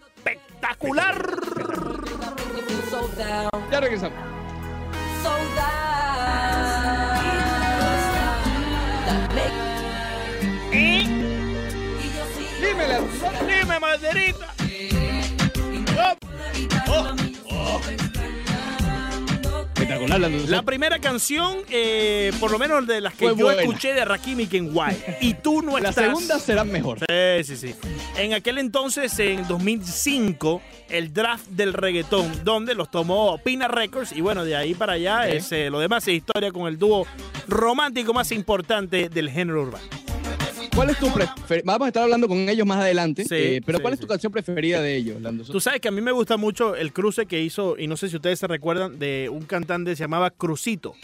espectacular. 0.59 1.15
Ya 3.71 3.81
regresamos. 3.81 4.19
Dímela. 12.61 13.01
Dime, 13.47 13.81
Maderita. 13.81 14.49
Oh, 16.89 17.17
oh. 17.51 18.08
Espectacular 19.89 20.21
la 20.21 20.29
La 20.29 20.63
primera 20.63 20.99
canción, 20.99 21.57
eh, 21.71 22.31
por 22.39 22.51
lo 22.51 22.59
menos 22.59 22.87
de 22.87 23.01
las 23.01 23.15
que 23.15 23.29
Fue 23.31 23.37
yo 23.37 23.45
buena. 23.47 23.63
escuché 23.63 23.95
de 23.95 24.05
Rakimi 24.05 24.47
Kenway. 24.47 24.97
Y 25.21 25.35
tú 25.35 25.63
no 25.63 25.79
La 25.79 25.89
estás. 25.89 26.05
segunda 26.05 26.39
será 26.39 26.65
mejor. 26.65 26.99
Sí, 26.99 27.45
sí, 27.45 27.57
sí. 27.57 27.75
En 28.19 28.35
aquel 28.35 28.59
entonces, 28.59 29.19
en 29.19 29.47
2005, 29.49 30.61
el 30.91 31.13
draft 31.13 31.47
del 31.49 31.73
reggaetón, 31.73 32.45
donde 32.45 32.75
los 32.75 32.91
tomó 32.91 33.39
Pina 33.39 33.67
Records. 33.69 34.13
Y 34.13 34.21
bueno, 34.21 34.45
de 34.45 34.57
ahí 34.57 34.75
para 34.75 34.95
allá, 34.95 35.29
es, 35.29 35.51
eh, 35.53 35.71
lo 35.71 35.81
demás 35.81 36.07
es 36.09 36.15
historia 36.15 36.53
con 36.53 36.67
el 36.69 36.79
dúo 36.79 37.07
romántico 37.47 38.13
más 38.13 38.31
importante 38.33 39.09
del 39.09 39.31
género 39.31 39.63
urbano. 39.63 39.87
¿Cuál 40.79 40.91
es 40.91 40.99
tu 41.01 41.07
Vamos 41.65 41.87
a 41.87 41.89
estar 41.89 42.05
hablando 42.05 42.29
con 42.29 42.49
ellos 42.49 42.65
más 42.65 42.79
adelante. 42.79 43.25
Sí, 43.25 43.35
eh, 43.35 43.61
pero 43.67 43.79
sí, 43.79 43.83
¿cuál 43.83 43.95
es 43.95 43.99
sí. 43.99 44.03
tu 44.03 44.07
canción 44.09 44.31
preferida 44.33 44.81
de 44.81 44.95
ellos, 44.95 45.21
Lando? 45.21 45.43
Tú 45.43 45.59
sabes 45.59 45.81
que 45.81 45.89
a 45.89 45.91
mí 45.91 46.01
me 46.01 46.13
gusta 46.13 46.37
mucho 46.37 46.77
el 46.77 46.93
cruce 46.93 47.27
que 47.27 47.43
hizo, 47.43 47.77
y 47.77 47.89
no 47.89 47.97
sé 47.97 48.09
si 48.09 48.15
ustedes 48.15 48.39
se 48.39 48.47
recuerdan, 48.47 48.97
de 48.97 49.29
un 49.29 49.43
cantante 49.43 49.91
que 49.91 49.97
se 49.97 50.05
llamaba 50.05 50.31
Crucito. 50.31 50.95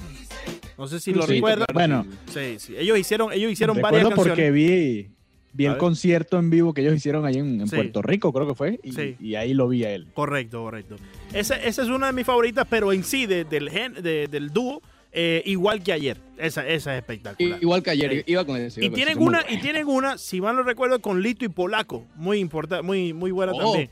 No 0.78 0.86
sé 0.86 1.00
si 1.00 1.12
lo 1.12 1.26
recuerdan. 1.26 1.66
Bueno, 1.74 2.06
Sí, 2.32 2.54
sí. 2.60 2.76
Ellos 2.78 2.96
hicieron, 2.96 3.32
ellos 3.32 3.50
hicieron 3.50 3.80
varias 3.82 4.04
recuerdo 4.04 4.10
canciones. 4.36 4.36
porque 4.36 4.50
vi, 4.52 5.08
vi 5.54 5.66
el 5.66 5.76
concierto 5.76 6.38
en 6.38 6.50
vivo 6.50 6.72
que 6.72 6.82
ellos 6.82 6.94
hicieron 6.94 7.26
ahí 7.26 7.38
en, 7.38 7.60
en 7.62 7.66
Sí. 7.66 7.74
Puerto 7.74 8.00
Rico, 8.00 8.32
creo 8.32 8.46
que 8.46 8.54
fue, 8.54 8.78
y, 8.84 8.92
Sí. 8.92 9.16
y 9.18 9.34
ahí 9.34 9.54
lo 9.54 9.66
vi 9.66 9.82
a 9.82 9.90
él. 9.90 10.06
Correcto, 10.14 10.62
correcto. 10.62 10.94
Esa, 11.32 11.56
esa 11.56 11.82
es 11.82 11.88
una 11.88 12.06
de 12.06 12.12
mis 12.12 12.26
favoritas, 12.26 12.64
pero 12.70 12.92
en 12.92 13.02
sí, 13.02 13.26
de- 13.26 13.42
del, 13.42 13.68
gen- 13.70 13.94
de- 13.94 14.28
del 14.28 14.50
dúo, 14.50 14.80
eh, 15.14 15.42
igual 15.46 15.82
que 15.82 15.92
ayer. 15.92 16.18
Esa, 16.36 16.66
esa 16.66 16.92
es 16.94 16.98
espectacular. 17.00 17.62
Igual 17.62 17.82
que 17.82 17.90
ayer, 17.90 18.10
Sí. 18.10 18.32
iba 18.32 18.44
con 18.44 18.56
ese. 18.56 18.84
Y 18.84 18.88
con 18.88 18.94
tienen 18.96 19.18
una, 19.18 19.42
buena. 19.42 19.56
y 19.56 19.60
tienen 19.62 19.86
una, 19.86 20.18
si 20.18 20.40
mal 20.40 20.56
no 20.56 20.62
recuerdo, 20.64 21.00
con 21.00 21.22
Lito 21.22 21.44
y 21.44 21.48
Polaco. 21.48 22.04
Muy 22.16 22.38
importante, 22.40 22.82
muy, 22.82 23.12
muy 23.12 23.30
buena 23.30 23.52
Oh. 23.54 23.58
también. 23.72 23.90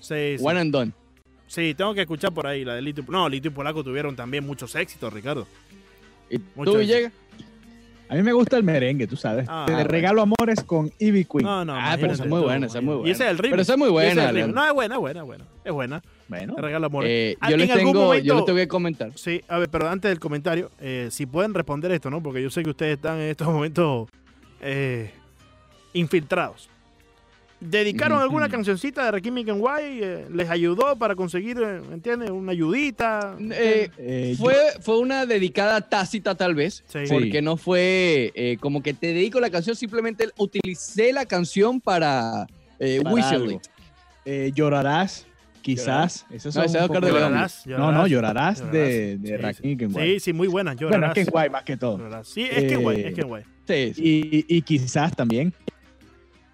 Sí, 0.00 0.36
sí. 0.38 0.44
One 0.44 0.60
and 0.60 0.72
done. 0.72 0.92
Sí, 1.46 1.74
tengo 1.74 1.94
que 1.94 2.02
escuchar 2.02 2.32
por 2.32 2.46
ahí 2.46 2.64
la 2.64 2.74
de 2.74 2.82
Lito 2.82 3.02
y 3.06 3.10
No, 3.10 3.28
Lito 3.28 3.48
y 3.48 3.50
Polaco 3.50 3.82
tuvieron 3.82 4.14
también 4.16 4.44
muchos 4.46 4.74
éxitos, 4.74 5.12
Ricardo. 5.12 5.46
¿Y 6.30 6.38
tú. 6.38 6.76
Villegas? 6.76 7.12
A 8.08 8.14
mí 8.14 8.22
me 8.22 8.32
gusta 8.34 8.58
el 8.58 8.62
merengue, 8.62 9.06
tú 9.06 9.16
sabes. 9.16 9.46
Ah, 9.48 9.64
Te 9.66 9.72
bueno. 9.72 9.88
regalo 9.88 10.20
amores 10.22 10.62
con 10.64 10.92
Ivy 10.98 11.24
Queen. 11.24 11.44
No, 11.44 11.64
no, 11.64 11.74
Ah, 11.74 11.96
pero 11.98 12.12
esa 12.12 12.24
es 12.24 12.28
muy 12.28 12.40
buena, 12.42 12.66
esa 12.66 12.78
es 12.78 12.84
muy 12.84 12.92
Y 12.94 12.96
buena. 12.98 13.12
ese 13.12 13.24
es 13.24 13.30
el 13.30 13.38
ritmo. 13.38 13.50
Pero 13.52 13.62
esa 13.62 13.72
es 13.72 13.78
muy 13.78 13.88
buena, 13.88 14.32
Leandro. 14.32 14.54
No, 14.60 14.66
es 14.66 14.74
buena, 14.74 14.98
buena, 14.98 15.22
buena. 15.22 15.44
Es 15.64 15.72
buena. 15.72 16.02
Bueno, 16.38 16.54
Te 16.54 16.62
regalo 16.62 16.86
amor. 16.86 17.04
Eh, 17.06 17.36
Ah, 17.40 17.50
yo 17.50 17.56
les 17.56 17.68
tengo, 17.72 17.92
yo 17.92 18.00
momento- 18.00 18.34
les 18.36 18.44
tengo 18.46 18.56
que 18.58 18.68
comentar. 18.68 19.10
Sí, 19.16 19.42
a 19.48 19.58
ver, 19.58 19.68
pero 19.68 19.88
antes 19.88 20.10
del 20.10 20.18
comentario, 20.20 20.70
eh, 20.80 21.08
si 21.10 21.26
pueden 21.26 21.52
responder 21.54 21.92
esto, 21.92 22.10
¿no? 22.10 22.22
Porque 22.22 22.42
yo 22.42 22.50
sé 22.50 22.62
que 22.62 22.70
ustedes 22.70 22.96
están 22.96 23.16
en 23.18 23.28
estos 23.30 23.46
momentos 23.52 24.08
eh, 24.60 25.10
infiltrados. 25.92 26.68
¿Dedicaron 27.60 28.20
alguna 28.20 28.48
cancioncita 28.48 29.04
de 29.04 29.12
Rakimi 29.12 29.44
Kenway? 29.44 30.26
¿Les 30.32 30.50
ayudó 30.50 30.96
para 30.96 31.14
conseguir, 31.14 31.58
¿me 31.58 31.94
entiendes? 31.94 32.30
Una 32.30 32.50
ayudita. 32.50 33.36
Eh, 33.52 33.88
eh, 33.98 34.34
fue, 34.36 34.56
fue 34.80 34.98
una 34.98 35.26
dedicada 35.26 35.80
tácita, 35.80 36.34
tal 36.34 36.56
vez, 36.56 36.82
Sí. 36.88 37.04
porque 37.08 37.40
no 37.40 37.56
fue 37.56 38.32
eh, 38.34 38.56
como 38.58 38.82
que 38.82 38.94
te 38.94 39.08
dedico 39.08 39.38
la 39.38 39.48
canción, 39.50 39.76
simplemente 39.76 40.28
utilicé 40.38 41.12
la 41.12 41.24
canción 41.24 41.80
para, 41.80 42.48
eh, 42.80 43.00
para 43.00 43.14
Whistle. 43.14 43.54
It. 43.54 43.60
Eh, 44.24 44.50
llorarás, 44.56 45.26
quizás. 45.62 46.26
Esos 46.30 46.54
No, 46.54 46.62
es 46.64 46.72
de- 46.72 46.78
León. 46.80 47.00
Llorarás, 47.02 47.66
No, 47.66 47.92
no, 47.92 48.06
llorarás, 48.06 48.58
llorarás. 48.58 48.72
de, 48.72 49.16
de 49.18 49.28
Sí, 49.28 49.36
Rakim 49.36 49.70
sí. 49.70 49.76
Kenway. 49.76 50.12
Sí, 50.14 50.20
sí, 50.20 50.32
muy 50.32 50.48
buena. 50.48 50.74
Bueno, 50.74 50.90
Llorarás. 50.90 51.16
es 51.16 51.24
Kenway 51.26 51.50
más 51.50 51.62
que 51.64 51.76
todo. 51.76 51.98
Llorarás. 51.98 52.28
Sí, 52.28 52.42
es 52.42 52.64
Kenway, 52.64 53.00
Eh, 53.00 53.08
es 53.08 53.14
Kenway. 53.14 53.44
Sí, 53.66 53.92
sí. 53.94 54.44
Y, 54.48 54.56
y 54.56 54.62
quizás 54.62 55.14
también. 55.16 55.52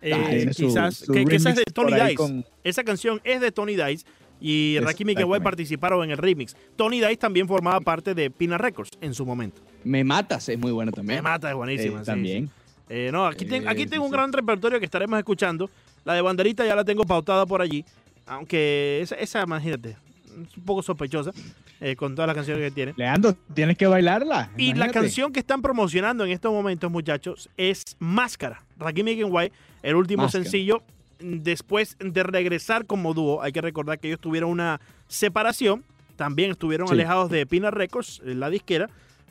Eh, 0.00 0.14
tiene 0.30 0.52
su- 0.54 0.66
quizás, 0.68 0.96
su 0.98 1.12
que, 1.12 1.24
quizás 1.24 1.56
de 1.56 1.64
Tony 1.64 1.92
Dice. 1.94 2.14
con- 2.14 2.44
Esa 2.62 2.84
canción 2.84 3.20
es 3.24 3.40
de 3.40 3.50
Tony 3.50 3.74
Dice, 3.74 4.06
y 4.40 4.78
Rakim 4.80 5.08
y 5.10 5.14
Kenway 5.16 5.40
participaron 5.40 6.04
en 6.04 6.10
el 6.12 6.18
remix. 6.18 6.54
Tony 6.76 7.00
Dice 7.00 7.16
también 7.16 7.48
formaba 7.48 7.80
parte 7.80 8.14
de 8.14 8.30
Pina 8.30 8.58
Records 8.58 8.90
en 9.00 9.12
su 9.14 9.26
momento. 9.26 9.60
Me 9.84 10.04
matas, 10.04 10.48
es 10.48 10.58
muy 10.58 10.70
bueno 10.70 10.90
Me 10.92 10.96
también. 10.96 11.22
mata, 11.24 11.48
es 11.48 11.52
Eh, 11.52 11.56
buenísima. 11.56 12.00
sí, 12.00 12.06
también. 12.06 12.46
sí. 12.46 12.52
Eh, 12.90 13.10
no, 13.12 13.26
aquí, 13.26 13.44
ten- 13.44 13.64
Eh, 13.64 13.68
aquí 13.68 13.82
sí, 13.82 13.88
tengo 13.88 14.04
un 14.04 14.10
gran 14.12 14.32
repertorio 14.32 14.78
que 14.78 14.84
estaremos 14.84 15.18
escuchando. 15.18 15.68
La 16.04 16.14
de 16.14 16.22
Banderita 16.22 16.64
ya 16.64 16.76
la 16.76 16.84
tengo 16.84 17.04
pautada 17.04 17.44
por 17.44 17.60
allí. 17.60 17.84
Aunque 18.28 19.00
esa, 19.02 19.14
esa 19.16 19.42
imagínate, 19.42 19.90
es 19.90 20.56
un 20.56 20.62
poco 20.64 20.82
sospechosa 20.82 21.32
eh, 21.80 21.96
con 21.96 22.14
todas 22.14 22.26
las 22.26 22.34
canciones 22.36 22.62
que 22.62 22.70
tiene. 22.70 22.94
Leandro, 22.96 23.34
tienes 23.54 23.76
que 23.76 23.86
bailarla. 23.86 24.50
Y 24.56 24.74
la 24.74 24.90
canción 24.90 25.32
que 25.32 25.40
están 25.40 25.62
promocionando 25.62 26.24
en 26.24 26.30
estos 26.32 26.52
momentos, 26.52 26.90
muchachos, 26.90 27.48
es 27.56 27.82
Máscara. 27.98 28.62
Rakim 28.78 29.08
y 29.08 29.16
Kenway, 29.16 29.52
el 29.82 29.94
último 29.96 30.24
Máscara. 30.24 30.44
sencillo, 30.44 30.82
después 31.20 31.96
de 31.98 32.22
regresar 32.22 32.84
como 32.86 33.14
dúo, 33.14 33.42
hay 33.42 33.52
que 33.52 33.60
recordar 33.60 33.98
que 33.98 34.08
ellos 34.08 34.20
tuvieron 34.20 34.50
una 34.50 34.80
separación, 35.08 35.82
también 36.16 36.50
estuvieron 36.52 36.86
Sí. 36.88 36.94
alejados 36.94 37.30
de 37.30 37.46
Pina 37.46 37.70
Records, 37.70 38.20
eh, 38.24 38.34
la 38.34 38.50
disquera. 38.50 38.88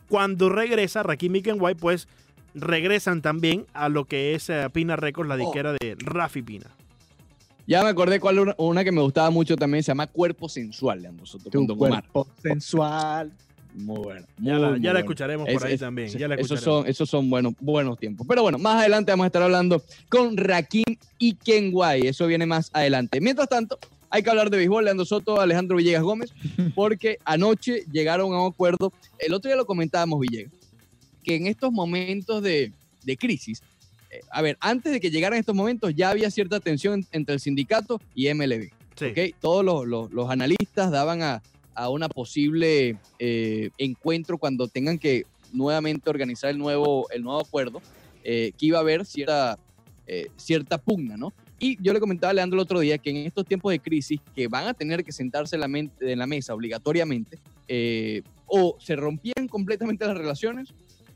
Cuando 0.09 0.49
regresa 0.49 1.03
Rakim 1.03 1.35
y 1.35 1.41
Kenway, 1.41 1.75
pues 1.75 2.07
regresan 2.55 3.21
también 3.21 3.65
a 3.73 3.89
lo 3.89 4.05
que 4.05 4.35
es 4.35 4.49
eh, 4.49 4.67
Pina 4.71 4.95
Records, 4.95 5.27
la 5.29 5.35
Oh. 5.35 5.37
disquera 5.37 5.73
de 5.73 5.95
Rafi 5.99 6.41
Pina. 6.41 6.65
Ya 7.67 7.83
me 7.83 7.89
acordé 7.89 8.19
cuál 8.21 8.39
una, 8.39 8.55
una 8.57 8.83
que 8.83 8.91
me 8.93 9.01
gustaba 9.01 9.29
mucho 9.29 9.55
también, 9.57 9.83
se 9.83 9.89
llama 9.89 10.07
Cuerpo 10.07 10.47
Sensual, 10.47 11.01
Leandro 11.01 11.25
Soto, 11.25 11.49
Tu 11.49 11.67
cuerpo 11.77 12.25
sensual. 12.41 13.31
Muy 13.75 13.97
bueno. 13.99 14.25
Ya, 14.39 14.57
la, 14.57 14.69
muy 14.69 14.79
ya 14.79 14.85
la 14.85 14.91
bueno. 14.93 14.99
escucharemos 14.99 15.45
por 15.45 15.55
Es- 15.55 15.63
ahí 15.63 15.73
es- 15.73 15.79
también. 15.81 16.07
ya 16.09 16.27
la 16.27 16.35
esos 16.35 16.51
escucharemos. 16.53 16.81
son, 16.83 16.89
esos 16.89 17.09
son 17.09 17.29
buenos, 17.29 17.53
buenos 17.59 17.99
tiempos. 17.99 18.25
Pero 18.27 18.41
bueno, 18.41 18.57
más 18.57 18.77
adelante 18.79 19.11
vamos 19.11 19.25
a 19.25 19.27
estar 19.27 19.43
hablando 19.43 19.83
con 20.09 20.35
Rakim 20.37 20.85
y 21.19 21.33
Kenway. 21.35 22.07
Eso 22.07 22.25
viene 22.25 22.45
más 22.45 22.69
adelante. 22.73 23.19
Mientras 23.21 23.49
tanto, 23.49 23.77
hay 24.09 24.23
que 24.23 24.29
hablar 24.29 24.49
de 24.49 24.57
béisbol, 24.57 24.85
Leandro 24.85 25.05
Soto, 25.05 25.39
Alejandro 25.39 25.75
Villegas 25.77 26.01
Gómez, 26.03 26.31
porque 26.75 27.17
anoche 27.25 27.83
llegaron 27.91 28.33
a 28.33 28.41
un 28.41 28.51
acuerdo. 28.51 28.93
El 29.19 29.33
otro 29.33 29.49
día 29.49 29.57
lo 29.57 29.65
comentábamos, 29.65 30.19
Villegas, 30.21 30.53
que 31.23 31.35
en 31.35 31.45
estos 31.47 31.71
momentos 31.71 32.41
de, 32.41 32.71
de 33.03 33.17
crisis, 33.17 33.61
a 34.31 34.41
ver, 34.41 34.57
antes 34.59 34.91
de 34.91 34.99
que 34.99 35.11
llegaran 35.11 35.39
estos 35.39 35.55
momentos, 35.55 35.93
ya 35.95 36.09
había 36.09 36.29
cierta 36.31 36.59
tensión 36.59 37.05
entre 37.11 37.33
el 37.35 37.39
sindicato 37.39 37.99
y 38.15 38.33
MLB. 38.33 38.69
Sí. 38.95 39.05
¿ok? 39.05 39.35
Todos 39.39 39.63
los, 39.65 39.85
los- 39.87 40.11
los 40.11 40.29
analistas 40.29 40.91
daban 40.91 41.21
a, 41.21 41.41
a 41.75 41.89
una 41.89 42.09
posible 42.09 42.97
eh, 43.19 43.69
encuentro 43.77 44.37
cuando 44.37 44.67
tengan 44.67 44.97
que 44.97 45.25
nuevamente 45.53 46.09
organizar 46.09 46.49
el 46.49 46.57
nuevo, 46.57 47.07
el 47.11 47.23
nuevo 47.23 47.39
acuerdo, 47.41 47.81
eh, 48.23 48.51
que 48.57 48.65
iba 48.65 48.77
a 48.79 48.81
haber 48.81 49.05
cierta, 49.05 49.57
eh, 50.07 50.27
cierta 50.35 50.77
pugna, 50.77 51.15
¿no? 51.17 51.31
Y 51.59 51.81
yo 51.81 51.91
le 51.93 51.99
comentaba 51.99 52.31
a 52.31 52.33
Leandro 52.33 52.57
el 52.57 52.61
otro 52.63 52.79
día 52.79 52.97
que 52.97 53.09
en 53.09 53.17
estos 53.17 53.45
tiempos 53.45 53.71
de 53.71 53.79
crisis 53.79 54.19
que 54.35 54.47
van 54.47 54.67
a 54.67 54.73
tener 54.73 55.03
que 55.03 55.11
sentarse 55.11 55.55
en 55.55 55.61
la, 55.61 55.67
mente- 55.67 56.11
en 56.11 56.19
la 56.19 56.27
mesa 56.27 56.53
obligatoriamente, 56.53 57.39
eh, 57.67 58.21
o 58.45 58.77
se 58.79 58.95
rompían 58.95 59.47
completamente 59.49 60.05
las 60.05 60.17
relaciones 60.17 60.69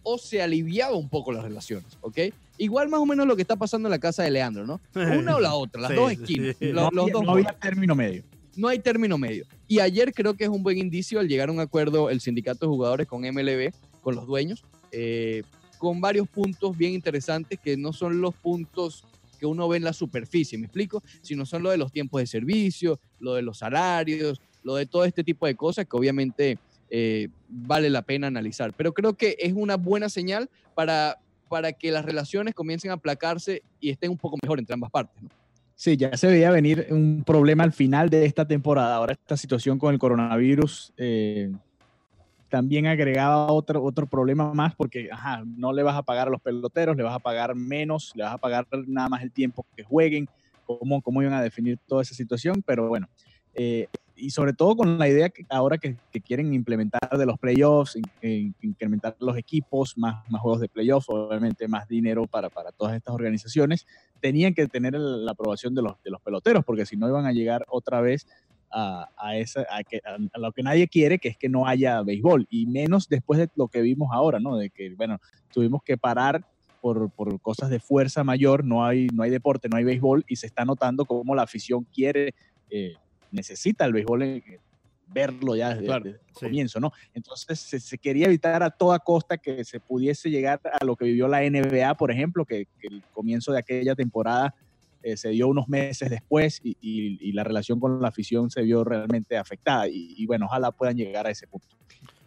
o 0.04 0.18
se 0.18 0.42
aliviaba 0.42 0.96
un 0.96 1.10
poco 1.10 1.32
las 1.32 1.44
relaciones, 1.44 1.86
¿ok? 2.02 2.18
Igual 2.62 2.90
más 2.90 3.00
o 3.00 3.06
menos 3.08 3.26
lo 3.26 3.36
que 3.36 3.42
está 3.42 3.56
pasando 3.56 3.88
en 3.88 3.92
la 3.92 4.00
casa 4.00 4.22
de 4.24 4.30
Leandro, 4.32 4.68
¿no? 4.68 4.80
Una 4.94 5.36
o 5.36 5.40
la 5.40 5.56
otra, 5.56 5.82
las 5.82 5.92
Sí, 5.92 5.96
dos 5.98 6.12
esquinas, 6.12 6.56
sí. 6.60 6.66
No, 6.72 6.90
los 6.92 7.04
había, 7.04 7.14
dos 7.14 7.24
no 7.24 7.32
había 7.32 7.54
término 7.60 7.96
medio. 7.96 8.24
no 8.56 8.68
hay 8.68 8.78
término 8.80 9.18
medio. 9.18 9.46
Y 9.68 9.80
ayer 9.80 10.14
creo 10.14 10.36
que 10.36 10.44
es 10.44 10.50
un 10.50 10.62
buen 10.62 10.78
indicio 10.78 11.20
al 11.20 11.28
llegar 11.28 11.50
a 11.50 11.52
un 11.52 11.60
acuerdo 11.60 12.10
el 12.12 12.22
sindicato 12.22 12.66
de 12.66 12.70
jugadores 12.70 13.08
con 13.08 13.22
MLB, 13.22 13.72
con 14.02 14.16
los 14.16 14.28
dueños, 14.28 14.64
eh, 14.92 15.42
con 15.80 16.02
varios 16.02 16.28
puntos 16.28 16.78
bien 16.78 16.94
interesantes 16.94 17.58
que 17.60 17.78
no 17.78 17.94
son 17.94 18.22
los 18.22 18.36
puntos 18.36 19.06
que 19.40 19.48
uno 19.48 19.68
ve 19.68 19.78
en 19.78 19.84
la 19.84 19.94
superficie, 19.94 20.56
¿me 20.60 20.66
explico? 20.68 21.02
Sino 21.24 21.48
son 21.48 21.64
lo 21.64 21.72
de 21.72 21.78
los 21.78 21.92
tiempos 21.92 22.22
de 22.22 22.28
servicio, 22.28 23.00
lo 23.20 23.34
de 23.34 23.42
los 23.42 23.58
salarios, 23.58 24.40
lo 24.62 24.76
de 24.76 24.86
todo 24.86 25.06
este 25.06 25.24
tipo 25.24 25.48
de 25.48 25.56
cosas 25.56 25.88
que 25.88 25.98
obviamente 25.98 26.60
eh, 26.92 27.28
vale 27.50 27.90
la 27.90 28.04
pena 28.04 28.28
analizar. 28.28 28.72
Pero 28.78 28.94
creo 28.94 29.16
que 29.16 29.36
es 29.40 29.54
una 29.56 29.78
buena 29.78 30.10
señal 30.10 30.48
para, 30.76 31.18
para 31.52 31.74
que 31.74 31.92
las 31.92 32.06
relaciones 32.06 32.54
comiencen 32.54 32.92
a 32.92 32.94
aplacarse 32.94 33.62
y 33.82 33.90
estén 33.90 34.10
un 34.10 34.18
poco 34.18 34.38
mejor 34.42 34.58
entre 34.58 34.74
ambas 34.74 34.90
partes. 34.90 35.22
¿no? 35.22 35.28
Sí, 35.76 35.98
ya 35.98 36.16
se 36.16 36.28
veía 36.28 36.50
venir 36.50 36.88
un 36.92 37.24
problema 37.26 37.66
al 37.66 37.74
final 37.74 38.10
de 38.10 38.24
esta 38.26 38.48
temporada. 38.48 38.96
Ahora 38.96 39.12
esta 39.12 39.36
situación 39.36 39.78
con 39.78 39.94
el 39.94 40.00
coronavirus 40.00 40.94
eh, 40.96 41.52
también 42.48 42.88
agregaba 42.88 43.52
otro, 43.52 43.84
otro 43.84 44.08
problema 44.08 44.54
más 44.54 44.76
porque 44.76 45.10
ajá, 45.12 45.44
no 45.46 45.74
le 45.74 45.84
vas 45.84 45.98
a 45.98 46.04
pagar 46.04 46.30
a 46.30 46.32
los 46.32 46.42
peloteros, 46.42 46.96
le 46.96 47.04
vas 47.04 47.16
a 47.16 47.20
pagar 47.20 47.54
menos, 47.54 48.14
le 48.16 48.24
vas 48.24 48.34
a 48.34 48.38
pagar 48.38 48.66
nada 48.88 49.10
más 49.10 49.22
el 49.22 49.34
tiempo 49.34 49.66
que 49.76 49.84
jueguen, 49.84 50.30
cómo, 50.66 51.02
cómo 51.02 51.22
iban 51.22 51.34
a 51.34 51.42
definir 51.42 51.78
toda 51.86 52.02
esa 52.02 52.16
situación, 52.16 52.64
pero 52.66 52.88
bueno. 52.88 53.10
eh, 53.56 53.88
y 54.16 54.30
sobre 54.30 54.54
todo 54.54 54.76
con 54.76 54.98
la 54.98 55.08
idea 55.08 55.30
que 55.30 55.46
ahora 55.50 55.78
que, 55.78 55.98
quieren 56.24 56.54
implementar 56.54 57.18
de 57.18 57.26
los 57.26 57.38
playoffs, 57.40 57.96
in- 57.96 58.04
in- 58.22 58.56
incrementar 58.62 59.16
los 59.20 59.38
equipos, 59.38 59.98
más, 59.98 60.24
más 60.30 60.42
juegos 60.42 60.62
de 60.62 60.70
playoffs, 60.70 61.08
obviamente 61.10 61.68
más 61.68 61.88
dinero 61.88 62.28
para, 62.28 62.50
para 62.50 62.72
todas 62.72 62.96
estas 62.96 63.14
organizaciones, 63.16 63.88
tenían 64.20 64.54
que 64.54 64.68
tener 64.68 64.94
la 64.94 65.32
aprobación 65.32 65.74
de 65.76 65.82
los, 65.82 66.02
de 66.04 66.12
los 66.12 66.22
peloteros, 66.22 66.64
porque 66.64 66.86
si 66.86 66.96
no 66.98 67.08
iban 67.08 67.26
a 67.26 67.32
llegar 67.32 67.66
otra 67.70 68.02
vez 68.02 68.28
a, 68.70 69.10
a, 69.18 69.38
esa, 69.38 69.66
a 69.70 70.40
lo 70.40 70.52
que 70.52 70.64
nadie 70.64 70.88
quiere, 70.88 71.20
que 71.20 71.30
es 71.30 71.38
que 71.38 71.50
no 71.50 71.68
haya 71.68 72.02
béisbol, 72.04 72.48
y 72.50 72.68
menos 72.68 73.10
después 73.10 73.40
de 73.40 73.50
lo 73.56 73.68
que 73.68 73.82
vimos 73.82 74.10
ahora, 74.14 74.40
¿no? 74.40 74.56
De 74.56 74.70
que, 74.70 74.94
bueno, 74.96 75.20
tuvimos 75.54 75.84
que 75.84 75.98
parar 75.98 76.46
por, 76.80 77.10
por 77.12 77.40
cosas 77.42 77.70
de 77.70 77.80
fuerza 77.80 78.24
mayor, 78.24 78.64
no 78.64 78.86
hay, 78.86 79.08
no 79.14 79.24
hay 79.24 79.30
deporte, 79.30 79.68
no 79.70 79.78
hay 79.78 79.84
béisbol, 79.84 80.24
y 80.28 80.36
se 80.38 80.48
está 80.48 80.66
notando 80.66 81.06
cómo 81.06 81.36
la 81.36 81.44
afición 81.44 81.86
quiere, 81.94 82.34
eh, 82.70 82.96
necesita 83.32 83.86
el 83.86 83.94
béisbol, 83.94 84.44
verlo 85.08 85.56
ya 85.56 85.70
desde, 85.72 85.86
Claro, 85.86 86.06
desde 86.06 86.20
el 86.20 86.26
sí. 86.28 86.46
comienzo, 86.46 86.80
¿no? 86.80 86.92
Entonces 87.14 87.60
se, 87.60 87.80
se 87.80 87.98
quería 87.98 88.28
evitar 88.28 88.64
a 88.64 88.70
toda 88.70 89.00
costa 89.00 89.38
que 89.38 89.64
se 89.66 89.80
pudiese 89.80 90.30
llegar 90.30 90.62
a 90.64 90.86
lo 90.86 90.96
que 90.96 91.06
vivió 91.06 91.28
la 91.28 91.44
NBA, 91.44 91.96
por 91.98 92.12
ejemplo, 92.12 92.46
que, 92.46 92.66
que 92.80 92.88
el 92.88 93.04
comienzo 93.12 93.52
de 93.52 93.60
aquella 93.60 93.96
temporada 93.96 94.54
eh, 95.04 95.18
se 95.18 95.30
dio 95.30 95.48
unos 95.48 95.68
meses 95.68 96.10
después 96.10 96.60
y, 96.64 96.78
y- 96.80 97.18
y 97.30 97.32
la 97.34 97.44
relación 97.44 97.80
con 97.80 98.02
la 98.02 98.08
afición 98.08 98.50
se 98.52 98.62
vio 98.62 98.84
realmente 98.84 99.36
afectada. 99.38 99.88
Y, 99.88 100.14
y 100.18 100.26
bueno, 100.28 100.46
ojalá 100.46 100.72
puedan 100.72 100.96
llegar 100.96 101.28
a 101.28 101.32
ese 101.32 101.48
punto. 101.48 101.68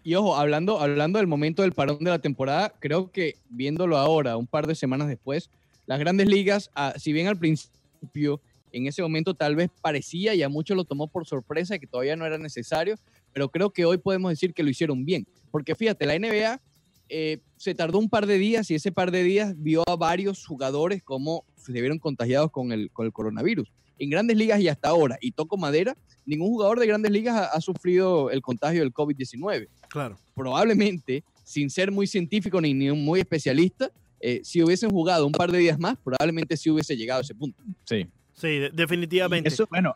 Y 0.02 0.16
ojo, 0.16 0.36
hablando, 0.36 0.80
hablando 0.80 1.18
del 1.18 1.26
momento 1.28 1.62
del 1.62 1.72
parón 1.72 1.98
de 2.00 2.10
la 2.10 2.18
temporada, 2.18 2.74
creo 2.80 3.10
que 3.10 3.36
viéndolo 3.48 3.96
ahora, 3.96 4.36
un 4.36 4.46
par 4.46 4.66
de 4.66 4.74
semanas 4.74 5.08
después, 5.08 5.48
las 5.86 5.98
grandes 5.98 6.26
ligas, 6.28 6.70
ah, 6.74 6.92
si 6.98 7.12
bien 7.14 7.28
al 7.28 7.38
principio, 7.38 8.42
en 8.76 8.86
ese 8.86 9.02
momento 9.02 9.34
tal 9.34 9.56
vez 9.56 9.70
parecía 9.80 10.34
y 10.34 10.42
a 10.42 10.48
muchos 10.48 10.76
lo 10.76 10.84
tomó 10.84 11.06
por 11.08 11.26
sorpresa 11.26 11.78
que 11.78 11.86
todavía 11.86 12.16
no 12.16 12.26
era 12.26 12.38
necesario, 12.38 12.96
pero 13.32 13.48
creo 13.48 13.70
que 13.70 13.84
hoy 13.84 13.98
podemos 13.98 14.30
decir 14.30 14.52
que 14.52 14.62
lo 14.62 14.70
hicieron 14.70 15.04
bien. 15.04 15.26
Porque 15.50 15.74
fíjate, 15.74 16.06
la 16.06 16.18
NBA 16.18 16.60
eh, 17.08 17.38
se 17.56 17.74
tardó 17.74 17.98
un 17.98 18.08
par 18.08 18.26
de 18.26 18.38
días 18.38 18.70
y 18.70 18.74
ese 18.74 18.90
par 18.90 19.10
de 19.10 19.22
días 19.22 19.54
vio 19.56 19.82
a 19.86 19.96
varios 19.96 20.44
jugadores 20.46 21.02
como 21.02 21.44
se 21.56 21.72
vieron 21.72 21.98
contagiados 21.98 22.50
con 22.50 22.72
el, 22.72 22.90
con 22.90 23.06
el 23.06 23.12
coronavirus. 23.12 23.70
En 23.98 24.10
grandes 24.10 24.36
ligas 24.36 24.60
y 24.60 24.66
hasta 24.68 24.88
ahora, 24.88 25.16
y 25.20 25.30
toco 25.30 25.56
madera, 25.56 25.96
ningún 26.26 26.48
jugador 26.48 26.80
de 26.80 26.86
grandes 26.86 27.12
ligas 27.12 27.36
ha- 27.36 27.46
ha 27.46 27.60
sufrido 27.60 28.30
el 28.30 28.40
contagio 28.42 28.80
del 28.80 28.92
COVID-19 28.92 29.68
Claro. 29.88 30.18
probablemente, 30.34 31.22
sin 31.44 31.70
ser 31.70 31.92
muy 31.92 32.06
científico 32.06 32.60
ni, 32.60 32.74
ni 32.74 32.90
muy 32.92 33.20
especialista, 33.20 33.90
eh, 34.20 34.40
si 34.42 34.62
hubiesen 34.62 34.90
jugado 34.90 35.26
un 35.26 35.32
par 35.32 35.52
de 35.52 35.58
días 35.58 35.78
más, 35.78 35.96
probablemente 36.02 36.56
sí 36.56 36.70
hubiese 36.70 36.96
llegado 36.96 37.18
a 37.20 37.22
ese 37.22 37.34
punto. 37.34 37.62
Sí. 37.84 38.06
Sí, 38.34 38.58
de- 38.58 38.70
definitivamente. 38.70 39.48
Eso, 39.48 39.66
bueno, 39.70 39.94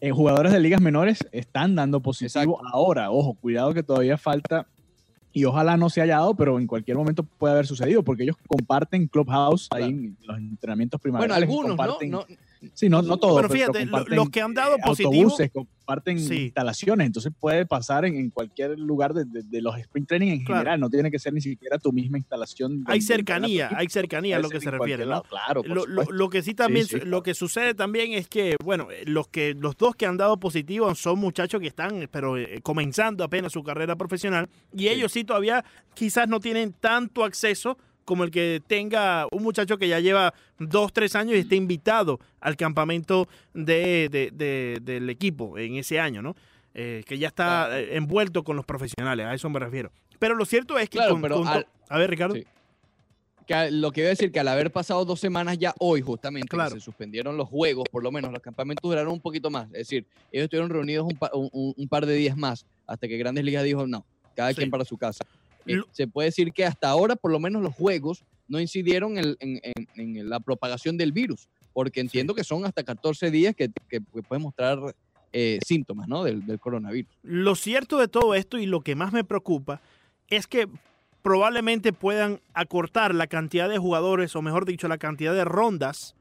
en 0.00 0.14
jugadores 0.14 0.52
de 0.52 0.60
ligas 0.60 0.80
menores 0.80 1.26
están 1.32 1.74
dando 1.74 2.00
positivo 2.00 2.60
ahora. 2.72 3.10
Ojo, 3.10 3.34
cuidado 3.34 3.72
que 3.72 3.82
todavía 3.82 4.18
falta 4.18 4.66
y 5.32 5.44
ojalá 5.46 5.76
no 5.76 5.88
se 5.90 6.00
haya 6.00 6.16
dado, 6.16 6.34
pero 6.34 6.58
en 6.58 6.66
cualquier 6.66 6.96
momento 6.96 7.24
puede 7.24 7.54
haber 7.54 7.66
sucedido 7.66 8.02
porque 8.04 8.22
ellos 8.24 8.36
comparten 8.46 9.08
Clubhouse 9.08 9.68
ahí 9.72 9.84
en 9.84 10.16
los 10.22 10.36
entrenamientos 10.38 11.00
Bueno, 11.00 11.18
primaverales. 11.18 11.48
algunos, 11.48 11.76
¿no? 11.76 12.08
no 12.08 12.26
Sí, 12.74 12.88
no, 12.88 13.02
no 13.02 13.16
todos. 13.18 13.36
Pero 13.42 13.48
fíjate, 13.52 13.80
comparten, 13.80 14.16
los 14.16 14.30
que 14.30 14.40
han 14.40 14.54
dado 14.54 14.76
eh, 14.76 14.80
positivo- 14.84 15.12
Autobuses, 15.24 15.50
comparten 15.52 16.18
Sí. 16.18 16.44
instalaciones, 16.44 17.06
entonces 17.06 17.32
puede 17.38 17.66
pasar 17.66 18.04
en, 18.06 18.14
en 18.16 18.30
cualquier 18.30 18.78
lugar 18.78 19.12
de, 19.12 19.24
de- 19.26 19.42
de 19.42 19.60
los 19.60 19.76
sprint 19.78 20.08
training 20.08 20.28
en 20.32 20.44
Claro. 20.44 20.60
general, 20.60 20.80
no 20.80 20.88
tiene 20.90 21.10
que 21.10 21.18
ser 21.18 21.32
ni 21.34 21.40
siquiera 21.40 21.78
tu 21.78 21.92
misma 21.92 22.16
instalación. 22.18 22.82
Hay 22.86 23.00
cercanía, 23.02 23.70
hay 23.76 23.88
cercanía 23.88 24.36
a 24.36 24.40
lo 24.40 24.48
que 24.48 24.60
se 24.60 24.70
refiere, 24.70 25.04
¿no? 25.04 25.22
Claro, 25.24 25.62
Lo, 25.64 25.86
lo- 25.86 26.04
lo 26.10 26.28
que 26.30 26.42
sí 26.42 26.54
también, 26.54 26.86
Sí, 26.86 27.00
sí, 27.00 27.04
lo 27.06 27.22
que 27.22 27.34
sucede 27.34 27.74
también 27.74 28.12
es 28.12 28.28
que, 28.28 28.56
bueno, 28.64 28.90
eh, 28.90 29.02
los 29.06 29.28
que 29.28 29.54
los 29.54 29.76
dos 29.76 29.94
que 29.96 30.06
han 30.06 30.16
dado 30.16 30.38
positivo 30.40 30.94
son 30.94 31.18
muchachos 31.18 31.60
que 31.60 31.66
están, 31.66 32.08
pero 32.10 32.36
eh, 32.38 32.60
comenzando 32.62 33.22
apenas 33.24 33.52
su 33.52 33.62
carrera 33.62 33.96
profesional 33.96 34.48
y 34.72 34.88
ellos 34.88 35.12
sí 35.12 35.24
todavía 35.24 35.64
quizás 35.94 36.28
no 36.28 36.40
tienen 36.40 36.72
tanto 36.72 37.24
acceso 37.24 37.76
como 38.04 38.24
el 38.24 38.30
que 38.30 38.62
tenga 38.66 39.26
un 39.30 39.42
muchacho 39.42 39.78
que 39.78 39.88
ya 39.88 40.00
lleva 40.00 40.34
dos, 40.58 40.92
tres 40.92 41.14
años 41.16 41.36
y 41.36 41.40
esté 41.40 41.56
invitado 41.56 42.20
al 42.40 42.56
campamento 42.56 43.28
de, 43.54 44.08
de- 44.10 44.30
de- 44.32 44.78
del 44.82 45.08
equipo 45.10 45.58
en 45.58 45.76
ese 45.76 45.98
año, 46.00 46.22
¿no? 46.22 46.34
Eh, 46.74 47.02
que 47.06 47.18
ya 47.18 47.28
está 47.28 47.78
eh, 47.80 47.96
envuelto 47.96 48.42
con 48.44 48.56
los 48.56 48.64
profesionales, 48.64 49.26
a 49.26 49.34
eso 49.34 49.48
me 49.48 49.60
refiero. 49.60 49.90
Pero 50.18 50.34
lo 50.34 50.44
cierto 50.44 50.78
es 50.78 50.88
que 50.88 50.98
Claro, 50.98 51.12
con- 51.12 51.22
pero 51.22 51.36
con- 51.36 51.48
al- 51.48 51.66
a 51.88 51.98
ver, 51.98 52.10
Ricardo. 52.10 52.34
Sí. 52.34 52.44
Que 53.46 53.70
lo 53.70 53.90
que 53.92 54.00
iba 54.00 54.06
a 54.08 54.10
decir 54.10 54.32
que 54.32 54.40
al 54.40 54.48
haber 54.48 54.70
pasado 54.72 55.04
dos 55.04 55.20
semanas 55.20 55.58
ya 55.58 55.74
hoy, 55.78 56.00
justamente, 56.00 56.48
que 56.56 56.70
se 56.70 56.80
suspendieron 56.80 57.36
los 57.36 57.46
juegos, 57.48 57.84
por 57.92 58.02
lo 58.02 58.10
menos 58.10 58.32
los 58.32 58.40
campamentos 58.40 58.82
duraron 58.88 59.12
un 59.12 59.20
poquito 59.20 59.50
más. 59.50 59.66
Es 59.66 59.72
decir, 59.88 60.06
ellos 60.32 60.44
estuvieron 60.44 60.70
reunidos 60.70 61.04
un, 61.06 61.16
pa- 61.18 61.30
un- 61.34 61.50
un- 61.52 61.74
un 61.76 61.88
par 61.88 62.06
de 62.06 62.14
días 62.14 62.36
más, 62.38 62.64
hasta 62.86 63.06
que 63.06 63.18
Grandes 63.18 63.44
Ligas 63.44 63.62
dijo, 63.64 63.86
no, 63.86 64.06
cada 64.34 64.48
Sí. 64.50 64.56
quien 64.56 64.70
para 64.70 64.86
su 64.86 64.96
casa. 64.96 65.24
Eh, 65.66 65.76
Lo- 65.76 65.86
se 65.92 66.06
puede 66.06 66.28
decir 66.28 66.52
que 66.52 66.64
hasta 66.64 66.88
ahora, 66.88 67.16
por 67.16 67.30
lo 67.30 67.38
menos 67.40 67.62
los 67.62 67.74
juegos 67.74 68.24
no 68.48 68.60
incidieron 68.60 69.16
en, 69.18 69.36
en- 69.40 69.60
en- 69.62 70.16
en 70.18 70.28
la 70.28 70.40
propagación 70.40 70.96
del 70.96 71.12
virus, 71.12 71.48
porque 71.72 72.00
entiendo 72.00 72.34
que 72.34 72.44
son 72.44 72.64
hasta 72.64 72.82
14 72.84 73.30
días 73.30 73.54
que, 73.54 73.70
que- 73.88 74.00
que 74.12 74.22
pueden 74.22 74.42
mostrar 74.42 74.78
eh, 75.32 75.58
síntomas 75.66 76.06
¿no? 76.06 76.22
del, 76.22 76.46
del 76.46 76.60
coronavirus. 76.60 77.10
Lo 77.24 77.54
cierto 77.56 77.98
de 77.98 78.06
todo 78.06 78.34
esto 78.36 78.58
y 78.58 78.66
lo 78.66 78.82
que 78.82 78.94
más 78.94 79.12
me 79.12 79.24
preocupa 79.24 79.80
es 80.28 80.46
que 80.46 80.68
probablemente 81.22 81.92
puedan 81.92 82.40
acortar 82.52 83.14
la 83.14 83.26
cantidad 83.26 83.68
de 83.68 83.78
jugadores, 83.78 84.36
o 84.36 84.42
mejor 84.42 84.66
dicho, 84.66 84.86
la 84.88 84.98
cantidad 84.98 85.32
de 85.34 85.44
rondas 85.44 86.14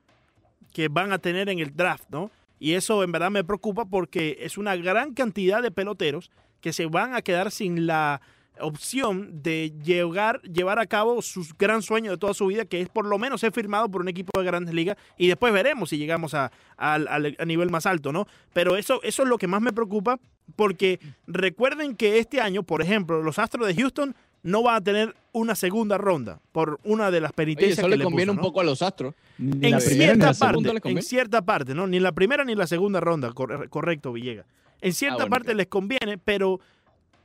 que 0.73 0.87
van 0.87 1.11
a 1.11 1.19
tener 1.19 1.49
en 1.49 1.59
el 1.59 1.75
draft, 1.75 2.05
¿no? 2.09 2.31
Y 2.59 2.73
eso 2.73 3.03
en 3.03 3.11
verdad 3.11 3.29
me 3.29 3.43
preocupa 3.43 3.85
porque 3.85 4.37
es 4.39 4.57
una 4.57 4.75
gran 4.77 5.13
cantidad 5.13 5.61
de 5.61 5.71
peloteros 5.71 6.31
que 6.61 6.71
se 6.73 6.85
van 6.85 7.13
a 7.13 7.21
quedar 7.21 7.51
sin 7.51 7.85
la 7.85 8.21
opción 8.59 9.41
de 9.41 9.73
llegar, 9.83 10.41
llevar 10.41 10.79
a 10.79 10.85
cabo 10.85 11.21
su 11.21 11.45
gran 11.57 11.81
sueño 11.81 12.11
de 12.11 12.17
toda 12.17 12.33
su 12.33 12.47
vida, 12.47 12.65
que 12.65 12.81
es 12.81 12.89
por 12.89 13.05
lo 13.05 13.17
menos 13.17 13.41
ser 13.41 13.51
firmado 13.51 13.89
por 13.89 14.01
un 14.01 14.07
equipo 14.07 14.39
de 14.39 14.45
grandes 14.45 14.73
ligas, 14.73 14.97
y 15.17 15.27
después 15.27 15.51
veremos 15.53 15.89
si 15.89 15.97
llegamos 15.97 16.33
a, 16.33 16.51
a 16.77 17.45
nivel 17.45 17.69
más 17.69 17.85
alto, 17.85 18.11
¿no? 18.11 18.27
Pero 18.53 18.77
eso, 18.77 19.01
eso 19.03 19.23
es 19.23 19.29
lo 19.29 19.37
que 19.37 19.47
más 19.47 19.61
me 19.61 19.73
preocupa, 19.73 20.19
porque 20.55 20.99
recuerden 21.27 21.95
que 21.95 22.19
este 22.19 22.41
año, 22.41 22.63
por 22.63 22.81
ejemplo, 22.81 23.21
los 23.23 23.39
Astros 23.39 23.67
de 23.67 23.75
Houston 23.75 24.15
no 24.43 24.61
van 24.61 24.75
a 24.75 24.81
tener 24.81 25.15
una 25.31 25.55
segunda 25.55 25.97
ronda 25.97 26.39
por 26.51 26.79
una 26.83 27.11
de 27.11 27.21
las 27.21 27.29
Oye, 27.31 27.35
penitencias 27.37 27.79
eso 27.79 27.87
que 27.87 27.91
le 27.91 27.97
le 27.97 28.03
conviene 28.03 28.33
puso, 28.33 28.41
un 28.41 28.45
poco 28.45 28.59
a 28.59 28.63
los 28.65 28.81
astros. 28.81 29.15
Ni 29.37 29.67
En 29.67 29.71
la 29.71 29.77
primera 29.79 30.13
ni 30.15 30.21
cierta 30.21 30.33
parte, 30.33 30.89
en 30.89 31.01
cierta 31.01 31.41
parte, 31.43 31.73
¿no? 31.73 31.87
Ni 31.87 31.99
la 32.01 32.11
primera 32.11 32.43
ni 32.43 32.53
la 32.53 32.67
segunda 32.67 32.99
ronda, 32.99 33.29
corre- 33.31 33.69
correcto, 33.69 34.11
Villegas. 34.11 34.45
En 34.81 34.91
cierta 34.93 35.15
bueno, 35.19 35.29
parte 35.29 35.55
les 35.55 35.67
conviene, 35.67 36.17
pero 36.17 36.59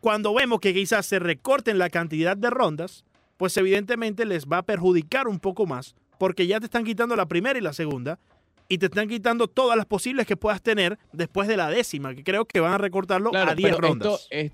cuando 0.01 0.35
vemos 0.35 0.61
que 0.61 0.73
quizás 0.75 1.07
se 1.07 1.19
recorten 1.19 1.79
la 1.79 1.91
cantidad 1.91 2.37
de 2.37 2.51
rondas, 2.51 3.05
pues 3.37 3.57
evidentemente 3.57 4.25
les 4.25 4.47
va 4.47 4.59
a 4.59 4.63
perjudicar 4.63 5.29
un 5.29 5.39
poco 5.41 5.67
más, 5.67 5.95
porque 6.19 6.47
ya 6.47 6.59
te 6.61 6.67
están 6.67 6.85
quitando 6.85 7.17
la 7.17 7.27
primera 7.27 7.59
y 7.59 7.63
la 7.63 7.73
segunda, 7.73 8.19
y 8.69 8.79
te 8.79 8.87
están 8.87 9.09
quitando 9.09 9.49
todas 9.49 9.77
las 9.77 9.87
posibles 9.87 10.27
que 10.27 10.37
puedas 10.37 10.61
tener 10.63 10.99
después 11.13 11.49
de 11.49 11.57
la 11.57 11.71
décima, 11.71 12.15
que 12.15 12.23
creo 12.23 12.45
que 12.45 12.61
van 12.61 12.73
a 12.75 12.79
recortarlo 12.79 13.31
Claro, 13.31 13.53
a 13.53 13.55
10 13.55 13.71
pero 13.77 13.81
rondas. 13.89 14.13
Esto, 14.13 14.27
es- 14.31 14.53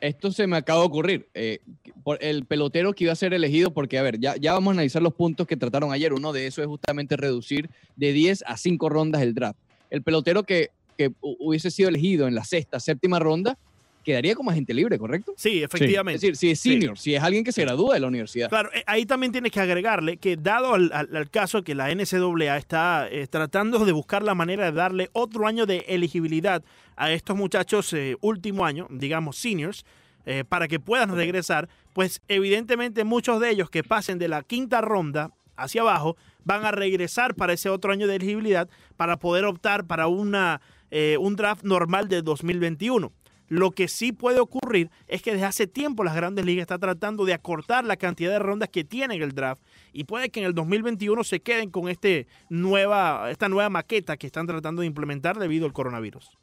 esto 0.00 0.32
se 0.32 0.46
me 0.46 0.56
acaba 0.56 0.80
de 0.80 0.86
ocurrir. 0.86 1.28
eh, 1.34 1.60
por 2.02 2.18
el 2.22 2.44
pelotero 2.44 2.92
que 2.92 3.04
iba 3.04 3.12
a 3.12 3.16
ser 3.16 3.32
elegido, 3.32 3.72
porque, 3.72 3.96
a 3.98 4.02
ver, 4.02 4.18
ya, 4.18 4.36
ya 4.36 4.52
vamos 4.52 4.72
a 4.72 4.74
analizar 4.74 5.00
los 5.02 5.14
puntos 5.14 5.46
que 5.46 5.56
trataron 5.56 5.92
ayer. 5.92 6.12
Uno 6.12 6.32
de 6.34 6.46
esos 6.46 6.62
es 6.62 6.66
justamente 6.68 7.16
reducir 7.16 7.70
de 7.96 8.12
10 8.12 8.42
a 8.46 8.58
5 8.58 8.90
rondas 8.90 9.22
el 9.22 9.32
draft. 9.34 9.58
El 9.88 10.02
pelotero 10.02 10.42
que, 10.42 10.70
que 10.98 11.10
hu- 11.10 11.36
hubiese 11.38 11.70
sido 11.70 11.88
elegido 11.88 12.26
en 12.28 12.34
la 12.34 12.44
sexta, 12.44 12.80
séptima 12.80 13.18
ronda, 13.18 13.56
quedaría 14.04 14.34
como 14.34 14.50
agente 14.50 14.72
libre, 14.74 14.98
¿correcto? 14.98 15.34
Sí, 15.36 15.58
Es 15.58 15.64
efectivamente. 15.64 16.20
decir, 16.20 16.36
si 16.36 16.50
es 16.50 16.60
Sí. 16.60 16.72
senior, 16.74 16.98
si 16.98 17.14
es 17.14 17.22
alguien 17.22 17.42
que 17.42 17.50
se 17.52 17.62
gradúa 17.62 17.94
de 17.94 18.00
la 18.00 18.06
universidad. 18.06 18.48
Claro, 18.48 18.70
eh, 18.74 18.84
ahí 18.86 19.06
también 19.06 19.32
tienes 19.32 19.50
que 19.50 19.60
agregarle 19.60 20.18
que 20.18 20.36
dado 20.36 20.74
al, 20.74 20.90
al- 20.92 21.16
al 21.16 21.30
caso 21.30 21.62
que 21.64 21.74
la 21.74 21.90
NCAA 21.90 22.56
está 22.58 23.08
eh, 23.10 23.26
tratando 23.26 23.84
de 23.84 23.92
buscar 23.92 24.22
la 24.22 24.34
manera 24.34 24.66
de 24.66 24.72
darle 24.72 25.08
otro 25.12 25.46
año 25.46 25.66
de 25.66 25.78
elegibilidad 25.88 26.62
a 26.96 27.10
estos 27.10 27.36
muchachos 27.36 27.92
eh, 27.94 28.16
último 28.20 28.64
año, 28.66 28.86
digamos 28.90 29.36
seniors, 29.36 29.84
eh, 30.26 30.44
para 30.48 30.68
que 30.68 30.78
puedan 30.80 31.14
regresar, 31.14 31.68
pues 31.92 32.22
evidentemente 32.28 33.04
muchos 33.04 33.40
de 33.40 33.50
ellos 33.50 33.68
que 33.70 33.82
pasen 33.82 34.18
de 34.18 34.28
la 34.28 34.42
quinta 34.42 34.80
ronda 34.80 35.30
hacia 35.56 35.82
abajo 35.82 36.16
van 36.44 36.64
a 36.64 36.70
regresar 36.72 37.34
para 37.34 37.52
ese 37.52 37.68
otro 37.68 37.92
año 37.92 38.06
de 38.06 38.16
elegibilidad 38.16 38.68
para 38.96 39.18
poder 39.18 39.44
optar 39.44 39.86
para 39.86 40.08
una, 40.08 40.60
eh, 40.90 41.16
un 41.20 41.36
draft 41.36 41.62
normal 41.64 42.08
de 42.08 42.22
2021. 42.22 43.12
Lo 43.54 43.70
que 43.70 43.86
sí 43.86 44.10
puede 44.10 44.40
ocurrir 44.40 44.90
es 45.06 45.22
que 45.22 45.30
desde 45.30 45.46
hace 45.46 45.68
tiempo 45.68 46.02
las 46.02 46.16
grandes 46.16 46.44
ligas 46.44 46.62
están 46.62 46.80
tratando 46.80 47.24
de 47.24 47.34
acortar 47.34 47.84
la 47.84 47.96
cantidad 47.96 48.32
de 48.32 48.40
rondas 48.40 48.68
que 48.68 48.82
tienen 48.82 49.22
el 49.22 49.30
draft 49.30 49.62
y 49.92 50.02
puede 50.04 50.30
que 50.30 50.40
en 50.40 50.46
el 50.46 50.54
2021 50.54 51.22
se 51.22 51.38
queden 51.38 51.70
con 51.70 51.88
este 51.88 52.26
nueva, 52.50 53.30
esta 53.30 53.48
nueva 53.48 53.70
maqueta 53.70 54.16
que 54.16 54.26
están 54.26 54.48
tratando 54.48 54.80
de 54.80 54.88
implementar 54.88 55.38
debido 55.38 55.66
al 55.66 55.72
coronavirus. 55.72 56.36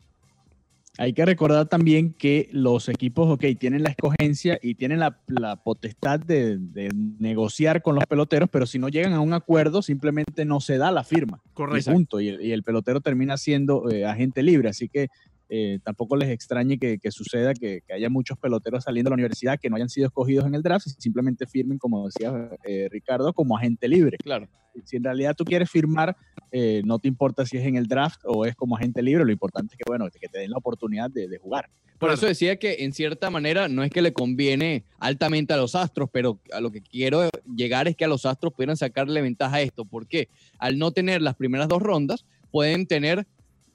Hay 0.97 1.11
que 1.11 1.25
recordar 1.25 1.67
también 1.67 2.13
que 2.13 2.47
los 2.53 2.87
equipos, 2.87 3.29
ok, 3.29 3.43
tienen 3.59 3.83
la 3.83 3.89
escogencia 3.89 4.57
y 4.61 4.75
tienen 4.75 4.99
la, 4.99 5.19
la 5.27 5.57
potestad 5.57 6.19
de, 6.19 6.57
de 6.59 6.89
negociar 7.19 7.81
con 7.81 7.95
los 7.95 8.05
peloteros, 8.05 8.49
pero 8.49 8.65
si 8.65 8.79
no 8.79 8.87
llegan 8.87 9.11
a 9.13 9.19
un 9.19 9.33
acuerdo, 9.33 9.81
simplemente 9.81 10.45
no 10.45 10.61
se 10.61 10.77
da 10.77 10.91
la 10.91 11.03
firma. 11.03 11.41
Y 11.43 11.53
Correcto. 11.53 11.91
punto. 11.91 12.21
Y 12.21 12.29
el, 12.29 12.41
y 12.41 12.51
el 12.53 12.63
pelotero 12.63 13.01
termina 13.01 13.37
siendo 13.37 13.89
eh, 13.89 14.05
agente 14.05 14.43
libre. 14.43 14.69
Así 14.69 14.87
que 14.87 15.09
eh, 15.53 15.79
tampoco 15.83 16.15
les 16.15 16.29
extrañe 16.29 16.79
que, 16.79 16.97
que 16.97 17.11
suceda 17.11 17.53
que, 17.53 17.81
que 17.85 17.93
haya 17.93 18.09
muchos 18.09 18.37
peloteros 18.37 18.85
saliendo 18.85 19.09
de 19.09 19.11
la 19.11 19.15
universidad 19.15 19.59
que 19.59 19.69
no 19.69 19.75
hayan 19.75 19.89
sido 19.89 20.07
escogidos 20.07 20.45
en 20.45 20.55
el 20.55 20.63
draft 20.63 20.87
y 20.87 20.91
simplemente 20.91 21.45
firmen, 21.45 21.77
como 21.77 22.05
decía 22.05 22.49
eh, 22.63 22.87
Ricardo, 22.89 23.33
como 23.33 23.57
agente 23.57 23.89
libre. 23.89 24.17
Claro. 24.23 24.47
Si 24.85 24.95
en 24.95 25.03
realidad 25.03 25.35
tú 25.35 25.43
quieres 25.43 25.69
firmar, 25.69 26.15
eh, 26.53 26.81
no 26.85 26.99
te 26.99 27.09
importa 27.09 27.45
si 27.45 27.57
es 27.57 27.65
en 27.65 27.75
el 27.75 27.87
draft 27.87 28.21
o 28.23 28.45
es 28.45 28.55
como 28.55 28.77
agente 28.77 29.01
libre, 29.01 29.25
lo 29.25 29.31
importante 29.33 29.73
es 29.73 29.77
que, 29.77 29.83
bueno, 29.85 30.07
que 30.09 30.29
te 30.29 30.39
den 30.39 30.51
la 30.51 30.57
oportunidad 30.57 31.11
de, 31.11 31.27
de 31.27 31.37
jugar. 31.37 31.69
Por 31.99 32.07
Claro. 32.07 32.13
eso 32.13 32.27
decía 32.27 32.55
que 32.55 32.77
en 32.85 32.93
cierta 32.93 33.29
manera 33.29 33.67
no 33.67 33.83
es 33.83 33.91
que 33.91 34.01
le 34.01 34.13
conviene 34.13 34.85
altamente 34.99 35.53
a 35.53 35.57
los 35.57 35.75
Astros, 35.75 36.09
pero 36.13 36.39
a 36.53 36.61
lo 36.61 36.71
que 36.71 36.81
quiero 36.81 37.29
llegar 37.53 37.89
es 37.89 37.97
que 37.97 38.05
a 38.05 38.07
los 38.07 38.25
Astros 38.25 38.53
pudieran 38.53 38.77
sacarle 38.77 39.21
ventaja 39.21 39.57
a 39.57 39.61
esto. 39.61 39.83
¿Por 39.83 40.07
qué? 40.07 40.29
Al 40.57 40.77
no 40.79 40.91
tener 40.91 41.21
las 41.21 41.35
primeras 41.35 41.67
dos 41.67 41.81
rondas, 41.81 42.25
pueden 42.51 42.87
tener 42.87 43.27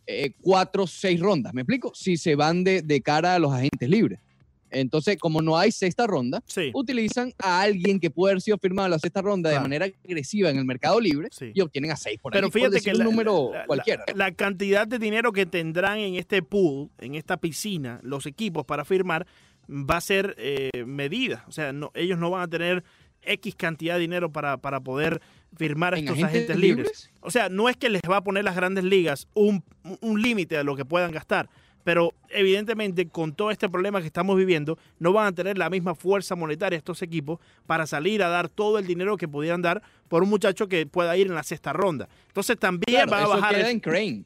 eh, 0.07 0.33
cuatro 0.41 0.85
o 0.85 0.87
seis 0.87 1.19
rondas. 1.21 1.53
¿Me 1.55 1.63
explico? 1.63 1.93
Si 1.95 2.17
se 2.17 2.35
van 2.37 2.65
de, 2.65 2.83
de 2.83 3.01
cara 3.03 3.35
a 3.35 3.39
los 3.39 3.53
agentes 3.53 3.89
libres. 3.89 4.21
Entonces, 4.69 5.17
como 5.17 5.41
no 5.43 5.57
hay 5.57 5.71
sexta 5.71 6.07
ronda, 6.09 6.43
Sí. 6.47 6.71
utilizan 6.75 7.33
a 7.39 7.61
alguien 7.63 8.01
que 8.01 8.11
puede 8.11 8.33
haber 8.33 8.43
sido 8.43 8.59
firmado 8.59 8.87
en 8.87 8.91
la 8.91 8.99
sexta 8.99 9.23
ronda 9.23 9.49
Claro. 9.51 9.63
de 9.63 9.69
manera 9.69 9.87
agresiva 10.05 10.51
en 10.51 10.59
el 10.59 10.65
mercado 10.65 11.01
libre 11.01 11.29
Sí. 11.31 11.53
y 11.55 11.61
obtienen 11.61 11.93
a 11.93 11.97
seis 11.97 12.19
por 12.21 12.33
Pero 12.33 12.47
ahí, 12.47 12.51
por 12.51 12.61
fíjate 12.61 12.75
decir 12.75 12.93
que 12.93 12.99
un 12.99 12.99
la, 12.99 13.05
número 13.05 13.51
la- 13.53 13.59
la- 13.61 13.67
cualquiera. 13.67 14.05
la 14.15 14.33
cantidad 14.33 14.87
de 14.87 14.99
dinero 14.99 15.33
que 15.33 15.47
tendrán 15.47 15.99
en 15.99 16.17
este 16.17 16.43
pool, 16.43 16.91
en 16.99 17.15
esta 17.15 17.37
piscina, 17.37 18.01
los 18.03 18.27
equipos 18.27 18.65
para 18.67 18.85
firmar, 18.85 19.27
va 19.71 19.97
a 19.99 20.01
ser 20.01 20.35
eh, 20.39 20.85
medida. 20.85 21.45
O 21.49 21.53
sea, 21.53 21.73
no, 21.73 21.91
ellos 21.95 22.19
no 22.19 22.31
van 22.31 22.43
a 22.43 22.49
tener 22.49 22.83
X 23.23 23.55
cantidad 23.55 23.95
de 23.95 24.01
dinero 24.01 24.31
para, 24.33 24.57
para 24.59 24.81
poder 24.81 25.21
firmar 25.57 25.95
a 25.95 25.99
¿En 25.99 26.05
estos 26.05 26.19
agentes 26.23 26.35
agentes 26.51 26.57
libres. 26.57 26.87
libres? 26.87 27.11
O 27.21 27.31
sea, 27.31 27.49
no 27.49 27.69
es 27.69 27.77
que 27.77 27.89
les 27.89 28.03
va 28.09 28.19
a 28.19 28.25
poner 28.25 28.45
las 28.45 28.55
grandes 28.57 28.85
ligas 28.85 29.27
un, 29.35 29.63
un 30.01 30.23
límite 30.23 30.57
a 30.57 30.63
lo 30.65 30.77
que 30.77 30.85
puedan 30.85 31.11
gastar, 31.13 31.49
pero 31.85 32.13
evidentemente 32.31 33.09
con 33.09 33.33
todo 33.35 33.51
este 33.51 33.69
problema 33.69 34.01
que 34.01 34.07
estamos 34.07 34.37
viviendo, 34.37 34.79
no 34.99 35.13
van 35.13 35.27
a 35.29 35.33
tener 35.33 35.57
la 35.59 35.71
misma 35.71 35.95
fuerza 35.95 36.35
monetaria 36.35 36.77
estos 36.77 37.01
equipos 37.03 37.39
para 37.67 37.87
salir 37.87 38.23
a 38.23 38.29
dar 38.29 38.49
todo 38.49 38.79
el 38.79 38.87
dinero 38.87 39.17
que 39.17 39.29
pudieran 39.29 39.63
dar 39.63 39.83
por 40.09 40.23
un 40.23 40.29
muchacho 40.29 40.69
que 40.69 40.87
pueda 40.87 41.17
ir 41.17 41.27
en 41.29 41.35
la 41.35 41.43
sexta 41.43 41.73
ronda. 41.73 42.09
Entonces 42.29 42.59
también 42.59 43.05
Claro, 43.07 43.11
va 43.13 43.19
a 43.19 43.23
eso 43.23 43.29
bajar... 43.31 43.55
queda 43.55 43.67
el- 43.67 43.73
en 43.73 43.81
Crane, 43.81 44.25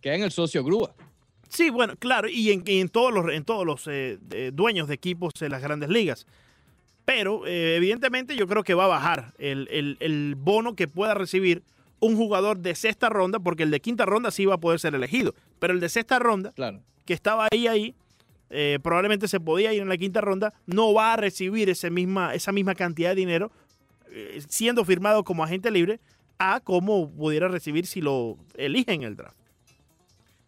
queda 0.00 0.14
en 0.16 0.22
el 0.24 0.30
socio 0.30 0.62
grúa. 0.64 0.94
Sí, 1.48 1.70
bueno, 1.70 1.94
claro, 1.96 2.28
y 2.28 2.50
en, 2.50 2.64
y 2.66 2.80
en 2.80 2.88
todos 2.88 3.12
los, 3.14 3.32
en 3.32 3.44
todos 3.44 3.64
los 3.64 3.86
eh, 3.86 4.18
eh, 4.32 4.50
dueños 4.52 4.88
de 4.88 4.94
equipos 4.94 5.32
de 5.38 5.48
las 5.48 5.62
grandes 5.62 5.88
ligas. 5.88 6.26
Pero 7.04 7.46
eh, 7.46 7.76
evidentemente 7.76 8.34
yo 8.36 8.46
creo 8.46 8.62
que 8.64 8.74
va 8.74 8.84
a 8.84 8.88
bajar 8.88 9.34
el, 9.38 9.68
el- 9.70 9.96
el 10.00 10.34
bono 10.36 10.74
que 10.74 10.88
pueda 10.88 11.14
recibir 11.14 11.62
un 12.00 12.16
jugador 12.16 12.58
de 12.58 12.74
sexta 12.74 13.08
ronda, 13.08 13.38
porque 13.38 13.62
el 13.62 13.70
de 13.70 13.80
quinta 13.80 14.04
ronda 14.06 14.30
sí 14.30 14.44
va 14.46 14.54
a 14.54 14.60
poder 14.60 14.80
ser 14.80 14.94
elegido. 14.94 15.34
Pero 15.58 15.72
el 15.74 15.80
de 15.80 15.88
sexta 15.88 16.18
ronda, 16.18 16.52
Claro. 16.52 16.80
que 17.04 17.12
estaba 17.14 17.48
ahí, 17.50 17.66
ahí, 17.66 17.94
eh, 18.50 18.78
probablemente 18.82 19.26
se 19.28 19.40
podía 19.40 19.72
ir 19.72 19.82
en 19.82 19.88
la 19.88 19.96
quinta 19.96 20.20
ronda, 20.20 20.52
no 20.66 20.92
va 20.94 21.12
a 21.14 21.16
recibir 21.16 21.68
ese 21.70 21.90
misma, 21.90 22.34
esa 22.34 22.52
misma 22.52 22.74
cantidad 22.74 23.10
de 23.10 23.16
dinero 23.16 23.50
eh, 24.10 24.40
siendo 24.48 24.84
firmado 24.84 25.24
como 25.24 25.42
agente 25.44 25.70
libre 25.70 25.98
a 26.38 26.60
como 26.60 27.10
pudiera 27.10 27.48
recibir 27.48 27.86
si 27.86 28.00
lo 28.00 28.36
eligen 28.56 29.02
en 29.02 29.08
el 29.08 29.16
draft. 29.16 29.36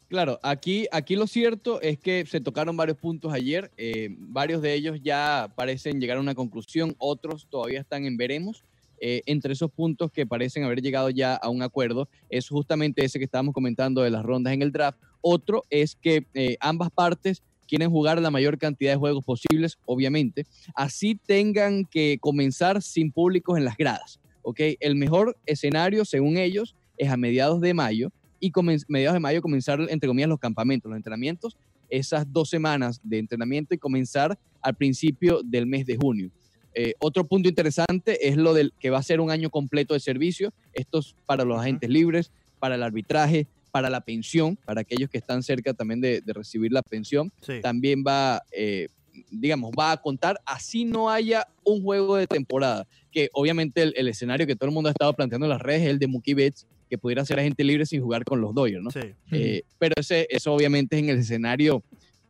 Claro, 0.09 0.39
aquí, 0.45 0.87
aquí 0.93 1.17
lo 1.17 1.27
cierto 1.27 1.81
es 1.81 1.99
que 1.99 2.25
se 2.27 2.41
tocaron 2.41 2.77
varios 2.77 2.97
puntos 2.97 3.33
ayer, 3.33 3.73
eh, 3.77 4.15
varios 4.19 4.63
de 4.63 4.73
ellos 4.73 5.01
ya 5.03 5.53
parecen 5.57 6.01
llegar 6.01 6.19
a 6.19 6.21
una 6.21 6.37
conclusión, 6.37 6.95
otros 6.99 7.49
todavía 7.51 7.81
están 7.81 8.05
en 8.05 8.17
veremos. 8.17 8.63
Eh, 8.99 9.23
entre 9.27 9.53
esos 9.53 9.71
puntos 9.71 10.11
que 10.11 10.25
parecen 10.25 10.65
haber 10.65 10.81
llegado 10.81 11.11
ya 11.11 11.35
a 11.35 11.51
un 11.51 11.61
acuerdo 11.61 12.09
es 12.31 12.49
justamente 12.49 13.05
ese 13.05 13.19
que 13.19 13.27
estábamos 13.27 13.53
comentando 13.53 14.01
de 14.01 14.09
las 14.09 14.25
rondas 14.25 14.55
en 14.55 14.63
el 14.63 14.73
draft. 14.73 14.99
Otro 15.21 15.65
es 15.69 15.97
que 15.97 16.25
eh, 16.33 16.57
ambas 16.61 16.91
partes 16.91 17.43
quieren 17.69 17.91
jugar 17.91 18.23
la 18.23 18.31
mayor 18.31 18.57
cantidad 18.59 18.93
de 18.93 18.97
juegos 18.97 19.25
posibles, 19.25 19.77
obviamente, 19.85 20.47
así 20.75 21.17
tengan 21.17 21.85
que 21.85 22.19
comenzar 22.21 22.81
sin 22.81 23.11
públicos 23.11 23.59
en 23.59 23.65
las 23.65 23.77
gradas. 23.77 24.21
¿ok? 24.43 24.61
El 24.79 24.95
mejor 24.95 25.37
escenario, 25.47 26.05
según 26.05 26.39
ellos, 26.39 26.77
es 26.97 27.11
a 27.11 27.17
mediados 27.17 27.61
de 27.61 27.75
mayo 27.75 28.13
y 28.41 28.53
mediados 28.89 29.15
de 29.15 29.21
mayo 29.21 29.43
comenzar, 29.43 29.81
entre 29.89 30.09
comillas, 30.09 30.29
los 30.29 30.39
campamentos, 30.39 30.89
los 30.89 30.97
entrenamientos, 30.97 31.57
esas 31.89 32.31
dos 32.33 32.51
semanas 32.51 33.01
de 33.03 33.19
entrenamiento 33.19 33.75
y 33.75 33.79
comenzar 33.79 34.39
al 34.61 34.75
principio 34.75 35.41
del 35.45 35.67
mes 35.67 35.87
de 35.87 35.97
junio. 35.97 36.31
Eh, 36.75 36.95
otro 36.99 37.25
punto 37.25 37.49
interesante 37.49 38.29
es 38.29 38.37
lo 38.37 38.53
del 38.53 38.73
que 38.79 38.91
va 38.91 38.99
a 38.99 39.03
ser 39.03 39.21
un 39.21 39.31
año 39.31 39.49
completo 39.49 39.95
de 39.95 40.01
servicio. 40.01 40.53
Esto 40.75 40.99
es 40.99 41.15
para 41.25 41.45
los 41.45 41.59
agentes 41.59 41.89
libres, 41.89 42.31
para 42.59 42.75
el 42.75 42.83
arbitraje, 42.83 43.47
para 43.71 43.89
la 43.89 44.03
pensión, 44.03 44.57
para 44.57 44.83
aquellos 44.83 45.09
que 45.09 45.19
están 45.19 45.43
cerca 45.43 45.73
también 45.73 46.01
de, 46.01 46.21
de 46.21 46.33
recibir 46.33 46.73
la 46.73 46.83
pensión. 46.83 47.33
Sí. 47.41 47.61
También 47.63 48.05
va, 48.07 48.43
eh, 48.53 48.89
digamos, 49.31 49.73
va 49.79 49.93
a 49.93 49.97
contar 49.97 50.39
así 50.45 50.85
no 50.85 51.09
haya 51.09 51.47
un 51.65 51.83
juego 51.83 52.17
de 52.17 52.27
temporada. 52.27 52.87
Que 53.11 53.31
obviamente 53.33 53.83
el, 53.83 53.95
el 53.97 54.09
escenario 54.09 54.47
que 54.47 54.55
todo 54.55 54.69
el 54.69 54.75
mundo 54.75 54.89
ha 54.89 54.93
estado 54.93 55.15
planteando 55.15 55.47
en 55.47 55.51
las 55.51 55.63
redes 55.63 55.83
es 55.83 55.89
el 55.89 55.99
de 55.99 56.09
Mookie 56.09 56.35
Betts, 56.35 56.67
que 56.89 56.99
pudiera 56.99 57.25
ser 57.25 57.39
agente 57.41 57.65
libre 57.65 57.87
sin 57.87 58.01
jugar 58.03 58.25
con 58.25 58.41
los 58.41 58.55
Dodgers, 58.55 58.83
¿no? 58.83 58.91
Sí. 58.91 59.01
Eh, 59.33 59.63
pero 59.79 59.95
ese, 59.97 60.27
eso 60.31 60.53
obviamente 60.53 60.97
es 60.97 61.03
en 61.03 61.09
el 61.11 61.19
escenario 61.19 61.83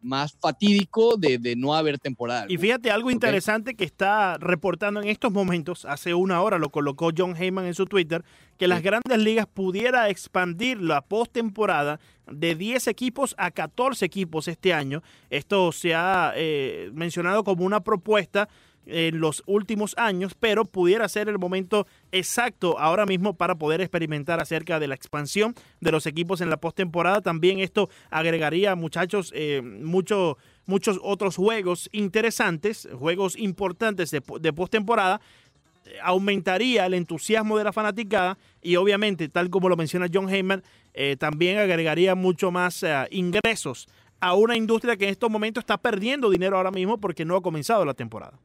más 0.02 0.36
fatídico 0.40 1.16
de, 1.16 1.38
de 1.38 1.56
no 1.56 1.74
haber 1.74 1.98
temporada. 1.98 2.46
Y 2.48 2.58
fíjate 2.58 2.92
algo 2.92 3.10
interesante 3.10 3.74
que 3.74 3.82
está 3.84 4.38
reportando 4.38 5.00
en 5.02 5.08
estos 5.08 5.32
momentos, 5.32 5.84
hace 5.84 6.14
una 6.14 6.40
hora 6.42 6.58
lo 6.58 6.70
colocó 6.70 7.10
John 7.16 7.34
Heyman 7.36 7.66
en 7.66 7.74
su 7.74 7.86
Twitter, 7.86 8.22
que 8.56 8.68
las 8.68 8.78
Sí. 8.78 8.84
grandes 8.84 9.18
ligas 9.18 9.46
pudiera 9.52 10.08
expandir 10.08 10.80
la 10.80 11.00
postemporada 11.00 11.98
de 12.30 12.54
10 12.54 12.86
equipos 12.86 13.34
a 13.36 13.50
14 13.50 14.04
equipos 14.04 14.46
este 14.46 14.72
año. 14.72 15.02
Esto 15.28 15.72
se 15.72 15.94
ha 15.94 16.32
eh, 16.36 16.90
mencionado 16.92 17.42
como 17.42 17.64
una 17.64 17.80
propuesta 17.80 18.48
en 18.86 19.20
los 19.20 19.42
últimos 19.46 19.94
años, 19.98 20.34
pero 20.38 20.64
pudiera 20.64 21.08
ser 21.08 21.28
el 21.28 21.38
momento 21.38 21.86
exacto 22.12 22.78
ahora 22.78 23.04
mismo 23.04 23.34
para 23.34 23.56
poder 23.56 23.80
experimentar 23.80 24.40
acerca 24.40 24.78
de 24.78 24.86
la 24.86 24.94
expansión 24.94 25.54
de 25.80 25.92
los 25.92 26.06
equipos 26.06 26.40
en 26.40 26.50
la 26.50 26.56
postemporada. 26.56 27.20
También 27.20 27.58
esto 27.58 27.90
agregaría, 28.10 28.74
muchachos, 28.76 29.32
eh, 29.34 29.60
mucho, 29.62 30.38
muchos 30.66 30.98
otros 31.02 31.36
juegos 31.36 31.88
interesantes, 31.92 32.88
juegos 32.96 33.36
importantes 33.36 34.10
de, 34.10 34.20
po- 34.20 34.38
de 34.38 34.52
postemporada. 34.52 35.20
Aumentaría 36.02 36.84
el 36.86 36.94
entusiasmo 36.94 37.56
de 37.58 37.64
la 37.64 37.72
fanaticada 37.72 38.38
y 38.60 38.74
obviamente, 38.76 39.28
tal 39.28 39.50
como 39.50 39.68
lo 39.68 39.76
menciona 39.76 40.08
John 40.12 40.28
Heyman, 40.28 40.62
eh, 40.94 41.16
también 41.16 41.58
agregaría 41.58 42.14
mucho 42.14 42.50
más 42.50 42.82
eh, 42.82 43.06
ingresos 43.10 43.88
a 44.18 44.34
una 44.34 44.56
industria 44.56 44.96
que 44.96 45.04
en 45.04 45.10
estos 45.10 45.30
momentos 45.30 45.62
está 45.62 45.76
perdiendo 45.76 46.30
dinero 46.30 46.56
ahora 46.56 46.70
mismo 46.70 46.98
porque 46.98 47.24
no 47.24 47.36
ha 47.36 47.42
comenzado 47.42 47.84
la 47.84 47.94
temporada. 47.94 48.38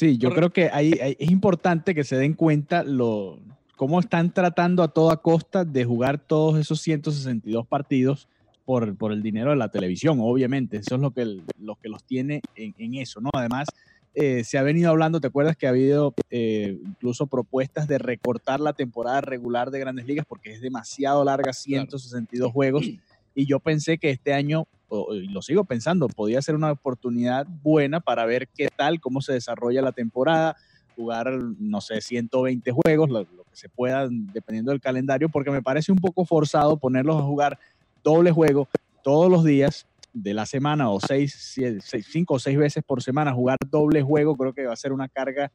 Sí, 0.00 0.16
yo 0.16 0.30
Correcto. 0.30 0.52
creo 0.52 0.70
que 0.70 0.74
ahí, 0.74 0.94
ahí 1.02 1.14
es 1.18 1.30
importante 1.30 1.94
que 1.94 2.04
se 2.04 2.16
den 2.16 2.32
cuenta 2.32 2.82
lo, 2.84 3.38
cómo 3.76 4.00
están 4.00 4.32
tratando 4.32 4.82
a 4.82 4.88
toda 4.88 5.18
costa 5.18 5.66
de 5.66 5.84
jugar 5.84 6.16
todos 6.18 6.58
esos 6.58 6.80
162 6.80 7.66
partidos 7.66 8.26
por, 8.64 8.96
por 8.96 9.12
el 9.12 9.22
dinero 9.22 9.50
de 9.50 9.56
la 9.56 9.68
televisión, 9.68 10.16
obviamente. 10.22 10.78
Eso 10.78 10.94
es 10.94 11.02
lo 11.02 11.10
que, 11.10 11.20
el- 11.20 11.42
lo 11.58 11.76
que 11.76 11.90
los 11.90 12.02
tiene 12.04 12.40
en, 12.54 12.74
en 12.78 12.94
eso, 12.94 13.20
¿no? 13.20 13.28
Además, 13.34 13.68
eh, 14.14 14.42
se 14.42 14.56
ha 14.56 14.62
venido 14.62 14.88
hablando, 14.88 15.20
¿te 15.20 15.26
acuerdas 15.26 15.54
que 15.54 15.66
ha 15.66 15.70
habido 15.70 16.14
eh, 16.30 16.78
incluso 16.82 17.26
propuestas 17.26 17.86
de 17.86 17.98
recortar 17.98 18.58
la 18.58 18.72
temporada 18.72 19.20
regular 19.20 19.70
de 19.70 19.80
grandes 19.80 20.06
ligas 20.06 20.24
porque 20.26 20.50
es 20.54 20.62
demasiado 20.62 21.22
larga, 21.24 21.52
162 21.52 22.50
juegos? 22.52 22.86
Y 23.34 23.46
yo 23.46 23.60
pensé 23.60 23.98
que 23.98 24.10
este 24.10 24.32
año, 24.34 24.64
y 25.12 25.28
lo 25.28 25.42
sigo 25.42 25.64
pensando, 25.64 26.08
podía 26.08 26.42
ser 26.42 26.54
una 26.56 26.72
oportunidad 26.72 27.46
buena 27.48 28.00
para 28.00 28.26
ver 28.26 28.48
qué 28.54 28.68
tal, 28.76 29.00
cómo 29.00 29.20
se 29.20 29.32
desarrolla 29.34 29.82
la 29.82 29.92
temporada, 29.92 30.56
jugar, 30.94 31.30
no 31.58 31.80
sé, 31.80 32.00
120 32.00 32.72
juegos, 32.72 33.08
lo, 33.08 33.20
lo 33.24 33.44
que 33.44 33.56
se 33.56 33.68
pueda, 33.68 34.08
dependiendo 34.10 34.72
del 34.72 34.80
calendario, 34.80 35.28
porque 35.30 35.50
me 35.50 35.62
parece 35.62 35.92
un 35.92 35.98
poco 35.98 36.24
forzado 36.26 36.78
ponerlos 36.78 37.16
a 37.20 37.24
jugar 37.24 37.56
doble 38.02 38.32
juego 38.32 38.68
todos 39.02 39.30
los 39.30 39.44
días 39.44 39.86
de 40.12 40.34
la 40.34 40.44
semana 40.44 40.90
o 40.90 40.98
seis, 41.00 41.36
seis- 41.54 41.84
cinco 42.10 42.34
o 42.34 42.38
seis 42.40 42.58
veces 42.58 42.82
por 42.84 43.00
semana, 43.02 43.32
jugar 43.32 43.56
doble 43.68 44.02
juego, 44.02 44.36
creo 44.36 44.52
que 44.52 44.66
va 44.66 44.72
a 44.72 44.76
ser 44.76 44.92
una 44.92 45.08
carga 45.08 45.52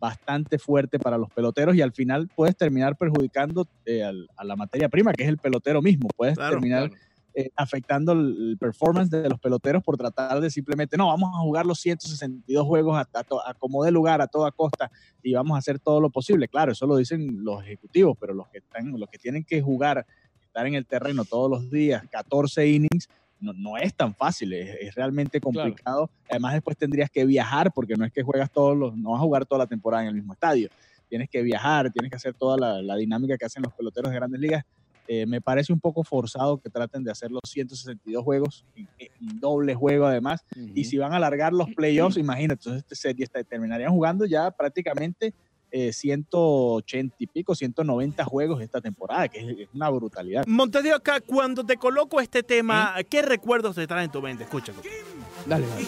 bastante 0.00 0.58
fuerte 0.58 0.98
para 0.98 1.18
los 1.18 1.30
peloteros 1.30 1.74
y 1.74 1.80
al 1.82 1.92
final 1.92 2.28
puedes 2.34 2.56
terminar 2.56 2.96
perjudicando 2.96 3.66
eh, 3.84 4.04
al- 4.04 4.28
a 4.36 4.44
la 4.44 4.54
materia 4.54 4.88
prima, 4.88 5.12
que 5.12 5.24
es 5.24 5.28
el 5.28 5.38
pelotero 5.38 5.82
mismo. 5.82 6.08
Puedes 6.16 6.36
Claro, 6.36 6.52
terminar 6.56 6.90
eh, 7.38 7.50
afectando 7.54 8.12
el, 8.12 8.56
performance 8.58 9.10
de 9.10 9.28
los 9.28 9.38
peloteros 9.38 9.82
por 9.82 9.98
tratar 9.98 10.40
de 10.40 10.48
simplemente, 10.48 10.96
no, 10.96 11.08
vamos 11.08 11.28
a 11.34 11.40
jugar 11.40 11.66
los 11.66 11.78
162 11.80 12.66
juegos 12.66 12.96
a, 12.96 13.00
a, 13.00 13.50
a 13.50 13.52
como 13.52 13.84
dé 13.84 13.90
lugar, 13.90 14.22
a 14.22 14.26
toda 14.26 14.50
costa, 14.52 14.90
y 15.22 15.34
vamos 15.34 15.54
a 15.54 15.58
hacer 15.58 15.78
todo 15.78 16.00
lo 16.00 16.08
posible. 16.08 16.48
Claro, 16.48 16.72
eso 16.72 16.86
lo 16.86 16.96
dicen 16.96 17.44
los 17.44 17.62
ejecutivos, 17.62 18.16
pero 18.18 18.32
los 18.32 18.48
que, 18.48 18.58
están, 18.58 18.98
los 18.98 19.10
que 19.10 19.18
tienen 19.18 19.44
que 19.44 19.60
jugar, 19.60 20.06
estar 20.40 20.66
en 20.66 20.76
el 20.76 20.86
terreno 20.86 21.26
todos 21.26 21.50
los 21.50 21.70
días, 21.70 22.02
14 22.10 22.66
innings, 22.66 23.06
no, 23.38 23.52
no 23.52 23.76
es 23.76 23.94
tan 23.94 24.14
fácil, 24.14 24.54
es, 24.54 24.74
es 24.80 24.94
realmente 24.94 25.38
complicado. 25.38 26.08
Además, 26.30 26.54
después 26.54 26.78
tendrías 26.78 27.10
que 27.10 27.26
viajar, 27.26 27.70
porque 27.74 27.96
no 27.96 28.06
es 28.06 28.12
que 28.14 28.22
juegas 28.22 28.50
todos 28.50 28.74
los, 28.74 28.96
no 28.96 29.10
vas 29.10 29.18
a 29.18 29.24
jugar 29.24 29.44
toda 29.44 29.58
la 29.58 29.66
temporada 29.66 30.04
en 30.04 30.08
el 30.08 30.14
mismo 30.14 30.32
estadio. 30.32 30.70
Tienes 31.10 31.28
que 31.28 31.42
viajar, 31.42 31.92
tienes 31.92 32.10
que 32.10 32.16
hacer 32.16 32.32
toda 32.32 32.56
la, 32.56 32.80
la 32.80 32.96
dinámica 32.96 33.36
que 33.36 33.44
hacen 33.44 33.62
los 33.62 33.74
peloteros 33.74 34.10
de 34.10 34.16
grandes 34.16 34.40
ligas. 34.40 34.64
Eh, 35.08 35.24
me 35.26 35.40
parece 35.40 35.72
un 35.72 35.80
poco 35.80 36.02
forzado 36.04 36.58
que 36.58 36.68
traten 36.70 37.04
de 37.04 37.10
hacer 37.10 37.30
los 37.30 37.42
162 37.46 38.22
juegos, 38.24 38.64
en, 38.74 38.88
en 38.98 39.40
doble 39.40 39.74
juego 39.74 40.06
además. 40.06 40.44
Y 40.74 40.84
si 40.84 40.98
van 40.98 41.12
a 41.12 41.16
alargar 41.16 41.52
los 41.52 41.68
playoffs, 41.74 42.16
imagínate, 42.16 42.54
entonces 42.60 42.82
este 42.82 42.94
serie 42.96 43.24
está- 43.24 43.42
terminarían 43.44 43.90
jugando 43.92 44.24
ya 44.24 44.50
prácticamente 44.50 45.32
eh, 45.72 45.92
180 45.92 47.16
y 47.18 47.26
pico, 47.26 47.54
190 47.54 48.24
juegos 48.24 48.62
esta 48.62 48.80
temporada, 48.80 49.28
que 49.28 49.40
es, 49.40 49.58
es 49.60 49.68
una 49.74 49.90
brutalidad. 49.90 50.46
Montes 50.46 50.82
de 50.84 50.94
Oca, 50.94 51.20
cuando 51.20 51.64
te 51.64 51.76
coloco 51.76 52.20
este 52.20 52.42
tema, 52.42 52.94
¿qué 53.10 53.20
recuerdos 53.22 53.74
te 53.74 53.86
traen 53.86 54.04
en 54.04 54.10
tu 54.12 54.22
mente? 54.22 54.44
Escucha. 54.44 54.72
escucha. 54.72 54.88
Dale, 55.44 55.66
dale. 55.66 55.84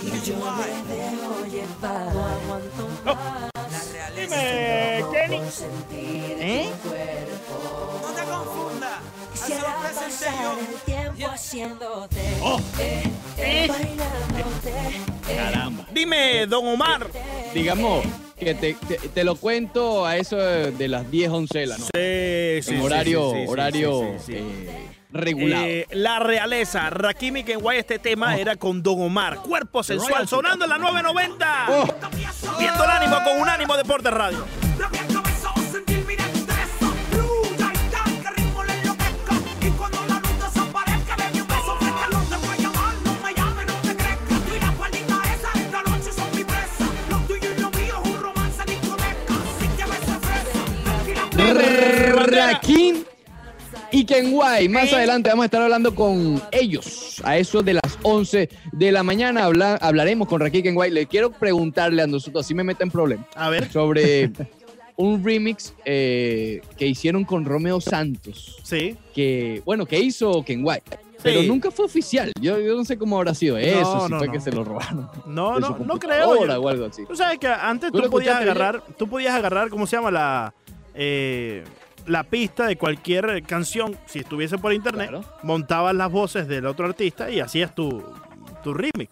Dime, 4.17 5.05
Kenny. 5.13 5.39
¿Eh? 6.41 6.71
No 9.41 9.47
te 9.47 9.53
confundas. 9.53 9.53
Así 9.53 9.53
lo 9.55 9.81
presenté 9.81 10.43
yo. 10.43 11.29
Oh. 12.43 12.61
Eh, 12.79 13.69
Caramba. 15.37 15.85
Dime, 15.93 16.47
don 16.47 16.67
Omar. 16.67 17.07
Digamos 17.55 18.05
que 18.39 18.55
te, 18.55 18.75
te- 18.75 18.99
te 19.09 19.25
lo 19.25 19.37
cuento 19.37 20.07
a 20.07 20.17
eso 20.17 20.37
de 20.37 20.89
las 20.89 21.11
10, 21.11 21.31
11 21.31 21.59
de 21.59 21.67
la 21.67 21.79
noche. 21.79 21.91
Sí, 22.63 22.69
sí, 22.71 22.75
en 22.75 22.81
sí, 22.81 22.87
horario, 22.87 23.31
sí, 23.31 23.37
sí, 23.37 23.43
sí, 23.45 23.49
horario 23.51 24.01
sí, 24.01 24.07
sí, 24.19 24.33
sí. 24.33 24.39
eh, 24.39 24.89
regulado. 25.11 25.65
Eh, 25.67 25.87
la 25.91 26.19
realeza, 26.21 26.91
Rakimi 26.91 27.43
Kenway, 27.45 27.79
este 27.79 27.99
tema 27.99 28.37
era 28.37 28.57
con 28.57 28.83
Don 28.83 29.01
Omar. 29.03 29.39
Cuerpo 29.43 29.83
sensual, 29.83 30.29
sonando 30.29 30.65
en 30.65 30.71
la 30.71 30.79
990. 30.79 31.67
Oh, 31.71 31.87
Viendo 32.59 32.85
el 32.85 32.91
ánimo 32.91 33.17
con 33.25 33.41
un 33.41 33.49
ánimo 33.49 33.77
Deporte 33.77 34.11
Radio. 34.11 34.45
Rakim 51.55 53.05
y 53.91 54.05
Kenway. 54.05 54.69
Más 54.69 54.93
adelante 54.93 55.31
vamos 55.31 55.45
a 55.45 55.47
estar 55.47 55.63
hablando 55.63 55.95
con 55.95 56.41
ellos. 56.53 57.21
A 57.25 57.37
eso 57.39 57.63
de 57.63 57.75
las 57.75 57.99
11 58.03 58.49
de 58.73 58.93
la 58.93 59.03
mañana 59.03 59.45
habla- 59.45 59.77
hablaremos 59.77 60.29
con 60.29 60.41
Rakim 60.41 60.61
y 60.61 60.63
Kenway. 60.65 60.91
Le 60.91 61.07
quiero 61.07 61.31
preguntarle 61.31 62.03
a 62.03 62.07
nosotros, 62.07 62.45
así 62.45 62.55
me 62.55 62.65
mete 62.65 62.83
en 62.85 62.91
problema, 62.91 63.27
A 63.35 63.49
ver. 63.51 63.71
sobre 63.73 64.31
un 64.97 65.25
remix 65.25 65.75
eh, 65.85 66.61
que 66.77 66.87
hicieron 66.87 67.25
con 67.25 67.45
Romeo 67.45 67.81
Santos. 67.81 68.57
Sí. 68.63 68.97
Que, 69.15 69.63
bueno, 69.65 69.87
que 69.87 69.99
hizo 69.99 70.43
Kenway. 70.45 70.81
Pero 71.21 71.41
Sí. 71.41 71.49
nunca 71.49 71.73
fue 71.73 71.85
oficial. 71.87 72.31
Yo, 72.41 72.61
yo 72.61 72.77
no 72.77 72.85
sé 72.85 72.97
cómo 72.97 73.17
habrá 73.17 73.35
sido 73.35 73.59
eso, 73.59 73.81
No, 73.81 74.07
si 74.07 74.13
no, 74.13 74.19
fue 74.19 74.27
no. 74.29 74.33
que 74.33 74.41
se 74.41 74.53
lo 74.53 74.63
robaron. 74.63 75.09
No, 75.27 75.59
no, 75.59 75.77
no 75.85 75.99
creo. 75.99 76.45
yo- 76.47 76.61
o 76.63 76.69
algo 76.69 76.85
así. 76.87 77.05
Tú 77.07 77.17
sabes 77.17 77.39
que 77.41 77.49
antes 77.49 77.91
¿Tú 77.91 77.99
podías 78.09 78.39
bien? 78.39 78.51
agarrar, 78.51 78.83
tú 78.97 79.09
podías 79.09 79.35
agarrar, 79.35 79.69
¿cómo 79.69 79.85
se 79.89 79.97
llama? 79.97 80.13
La, 80.13 80.55
eh, 80.99 81.63
la 82.07 82.25
pista 82.25 82.67
de 82.67 82.77
cualquier 82.77 83.43
canción, 83.45 83.97
si 84.07 84.19
estuviese 84.19 84.59
por 84.59 84.73
internet, 84.73 85.09
Claro. 85.11 85.25
montabas 85.43 85.95
las 85.95 86.11
voces 86.11 86.49
del 86.49 86.67
otro 86.67 86.87
artista 86.87 87.31
y 87.31 87.39
hacías 87.41 87.75
tu, 87.75 88.03
tu 88.65 88.75
remix. 88.75 89.11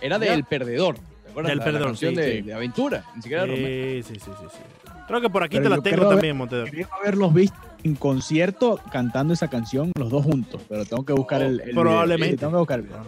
Era 0.00 0.18
del 0.18 0.44
Perdedor. 0.44 0.96
¿te 1.24 1.30
acuerdas? 1.30 1.50
Del 1.50 1.58
La- 1.58 1.64
la 1.64 1.64
Perdedor, 1.64 1.86
canción 1.88 2.14
sí, 2.14 2.20
de, 2.20 2.32
sí. 2.36 2.42
de 2.42 2.54
Aventura. 2.54 3.04
Ni 3.16 3.22
siquiera 3.22 3.46
Romeo. 3.46 4.02
Sí, 4.02 4.02
sí, 4.02 4.14
sí, 4.14 4.30
sí, 4.40 4.46
sí. 4.52 4.90
Creo 5.06 5.20
que 5.20 5.30
por 5.30 5.42
aquí 5.42 5.56
Pero 5.58 5.70
te 5.70 5.76
la 5.76 5.82
tengo 5.82 6.08
también, 6.08 6.36
Montedor. 6.36 6.68
Quería 6.70 6.88
haberlos 7.00 7.32
visto 7.34 7.56
en 7.82 7.94
concierto 7.94 8.80
cantando 8.90 9.34
esa 9.34 9.48
canción 9.48 9.92
los 9.98 10.10
dos 10.10 10.24
juntos, 10.24 10.62
pero 10.68 10.84
tengo 10.84 11.04
que 11.04 11.12
buscar 11.12 11.42
el, 11.42 11.60
el 11.60 11.66
video. 11.68 11.80
Probablemente. 11.82 12.32
Sí, 12.34 12.38
tengo 12.38 12.52
que 12.52 12.58
buscar 12.58 12.78
el 12.80 12.86
video. 12.86 13.02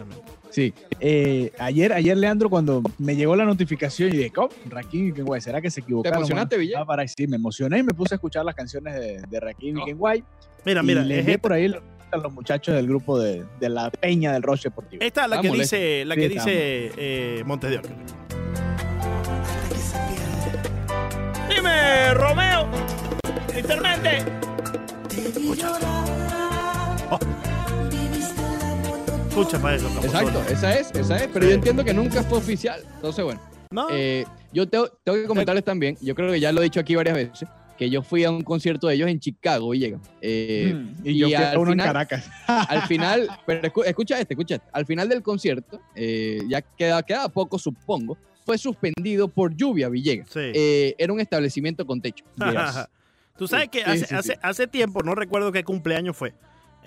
Sí, 0.56 0.72
eh, 1.00 1.52
ayer, 1.58 1.92
ayer 1.92 2.16
Leandro, 2.16 2.48
cuando 2.48 2.80
me 2.96 3.14
llegó 3.14 3.36
la 3.36 3.44
notificación 3.44 4.08
y 4.08 4.16
dije, 4.16 4.30
¿cómo? 4.30 4.48
Rakim 4.70 5.08
y 5.08 5.12
Kenway, 5.12 5.38
¿será 5.42 5.60
que 5.60 5.70
se 5.70 5.80
equivocaron? 5.80 6.16
emocionaste, 6.20 6.56
Bueno, 6.56 6.60
Ville? 6.68 6.76
ah, 6.78 6.86
para- 6.86 7.06
sí, 7.06 7.26
me 7.26 7.36
emocioné 7.36 7.80
y 7.80 7.82
me 7.82 7.92
puse 7.92 8.14
a 8.14 8.16
escuchar 8.16 8.42
las 8.42 8.54
canciones 8.54 8.94
de, 8.94 9.20
de 9.28 9.38
Rakim 9.40 9.76
y 9.76 9.82
Oh. 9.82 9.84
Kenway. 9.84 10.24
Mira, 10.64 10.80
y 10.82 10.86
mira, 10.86 11.02
le 11.02 11.30
es 11.30 11.38
por 11.40 11.52
ahí 11.52 11.70
a 12.10 12.16
los 12.16 12.32
muchachos 12.32 12.74
del 12.74 12.86
grupo 12.86 13.18
de, 13.20 13.44
de 13.60 13.68
la 13.68 13.90
Peña 13.90 14.32
del 14.32 14.42
Roche 14.42 14.70
Deportivo. 14.70 15.04
esta 15.04 15.24
es 15.24 15.28
la 15.28 15.36
Ah, 15.36 15.42
que 15.42 15.50
dice, 15.50 16.04
la 16.06 16.14
Sí, 16.14 16.20
que 16.22 16.28
dice 16.30 16.90
eh, 16.96 17.42
Montes 17.44 17.70
de 17.72 17.76
Oca. 17.76 17.88
Dime, 21.54 22.14
Romeo. 22.14 22.66
Intermente. 23.54 24.24
Oh. 27.10 27.18
Escucha 29.36 29.60
para 29.60 29.76
eso. 29.76 29.86
Exacto, 30.02 30.42
esa 30.50 30.74
es, 30.78 30.90
esa 30.92 31.16
es. 31.18 31.28
Pero 31.30 31.44
Sí. 31.44 31.48
yo 31.50 31.54
entiendo 31.56 31.84
que 31.84 31.92
nunca 31.92 32.22
fue 32.22 32.38
oficial. 32.38 32.80
Entonces, 32.94 33.22
bueno. 33.22 33.40
No. 33.70 33.88
Eh, 33.90 34.24
yo 34.52 34.66
tengo, 34.66 34.88
tengo 35.04 35.18
que 35.18 35.26
comentarles 35.26 35.62
también, 35.64 35.98
yo 36.00 36.14
creo 36.14 36.30
que 36.32 36.40
ya 36.40 36.52
lo 36.52 36.60
he 36.62 36.64
dicho 36.64 36.80
aquí 36.80 36.94
varias 36.94 37.14
veces, 37.16 37.46
que 37.76 37.90
yo 37.90 38.00
fui 38.02 38.24
a 38.24 38.30
un 38.30 38.42
concierto 38.42 38.86
de 38.86 38.94
ellos 38.94 39.10
en 39.10 39.20
Chicago, 39.20 39.68
Villegas. 39.70 40.00
Eh, 40.22 40.72
Mm, 40.74 41.06
y 41.06 41.18
yo 41.18 41.26
fui 41.26 41.34
a 41.34 41.52
uno 41.58 41.72
final- 41.72 41.86
en 41.86 41.92
Caracas. 41.92 42.30
al 42.46 42.82
final, 42.82 43.28
pero 43.46 43.60
escu- 43.70 43.84
escucha 43.84 44.18
este, 44.18 44.32
escucha 44.32 44.54
este. 44.54 44.68
Al 44.72 44.86
final 44.86 45.08
del 45.08 45.22
concierto, 45.22 45.80
eh, 45.94 46.38
ya 46.48 46.62
queda, 46.62 47.02
queda 47.02 47.28
poco, 47.28 47.58
supongo, 47.58 48.16
fue 48.46 48.56
suspendido 48.56 49.28
por 49.28 49.54
lluvia, 49.54 49.90
Villegas. 49.90 50.28
Sí. 50.30 50.40
Eh, 50.54 50.94
era 50.96 51.12
un 51.12 51.20
establecimiento 51.20 51.84
con 51.84 52.00
techo. 52.00 52.24
Tú 53.36 53.46
sabes 53.46 53.68
que 53.68 53.80
Sí, 53.80 53.84
hace, 53.90 54.06
sí, 54.06 54.14
hace, 54.14 54.38
hace 54.40 54.66
tiempo, 54.66 55.02
no 55.02 55.14
recuerdo 55.14 55.52
qué 55.52 55.62
cumpleaños 55.62 56.16
fue. 56.16 56.32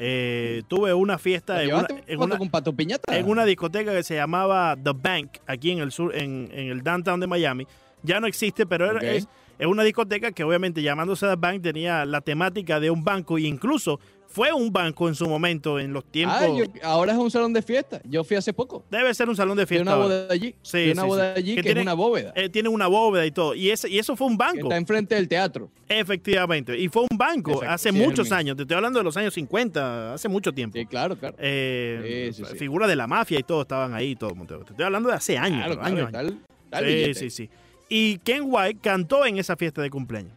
Eh, 0.01 0.63
tuve 0.69 0.93
una 0.93 1.17
fiesta 1.17 1.61
en 1.61 1.73
una, 1.73 1.81
¿Llevaste 1.87 2.03
en 2.07 2.17
foto 2.17 2.25
una- 2.27 2.37
con 2.37 2.49
Pato 2.49 2.73
Piñata? 2.73 3.17
en 3.17 3.27
una 3.29 3.43
discoteca 3.43 3.91
que 3.91 4.01
se 4.03 4.15
llamaba 4.15 4.77
The 4.81 4.93
Bank, 4.95 5.37
aquí 5.45 5.71
en 5.71 5.79
el 5.79 5.91
sur, 5.91 6.15
en, 6.15 6.49
en 6.53 6.69
el 6.69 6.81
downtown 6.81 7.19
de 7.19 7.27
Miami. 7.27 7.67
Ya 8.01 8.21
no 8.21 8.27
existe, 8.27 8.65
pero 8.65 8.89
era- 8.89 9.01
es 9.11 9.27
una 9.67 9.83
discoteca 9.83 10.31
que 10.31 10.45
obviamente 10.45 10.81
llamándose 10.81 11.27
The 11.27 11.35
Bank 11.35 11.61
tenía 11.61 12.05
la 12.05 12.21
temática 12.21 12.79
de 12.79 12.89
un 12.89 13.03
banco 13.03 13.37
e 13.37 13.41
incluso 13.41 13.99
fue 14.31 14.53
un 14.53 14.71
banco 14.71 15.09
en 15.09 15.15
su 15.15 15.27
momento, 15.27 15.79
en 15.79 15.91
los 15.91 16.05
tiempos. 16.05 16.37
Ah, 16.39 16.47
yo- 16.47 16.65
ahora 16.83 17.13
es 17.13 17.17
un 17.17 17.31
salón 17.31 17.51
de 17.51 17.61
fiesta. 17.63 17.99
Yo 18.05 18.23
fui 18.23 18.37
hace 18.37 18.53
poco. 18.53 18.85
Debe 18.91 19.11
ser 19.15 19.27
un 19.27 19.35
salón 19.35 19.57
de 19.57 19.65
fiesta. 19.65 19.81
una 19.81 19.91
ahora. 19.93 20.05
boda 20.05 20.27
allí. 20.33 20.53
Sí, 20.61 20.89
a 20.89 20.93
una 20.93 21.01
sí, 21.01 21.07
boda 21.07 21.33
sí. 21.33 21.39
allí 21.39 21.49
Que 21.55 21.55
que, 21.57 21.63
tiene- 21.63 21.79
es 21.81 21.85
una 21.85 21.93
bóveda. 21.95 22.31
Eh, 22.35 22.47
tiene 22.49 22.69
una 22.69 22.85
bóveda 22.87 23.25
y 23.25 23.31
todo. 23.31 23.55
Y, 23.55 23.71
ese, 23.71 23.89
y 23.89 23.97
eso 23.97 24.15
fue 24.15 24.27
un 24.27 24.37
que 24.37 24.43
banco. 24.45 24.59
está 24.67 24.77
enfrente 24.77 25.15
del 25.15 25.27
teatro. 25.27 25.69
Efectivamente. 25.87 26.77
Y 26.77 26.87
fue 26.89 27.01
un 27.09 27.17
banco 27.17 27.51
Exacto, 27.53 27.73
hace 27.73 27.91
muchos 27.91 28.31
años. 28.31 28.55
Te 28.55 28.61
estoy 28.63 28.75
hablando 28.75 28.99
de 28.99 29.03
los 29.03 29.17
años 29.17 29.33
50, 29.33 30.13
hace 30.13 30.29
mucho 30.29 30.51
tiempo. 30.53 30.77
Sí, 30.77 30.85
claro, 30.85 31.17
claro. 31.17 31.35
Eh. 31.39 32.31
Figuras 32.55 32.87
de 32.87 32.95
la 32.95 33.07
mafia 33.07 33.39
y 33.39 33.43
todo 33.43 33.63
estaban 33.63 33.93
ahí. 33.93 34.15
Todo. 34.15 34.33
Te 34.45 34.71
estoy 34.71 34.85
hablando 34.85 35.09
de 35.09 35.15
hace 35.15 35.37
años. 35.37 35.57
Claro, 35.65 35.79
claro, 35.79 35.87
años, 35.87 36.13
años. 36.13 36.33
el 36.71 36.79
Sí, 36.79 36.85
billete. 36.85 37.13
sí, 37.15 37.29
sí. 37.31 37.49
Y 37.89 38.17
Ken 38.19 38.43
White 38.45 38.79
cantó 38.81 39.25
en 39.25 39.39
esa 39.39 39.55
fiesta 39.55 39.81
de 39.81 39.89
cumpleaños. 39.89 40.33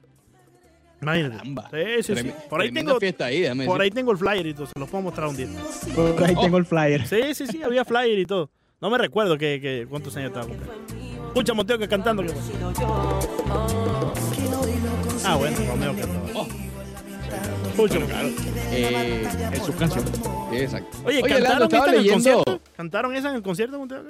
Imagínate. 1.03 1.37
Caramba. 1.37 1.69
Sí, 1.71 2.03
sí, 2.03 2.17
sí. 2.17 2.31
Por 2.49 2.61
ahí 2.61 2.71
tengo, 2.73 2.99
fiesta 3.01 3.25
ahí, 3.27 3.41
déjame 3.41 3.67
por 3.67 3.79
decir. 3.79 3.83
ahí 3.83 3.91
tengo 3.95 4.13
el 4.13 4.19
flyer 4.19 4.47
y 4.47 4.55
todo. 4.55 4.67
Se 4.67 4.79
los 4.79 4.89
puedo 4.89 5.03
mostrar 5.03 5.29
un 5.29 5.37
día. 5.37 5.49
Por 5.95 6.25
ahí 6.25 6.35
Oh. 6.37 6.43
tengo 6.43 6.57
el 6.59 6.65
flyer. 6.65 7.07
Sí, 7.07 7.35
sí, 7.35 7.47
sí. 7.47 7.63
Había 7.63 7.85
flyer 7.85 8.19
y 8.19 8.27
todo. 8.27 8.51
No 8.81 8.89
me 8.91 8.99
recuerdo 8.99 9.37
que, 9.39 9.61
que- 9.61 9.87
cuántos 9.89 10.17
años 10.17 10.29
estaba. 10.35 10.47
Escucha, 11.29 11.55
Monteo, 11.55 11.79
que 11.79 11.89
cantando. 11.89 12.23
que- 12.25 12.33
Ah, 15.25 15.37
bueno, 15.37 15.57
Romeo 15.69 15.95
cantaba. 15.97 16.23
Oh. 16.35 16.47
Escúchalo, 17.71 18.07
claro. 18.07 18.29
Eh, 18.73 19.27
Es 19.53 19.63
su 19.63 19.75
canción. 19.75 20.05
sí, 20.51 20.57
exacto. 20.57 20.99
Oye, 21.05 21.23
Oye, 21.23 21.23
¿cantaron 21.23 21.43
Leandro, 21.43 21.65
esta 21.65 21.77
estaba 21.77 21.87
en 21.87 21.95
el 21.95 22.03
leyendo. 22.03 22.35
concierto? 22.45 22.61
¿Cantaron 22.77 23.17
esa 23.17 23.29
en 23.31 23.35
el 23.37 23.43
concierto, 23.43 23.79
Monteo? 23.79 24.03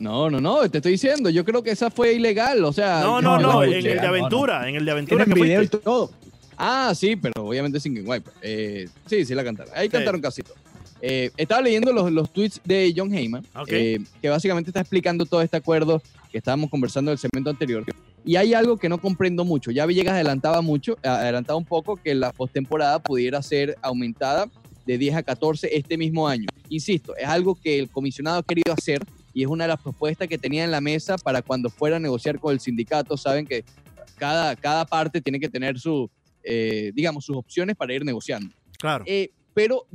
No, 0.00 0.30
no, 0.30 0.40
no, 0.40 0.68
te 0.70 0.78
estoy 0.78 0.92
diciendo. 0.92 1.28
Yo 1.30 1.44
creo 1.44 1.62
que 1.62 1.70
esa 1.70 1.90
fue 1.90 2.12
ilegal. 2.14 2.64
O 2.64 2.72
sea, 2.72 3.00
No, 3.00 3.20
no, 3.20 3.38
no, 3.38 3.62
en 3.64 3.72
el 3.74 3.82
de 3.82 4.00
aventura, 4.00 4.68
en 4.68 4.76
el 4.76 4.84
de 4.84 4.90
aventura 4.92 5.24
que 5.24 5.34
video 5.34 5.62
y 5.62 5.68
todo. 5.68 6.10
Ah, 6.56 6.92
sí, 6.94 7.14
pero 7.16 7.46
obviamente 7.46 7.78
sin 7.80 8.06
White. 8.08 8.30
Eh, 8.42 8.88
sí, 9.06 9.24
sí 9.24 9.34
la 9.34 9.44
cantaron. 9.44 9.72
Ahí 9.76 9.86
Sí. 9.86 9.92
cantaron 9.92 10.20
casi 10.20 10.42
todo. 10.42 10.56
Eh, 11.00 11.30
estaba 11.36 11.60
leyendo 11.62 11.92
los, 11.92 12.10
los 12.10 12.32
tweets 12.32 12.60
de 12.64 12.92
John 12.96 13.14
Heyman, 13.14 13.44
Ok. 13.54 13.68
eh, 13.70 13.98
que 14.20 14.28
básicamente 14.28 14.70
está 14.70 14.80
explicando 14.80 15.24
todo 15.26 15.40
este 15.42 15.56
acuerdo 15.56 16.02
que 16.32 16.38
estábamos 16.38 16.68
conversando 16.70 17.10
en 17.10 17.12
el 17.12 17.18
segmento 17.18 17.50
anterior. 17.50 17.84
Y 18.24 18.34
hay 18.34 18.52
algo 18.52 18.76
que 18.76 18.88
no 18.88 18.98
comprendo 18.98 19.44
mucho. 19.44 19.70
Ya 19.70 19.86
Villegas 19.86 20.14
adelantaba 20.14 20.60
mucho, 20.60 20.96
adelantaba 21.04 21.56
un 21.56 21.64
poco 21.64 21.96
que 21.96 22.14
la 22.16 22.32
postemporada 22.32 22.98
pudiera 22.98 23.40
ser 23.42 23.76
aumentada 23.80 24.46
de 24.84 24.98
10 24.98 25.14
a 25.14 25.22
14 25.22 25.68
este 25.76 25.96
mismo 25.96 26.26
año. 26.26 26.46
Insisto, 26.68 27.14
es 27.16 27.28
algo 27.28 27.54
que 27.54 27.78
el 27.78 27.88
comisionado 27.88 28.38
ha 28.38 28.42
querido 28.42 28.72
hacer 28.72 29.00
y 29.32 29.42
es 29.42 29.48
una 29.48 29.64
de 29.64 29.68
las 29.68 29.80
propuestas 29.80 30.28
que 30.28 30.38
tenía 30.38 30.64
en 30.64 30.70
la 30.70 30.80
mesa 30.80 31.18
para 31.18 31.42
cuando 31.42 31.70
fuera 31.70 31.96
a 31.96 32.00
negociar 32.00 32.38
con 32.38 32.52
el 32.52 32.60
sindicato. 32.60 33.16
Saben 33.16 33.46
que 33.46 33.64
cada, 34.16 34.56
cada 34.56 34.84
parte 34.84 35.20
tiene 35.20 35.38
que 35.40 35.48
tener 35.48 35.78
su, 35.78 36.10
eh, 36.42 36.92
digamos, 36.94 37.24
sus 37.24 37.36
opciones 37.36 37.76
para 37.76 37.94
ir 37.94 38.04
negociando. 38.04 38.54
Claro. 38.78 39.04
Eh, 39.06 39.30
pero 39.54 39.86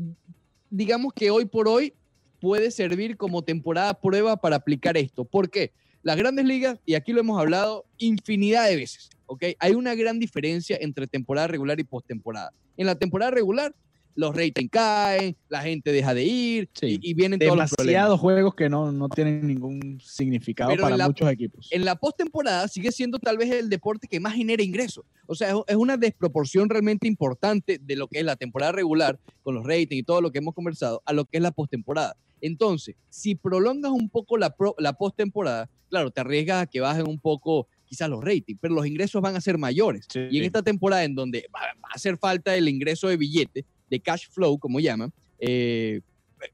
digamos 0.69 1.13
que 1.13 1.31
hoy 1.31 1.45
por 1.45 1.67
hoy 1.67 1.93
puede 2.39 2.71
servir 2.71 3.15
como 3.15 3.41
temporada 3.41 3.93
prueba 3.93 4.35
para 4.35 4.57
aplicar 4.57 4.97
esto. 4.97 5.23
¿Por 5.23 5.49
qué? 5.49 5.71
Las 6.01 6.17
grandes 6.17 6.45
ligas, 6.45 6.79
y 6.85 6.95
aquí 6.95 7.13
lo 7.13 7.21
hemos 7.21 7.39
hablado 7.39 7.85
infinidad 7.97 8.67
de 8.67 8.75
veces, 8.75 9.09
¿ok? 9.25 9.45
Hay 9.59 9.73
una 9.73 9.95
gran 9.95 10.19
diferencia 10.19 10.77
entre 10.81 11.07
temporada 11.07 11.47
regular 11.47 11.79
y 11.79 11.85
postemporada. 11.85 12.51
En 12.75 12.87
la 12.87 12.95
temporada 12.95 13.31
regular, 13.31 13.73
los 14.15 14.35
ratings 14.35 14.69
caen, 14.71 15.35
la 15.49 15.61
gente 15.61 15.91
deja 15.91 16.13
de 16.13 16.23
ir 16.23 16.69
Sí. 16.73 16.99
y, 17.01 17.11
y 17.11 17.13
vienen 17.13 17.39
todos 17.39 17.57
los 17.57 17.71
problemas. 17.71 17.87
Demasiados 17.87 18.19
juegos 18.19 18.55
que 18.55 18.69
no, 18.69 18.91
no 18.91 19.09
tienen 19.09 19.47
ningún 19.47 19.99
significado 20.03 20.69
Pero 20.71 20.83
para 20.83 20.97
la- 20.97 21.07
muchos 21.07 21.29
equipos. 21.31 21.67
En 21.71 21.83
la 21.85 21.95
postemporada 21.95 22.67
sigue 22.67 22.91
siendo 22.91 23.17
tal 23.19 23.37
vez 23.37 23.49
el 23.51 23.69
deporte 23.69 24.07
que 24.07 24.19
más 24.19 24.33
genera 24.33 24.61
ingresos. 24.63 25.03
O 25.25 25.35
sea, 25.35 25.49
es- 25.49 25.55
es 25.67 25.75
una 25.75 25.97
desproporción 25.97 26.69
realmente 26.69 27.07
importante 27.07 27.79
de 27.81 27.95
lo 27.95 28.07
que 28.07 28.19
es 28.19 28.25
la 28.25 28.35
temporada 28.35 28.71
regular, 28.71 29.19
con 29.41 29.55
los 29.55 29.65
ratings 29.65 30.01
y 30.01 30.03
todo 30.03 30.21
lo 30.21 30.31
que 30.31 30.37
hemos 30.39 30.53
conversado, 30.53 31.01
a 31.05 31.13
lo 31.13 31.25
que 31.25 31.37
es 31.37 31.43
la 31.43 31.51
postemporada. 31.51 32.15
Entonces, 32.41 32.95
si 33.09 33.35
prolongas 33.35 33.91
un 33.91 34.09
poco 34.09 34.37
la, 34.37 34.49
pro- 34.55 34.75
la 34.77 34.93
postemporada, 34.93 35.69
claro, 35.89 36.11
te 36.11 36.21
arriesgas 36.21 36.63
a 36.63 36.65
que 36.67 36.81
bajen 36.81 37.07
un 37.07 37.19
poco 37.19 37.67
quizás 37.85 38.09
los 38.09 38.23
ratings, 38.23 38.57
pero 38.59 38.73
los 38.73 38.85
ingresos 38.87 39.21
van 39.21 39.35
a 39.35 39.41
ser 39.41 39.57
mayores. 39.57 40.05
Sí. 40.11 40.19
Y 40.31 40.39
en 40.39 40.45
esta 40.45 40.61
temporada 40.63 41.03
en 41.03 41.13
donde 41.15 41.45
va 41.55 41.59
a 41.61 41.93
hacer 41.93 42.17
falta 42.17 42.55
el 42.55 42.67
ingreso 42.67 43.07
de 43.07 43.17
billete, 43.17 43.65
de 43.93 43.99
cash 43.99 44.25
flow, 44.31 44.57
como 44.57 44.79
llaman, 44.79 45.13
eh, 45.37 46.01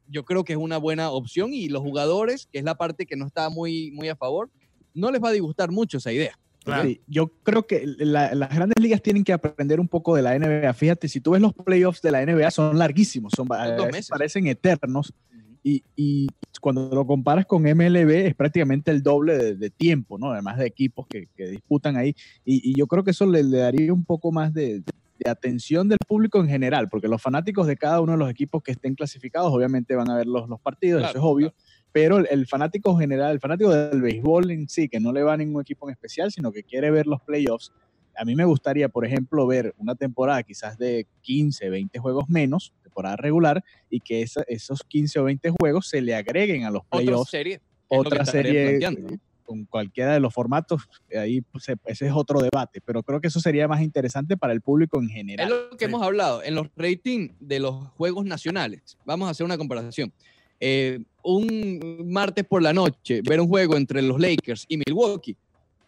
yo 0.07 0.25
creo 0.25 0.43
que 0.43 0.53
es 0.53 0.59
una 0.59 0.77
buena 0.77 1.09
opción 1.09 1.53
y 1.53 1.69
los 1.69 1.81
jugadores, 1.81 2.47
que 2.51 2.59
es 2.59 2.65
la 2.65 2.75
parte 2.75 3.05
que 3.05 3.15
no 3.15 3.25
está 3.25 3.49
muy, 3.49 3.91
muy 3.91 4.09
a 4.09 4.15
favor, 4.15 4.49
no 4.93 5.09
les 5.09 5.21
va 5.23 5.29
a 5.29 5.31
disgustar 5.31 5.71
mucho 5.71 5.97
esa 5.97 6.11
idea. 6.11 6.37
Claro. 6.65 6.83
Sí, 6.83 6.99
yo 7.07 7.29
creo 7.43 7.65
que 7.65 7.83
la- 7.97 8.35
las 8.35 8.53
grandes 8.53 8.75
ligas 8.81 9.01
tienen 9.01 9.23
que 9.23 9.31
aprender 9.31 9.79
un 9.79 9.87
poco 9.87 10.15
de 10.15 10.21
la 10.21 10.35
NBA. 10.37 10.73
Fíjate, 10.73 11.07
si 11.07 11.21
tú 11.21 11.31
ves 11.31 11.41
los 11.41 11.53
playoffs 11.53 12.01
de 12.01 12.11
la 12.11 12.21
NBA, 12.21 12.51
son 12.51 12.77
larguísimos, 12.77 13.31
son, 13.35 13.47
meses. 13.91 14.09
parecen 14.09 14.45
eternos. 14.47 15.13
Y, 15.63 15.83
y 15.95 16.27
cuando 16.61 16.89
lo 16.93 17.05
comparas 17.07 17.45
con 17.45 17.63
MLB, 17.65 18.27
es 18.27 18.35
prácticamente 18.35 18.91
el 18.91 19.01
doble 19.01 19.37
de, 19.37 19.55
de 19.55 19.69
tiempo, 19.69 20.17
¿no? 20.17 20.31
Además 20.31 20.57
de 20.57 20.67
equipos 20.67 21.07
que, 21.07 21.27
que 21.35 21.47
disputan 21.47 21.95
ahí. 21.95 22.13
Y, 22.45 22.71
y 22.71 22.73
yo 22.77 22.85
creo 22.87 23.03
que 23.03 23.11
eso 23.11 23.25
le, 23.25 23.43
le 23.43 23.57
daría 23.59 23.93
un 23.93 24.03
poco 24.05 24.31
más 24.31 24.53
de, 24.53 24.83
de 25.19 25.29
atención 25.29 25.89
del 25.89 25.97
público 26.07 26.39
en 26.39 26.47
general, 26.47 26.87
porque 26.89 27.07
los 27.07 27.21
fanáticos 27.21 27.67
de 27.67 27.75
cada 27.77 28.01
uno 28.01 28.13
de 28.13 28.17
los 28.17 28.29
equipos 28.29 28.63
que 28.63 28.71
estén 28.71 28.95
clasificados, 28.95 29.51
obviamente 29.53 29.95
van 29.95 30.09
a 30.09 30.15
ver 30.17 30.27
los, 30.27 30.47
los 30.49 30.59
partidos, 30.61 30.99
Claro, 31.01 31.11
eso 31.11 31.19
es 31.19 31.31
obvio. 31.31 31.53
Pero 31.91 32.17
el, 32.19 32.27
el 32.31 32.47
fanático 32.47 32.95
general, 32.97 33.31
el 33.33 33.39
fanático 33.39 33.71
del 33.71 34.01
béisbol 34.01 34.51
en 34.51 34.69
sí, 34.69 34.87
que 34.87 34.99
no 34.99 35.11
le 35.11 35.23
va 35.23 35.33
a 35.33 35.37
ningún 35.37 35.61
equipo 35.61 35.87
en 35.87 35.93
especial, 35.93 36.31
sino 36.31 36.51
que 36.51 36.63
quiere 36.63 36.91
ver 36.91 37.07
los 37.07 37.21
playoffs, 37.21 37.71
a 38.15 38.25
mí 38.25 38.35
me 38.35 38.45
gustaría, 38.45 38.89
por 38.89 39.05
ejemplo, 39.05 39.45
ver 39.47 39.73
una 39.77 39.95
temporada 39.95 40.43
quizás 40.43 40.77
de 40.77 41.07
15, 41.21 41.69
20 41.69 41.99
juegos 41.99 42.29
menos, 42.29 42.73
temporada 42.83 43.15
regular, 43.15 43.63
y 43.89 44.01
que 44.01 44.21
esa- 44.21 44.43
esos 44.47 44.83
15 44.83 45.19
o 45.19 45.23
20 45.25 45.49
juegos 45.51 45.87
se 45.87 46.01
le 46.01 46.15
agreguen 46.15 46.63
a 46.65 46.69
los 46.71 46.81
Otra 46.89 46.99
playoffs, 46.99 47.31
serie. 47.31 47.61
otra 47.87 48.25
serie 48.25 48.79
planteando, 48.79 49.01
¿no? 49.11 49.17
Con 49.49 49.65
cualquiera 49.65 50.13
de 50.13 50.19
los 50.19 50.31
formatos, 50.31 50.83
ahí 51.19 51.41
pues, 51.41 51.63
se- 51.63 51.75
ese 51.85 52.05
es 52.05 52.13
otro 52.13 52.39
debate, 52.39 52.81
pero 52.85 53.01
creo 53.01 53.19
que 53.19 53.29
eso 53.29 53.39
sería 53.39 53.67
más 53.67 53.81
interesante 53.81 54.37
para 54.37 54.53
el 54.53 54.61
público 54.61 54.99
en 54.99 55.05
Es 55.09 55.11
general. 55.15 55.49
lo 55.49 55.69
que 55.75 55.85
Sí. 55.85 55.89
hemos 55.89 56.03
hablado 56.03 56.43
en 56.43 56.53
los 56.53 56.67
ratings 56.75 57.33
de 57.39 57.59
los 57.59 57.87
juegos 57.97 58.25
nacionales. 58.25 58.95
Vamos 59.05 59.27
a 59.27 59.31
hacer 59.31 59.43
una 59.45 59.57
comparación. 59.57 60.13
Eh, 60.59 60.99
un 61.23 62.05
martes 62.11 62.45
por 62.45 62.61
la 62.61 62.73
noche, 62.73 63.21
ver 63.27 63.41
un 63.41 63.47
juego 63.47 63.75
entre 63.75 64.03
los 64.03 64.19
Lakers 64.21 64.65
y 64.67 64.77
Milwaukee. 64.77 65.35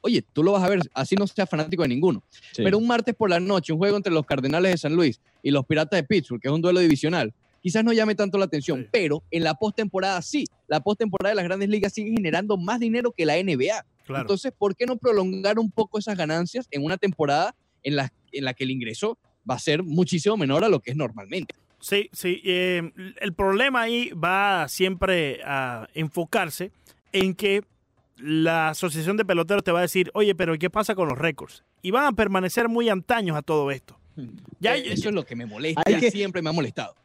Oye, 0.02 0.24
tú 0.34 0.44
lo 0.44 0.54
vas 0.54 0.64
a 0.64 0.70
ver, 0.70 0.80
así 0.96 1.14
no 1.16 1.28
seas 1.28 1.48
fanático 1.48 1.84
de 1.84 1.90
ninguno. 1.90 2.24
Sí. 2.54 2.64
Pero 2.64 2.80
un 2.80 2.88
martes 2.88 3.14
por 3.14 3.30
la 3.30 3.40
noche, 3.40 3.72
un 3.74 3.78
juego 3.78 3.96
entre 3.96 4.12
los 4.12 4.26
Cardenales 4.26 4.72
de 4.72 4.78
San 4.80 4.96
Luis 4.96 5.22
y 5.44 5.52
los 5.52 5.64
Piratas 5.68 6.00
de 6.00 6.04
Pittsburgh, 6.04 6.42
que 6.42 6.48
es 6.48 6.54
un 6.54 6.62
duelo 6.64 6.80
divisional, 6.80 7.32
quizás 7.62 7.84
no 7.84 7.94
llame 7.94 8.16
tanto 8.16 8.38
la 8.38 8.46
atención, 8.46 8.82
Sí. 8.84 8.90
pero 8.92 9.24
en 9.32 9.44
la 9.44 9.54
postemporada 9.54 10.22
sí. 10.22 10.46
La 10.68 10.80
postemporada 10.82 11.30
de 11.32 11.36
las 11.36 11.46
grandes 11.46 11.70
ligas 11.70 11.94
sigue 11.94 12.12
generando 12.12 12.58
más 12.58 12.80
dinero 12.80 13.12
que 13.12 13.26
la 13.26 13.38
NBA. 13.38 13.86
Claro. 14.06 14.22
Entonces, 14.24 14.52
¿por 14.58 14.76
qué 14.76 14.86
no 14.86 14.98
prolongar 14.98 15.60
un 15.60 15.72
poco 15.72 16.00
esas 16.00 16.18
ganancias 16.18 16.68
en 16.72 16.84
una 16.84 16.98
temporada 16.98 17.56
en 17.84 17.96
la, 17.96 18.12
en 18.32 18.44
la 18.46 18.54
que 18.54 18.64
el 18.64 18.72
ingreso 18.72 19.18
va 19.50 19.56
a 19.56 19.60
ser 19.60 19.84
muchísimo 19.84 20.38
menor 20.38 20.64
a 20.64 20.70
lo 20.70 20.80
que 20.80 20.92
es 20.92 20.98
normalmente? 20.98 21.56
Sí, 21.80 22.10
sí. 22.14 22.42
eh, 22.46 22.92
el 23.20 23.34
problema 23.34 23.82
ahí 23.82 24.10
va 24.12 24.68
siempre 24.68 25.42
a 25.44 25.88
enfocarse 25.94 26.72
en 27.12 27.34
que 27.34 27.64
la 28.18 28.70
asociación 28.70 29.18
de 29.18 29.26
peloteros 29.26 29.64
te 29.64 29.72
va 29.72 29.80
a 29.80 29.82
decir, 29.84 30.12
oye, 30.14 30.36
pero 30.36 30.56
¿qué 30.60 30.70
pasa 30.70 30.94
con 30.94 31.08
los 31.10 31.18
récords? 31.18 31.64
Y 31.82 31.90
van 31.92 32.06
a 32.06 32.12
permanecer 32.12 32.70
muy 32.70 32.88
antaños 32.90 33.36
a 33.36 33.42
todo 33.42 33.72
esto. 33.72 33.98
Ya, 34.60 34.76
Eh, 34.78 34.94
Eso 34.94 35.10
es 35.10 35.16
lo 35.16 35.26
que 35.26 35.36
me 35.36 35.46
molesta 35.48 35.82
Hay 35.86 36.00
que- 36.00 36.12
siempre 36.12 36.42
me 36.44 36.50
ha 36.50 36.54
molestado. 36.54 36.96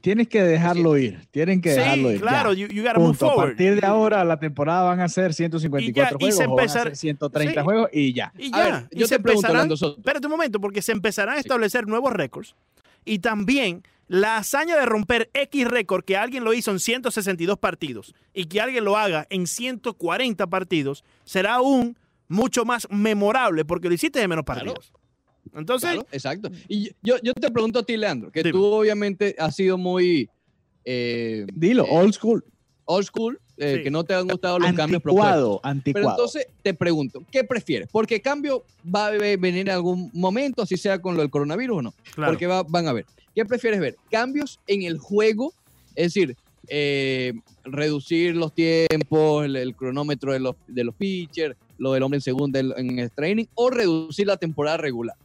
Tienes 0.00 0.26
que 0.28 0.42
dejarlo 0.42 0.96
ir. 0.98 1.20
Tienen 1.30 1.60
que 1.60 1.70
Sí, 1.72 1.78
dejarlo 1.78 2.10
ir. 2.12 2.20
claro, 2.20 2.52
ya. 2.52 2.66
you, 2.66 2.72
you 2.74 2.82
gotta 2.82 2.98
move 2.98 3.10
Punto. 3.10 3.26
A 3.26 3.28
forward. 3.30 3.48
partir 3.50 3.80
de 3.80 3.86
ahora, 3.86 4.24
la 4.24 4.38
temporada 4.40 4.82
van 4.82 5.00
a 5.00 5.08
ser 5.08 5.32
154 5.34 6.18
Y 6.18 6.22
ya, 6.22 6.28
y 6.28 6.32
se 6.32 6.44
juegos, 6.46 6.52
o 6.52 6.56
van 6.56 6.58
a 6.58 6.62
empezar- 6.62 6.82
ser 6.88 6.96
130 6.96 7.60
sí. 7.60 7.64
juegos 7.64 7.88
y 7.92 8.12
ya. 8.12 8.32
Y 8.36 8.46
A 8.46 8.50
ya, 8.50 8.64
ver, 8.64 8.88
y 8.90 8.98
yo 8.98 9.06
se 9.06 9.16
te 9.16 9.22
pregunto, 9.22 9.48
empezarán-. 9.48 9.94
Espérate 9.98 10.26
un 10.26 10.30
momento, 10.32 10.60
porque 10.60 10.82
se 10.82 10.92
empezarán 10.92 11.34
a 11.34 11.38
Sí. 11.38 11.42
establecer 11.42 11.86
nuevos 11.86 12.12
récords. 12.12 12.56
Y 13.04 13.20
también 13.20 13.84
la 14.08 14.38
hazaña 14.38 14.76
de 14.76 14.84
romper 14.86 15.30
X 15.32 15.68
récord 15.68 16.02
que 16.04 16.16
alguien 16.16 16.42
lo 16.42 16.54
hizo 16.54 16.70
en 16.72 16.80
162 16.80 17.58
partidos 17.58 18.14
y 18.34 18.46
que 18.46 18.60
alguien 18.60 18.84
lo 18.84 18.96
haga 18.96 19.26
en 19.30 19.46
140 19.46 20.46
partidos 20.48 21.04
será 21.24 21.54
aún 21.54 21.96
mucho 22.26 22.64
más 22.64 22.88
memorable 22.90 23.64
porque 23.64 23.88
lo 23.88 23.94
hiciste 23.94 24.18
de 24.18 24.26
menos 24.28 24.44
Claro. 24.44 24.60
partidos. 24.74 24.92
Entonces, 25.58 25.90
Claro, 25.90 26.06
exacto. 26.12 26.50
Y 26.68 26.90
yo, 27.02 27.16
yo 27.22 27.32
te 27.34 27.50
pregunto 27.50 27.80
a 27.80 27.82
ti, 27.82 27.96
Leandro, 27.96 28.30
que 28.30 28.42
Dime. 28.42 28.52
tú 28.52 28.64
obviamente 28.64 29.34
has 29.38 29.54
sido 29.56 29.76
muy 29.78 30.28
eh, 30.84 31.46
Dilo, 31.54 31.84
eh, 31.84 31.88
old 31.90 32.14
school. 32.14 32.42
old 32.86 33.04
school, 33.04 33.38
eh, 33.58 33.76
Sí. 33.76 33.82
que 33.82 33.90
no 33.90 34.04
te 34.04 34.14
han 34.14 34.26
gustado 34.26 34.58
los 34.58 34.72
cambios 34.72 35.02
propuestos. 35.02 35.34
Anticuado, 35.34 35.60
Pero 35.62 35.70
anticuado. 35.70 36.10
entonces 36.10 36.46
te 36.62 36.72
pregunto, 36.74 37.22
¿qué 37.30 37.44
prefieres? 37.44 37.88
Porque 37.92 38.20
cambio 38.22 38.64
va 38.94 39.08
a 39.08 39.10
ve- 39.10 39.36
venir 39.36 39.62
en 39.62 39.70
algún 39.70 40.10
momento, 40.14 40.62
así 40.62 40.76
sea 40.78 40.98
con 41.00 41.14
lo 41.16 41.20
del 41.22 41.30
coronavirus 41.30 41.78
o 41.78 41.82
no. 41.82 41.94
claro. 42.14 42.32
Porque 42.32 42.46
va- 42.46 42.62
van 42.62 42.88
a 42.88 42.92
ver. 42.94 43.04
¿Qué 43.34 43.44
prefieres 43.44 43.80
ver? 43.80 43.96
¿Cambios 44.10 44.58
en 44.66 44.82
el 44.82 44.98
juego? 44.98 45.52
Es 45.94 46.14
decir, 46.14 46.36
eh, 46.68 47.32
reducir 47.64 48.34
los 48.36 48.54
tiempos, 48.54 49.44
el, 49.44 49.56
el 49.56 49.74
cronómetro 49.76 50.32
de 50.32 50.40
los, 50.40 50.56
de 50.66 50.84
los 50.84 50.94
pitchers, 50.94 51.56
lo 51.78 51.92
del 51.92 52.02
hombre 52.02 52.16
en 52.18 52.22
segunda 52.22 52.58
en, 52.60 52.72
en 52.76 52.98
el 52.98 53.10
training, 53.10 53.44
o 53.54 53.68
reducir 53.70 54.26
la 54.26 54.36
temporada 54.36 54.76
regular. 54.78 55.16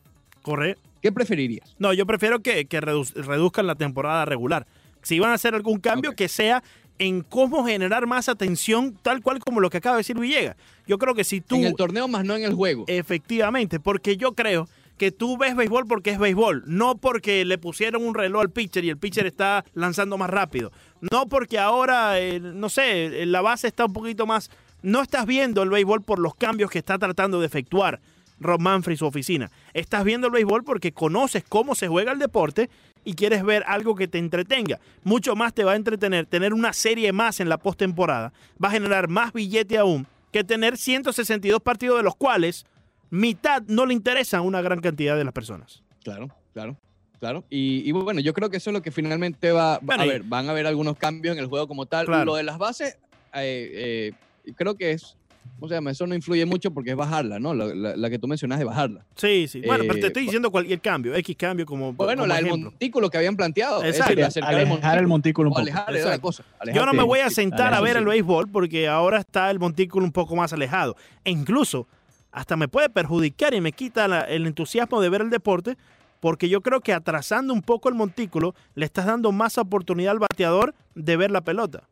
¿Qué 1.02 1.12
preferirías? 1.12 1.76
No, 1.80 1.94
yo 1.94 2.06
prefiero 2.06 2.42
que, 2.42 2.66
que 2.66 2.80
redu- 2.82 3.14
reduzcan 3.14 3.68
la 3.68 3.76
temporada 3.76 4.26
regular. 4.26 4.68
Si 5.02 5.20
van 5.20 5.32
a 5.32 5.34
hacer 5.34 5.56
algún 5.56 5.80
cambio, 5.80 6.16
que 6.16 6.28
sea 6.28 6.64
en 7.00 7.24
cómo 7.24 7.66
generar 7.66 8.06
más 8.06 8.30
atención, 8.30 8.98
tal 9.02 9.22
cual 9.22 9.40
como 9.40 9.60
lo 9.60 9.70
que 9.70 9.78
acaba 9.78 9.96
de 9.96 10.02
decir 10.02 10.18
Villegas. 10.18 10.56
Yo 10.88 10.98
creo 11.00 11.16
que 11.16 11.24
si 11.24 11.42
tú... 11.42 11.56
En 11.56 11.66
el 11.66 11.76
torneo 11.76 12.08
más 12.08 12.24
no 12.24 12.36
en 12.36 12.44
el 12.44 12.54
juego. 12.54 12.86
Efectivamente, 12.88 13.80
porque 13.80 14.16
yo 14.16 14.34
creo 14.34 14.70
que 14.98 15.12
tú 15.12 15.38
ves 15.38 15.56
béisbol 15.56 15.88
porque 15.88 16.12
es 16.12 16.20
béisbol, 16.20 16.64
no 16.68 16.96
porque 16.98 17.44
le 17.46 17.58
pusieron 17.58 18.06
un 18.06 18.14
reloj 18.14 18.42
al 18.44 18.52
pitcher 18.52 18.86
y 18.86 18.90
el 18.90 18.98
pitcher 18.98 19.26
está 19.26 19.66
lanzando 19.74 20.20
más 20.20 20.30
rápido, 20.30 20.72
no 21.02 21.28
porque 21.28 21.58
ahora, 21.58 22.20
eh, 22.20 22.40
no 22.40 22.70
sé, 22.70 23.26
la 23.26 23.42
base 23.42 23.68
está 23.68 23.86
un 23.86 23.94
poquito 23.94 24.26
más... 24.28 24.52
No 24.84 25.02
estás 25.02 25.26
viendo 25.26 25.64
el 25.64 25.70
béisbol 25.70 26.04
por 26.04 26.20
los 26.20 26.36
cambios 26.36 26.70
que 26.70 26.78
está 26.78 27.00
tratando 27.00 27.40
de 27.40 27.48
efectuar 27.48 28.02
Rob 28.44 28.60
Manfred 28.60 28.94
y 28.94 28.98
su 28.98 29.06
oficina. 29.06 29.50
Estás 29.74 30.04
viendo 30.04 30.28
el 30.28 30.34
béisbol 30.34 30.64
porque 30.64 30.92
conoces 30.92 31.44
cómo 31.48 31.76
se 31.76 31.88
juega 31.88 32.12
el 32.12 32.20
deporte 32.20 32.70
y 33.06 33.14
quieres 33.14 33.44
ver 33.44 33.64
algo 33.68 33.96
que 33.96 34.08
te 34.08 34.18
entretenga. 34.18 34.80
Mucho 35.04 35.36
más 35.36 35.54
te 35.54 35.64
va 35.64 35.74
a 35.74 35.76
entretener 35.76 36.26
tener 36.26 36.54
una 36.54 36.74
serie 36.74 37.12
más 37.12 37.40
en 37.40 37.50
la 37.50 37.58
postemporada. 37.58 38.34
Va 38.64 38.70
a 38.70 38.72
generar 38.72 39.08
más 39.08 39.34
billete 39.34 39.78
aún 39.78 40.08
que 40.32 40.44
tener 40.44 40.78
162 40.78 41.62
partidos 41.62 41.98
de 41.98 42.04
los 42.04 42.16
cuales 42.16 42.66
mitad 43.10 43.62
no 43.68 43.86
le 43.86 43.94
interesan 43.94 44.40
a 44.40 44.44
una 44.44 44.62
gran 44.62 44.82
cantidad 44.82 45.16
de 45.16 45.24
las 45.24 45.34
personas. 45.34 45.84
Claro, 46.04 46.30
claro, 46.54 46.78
claro. 47.20 47.46
Y, 47.50 47.88
y 47.88 47.92
bueno, 47.92 48.20
yo 48.20 48.34
creo 48.34 48.50
que 48.50 48.58
eso 48.58 48.72
es 48.72 48.74
lo 48.74 48.82
que 48.82 48.92
finalmente 48.92 49.52
va, 49.52 49.80
Bueno, 49.82 50.04
a 50.04 50.06
ver. 50.08 50.24
Van 50.24 50.48
a 50.48 50.52
haber 50.52 50.66
algunos 50.66 50.98
cambios 50.98 51.38
en 51.38 51.44
el 51.44 51.48
juego 51.48 51.68
como 51.68 51.86
tal. 51.86 52.08
Claro. 52.08 52.26
Lo 52.26 52.36
de 52.36 52.44
las 52.44 52.58
bases, 52.58 52.98
eh, 53.36 54.12
eh, 54.46 54.54
creo 54.56 54.76
que 54.76 54.92
es, 54.92 55.16
¿cómo 55.56 55.68
se 55.70 55.76
llama? 55.76 55.92
Eso 55.92 56.06
no 56.08 56.16
influye 56.16 56.46
mucho 56.46 56.72
porque 56.72 56.92
es 56.92 56.96
bajarla, 56.96 57.40
¿no? 57.40 57.54
La, 57.54 57.66
la- 57.74 57.96
la 57.96 58.10
que 58.10 58.20
tú 58.20 58.28
mencionas 58.28 58.60
de 58.60 58.66
bajarla. 58.66 59.06
Sí, 59.16 59.48
sí. 59.48 59.62
Bueno, 59.66 59.84
pero 59.88 59.96
te 59.96 60.02
Eh, 60.02 60.08
estoy 60.08 60.24
diciendo 60.24 60.52
cualquier 60.52 60.82
cambio, 60.82 61.16
X 61.16 61.36
cambio 61.38 61.66
como, 61.66 61.94
Bueno, 61.94 62.22
como 62.24 62.28
la 62.28 62.36
del 62.36 62.48
montículo 62.48 63.10
que 63.10 63.18
habían 63.18 63.36
planteado. 63.36 63.82
es 63.84 63.90
Exacto. 63.96 64.10
decir, 64.12 64.26
acercar 64.26 64.56
alejar 64.56 64.98
el 64.98 65.08
montículo 65.08 65.50
un 65.50 65.54
poco. 65.54 65.62
alejar 65.62 65.92
la 65.94 66.20
cosa. 66.20 66.44
Yo 66.74 66.86
no 66.86 66.94
me 66.94 67.04
voy 67.04 67.20
a 67.20 67.30
sentar 67.30 67.74
a 67.74 67.82
ver 67.82 67.98
el 67.98 68.06
béisbol 68.06 68.50
porque 68.50 68.88
ahora 68.88 69.20
está 69.20 69.50
el 69.52 69.60
montículo 69.60 70.06
un 70.06 70.12
poco 70.12 70.36
más 70.36 70.54
alejado. 70.54 70.96
E 71.24 71.32
incluso 71.32 71.88
hasta 72.32 72.56
me 72.56 72.68
puede 72.68 72.90
perjudicar 72.90 73.54
y 73.54 73.62
me 73.62 73.72
quita 73.72 74.08
la- 74.08 74.22
el 74.22 74.48
entusiasmo 74.48 75.00
de 75.02 75.10
ver 75.10 75.22
el 75.22 75.30
deporte 75.30 75.78
porque 76.20 76.48
yo 76.50 76.62
creo 76.62 76.80
que 76.80 76.94
atrasando 76.94 77.54
un 77.54 77.62
poco 77.62 77.90
el 77.90 77.96
montículo 77.96 78.56
le 78.76 78.86
estás 78.86 79.06
dando 79.06 79.32
más 79.34 79.58
oportunidad 79.58 80.14
al 80.14 80.20
bateador 80.20 80.74
de 80.96 81.18
ver 81.18 81.32
la 81.32 81.42
pelota. 81.42 81.84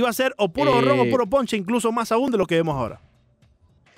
Va 0.00 0.08
a 0.10 0.12
ser 0.12 0.32
o 0.38 0.48
puro 0.52 0.70
Eh, 0.72 0.74
horror 0.78 1.00
o 1.00 1.10
puro 1.10 1.26
ponche, 1.26 1.56
incluso 1.56 1.90
más 1.90 2.12
aún 2.12 2.30
de 2.30 2.38
lo 2.38 2.46
que 2.46 2.54
vemos 2.54 2.76
ahora. 2.76 3.00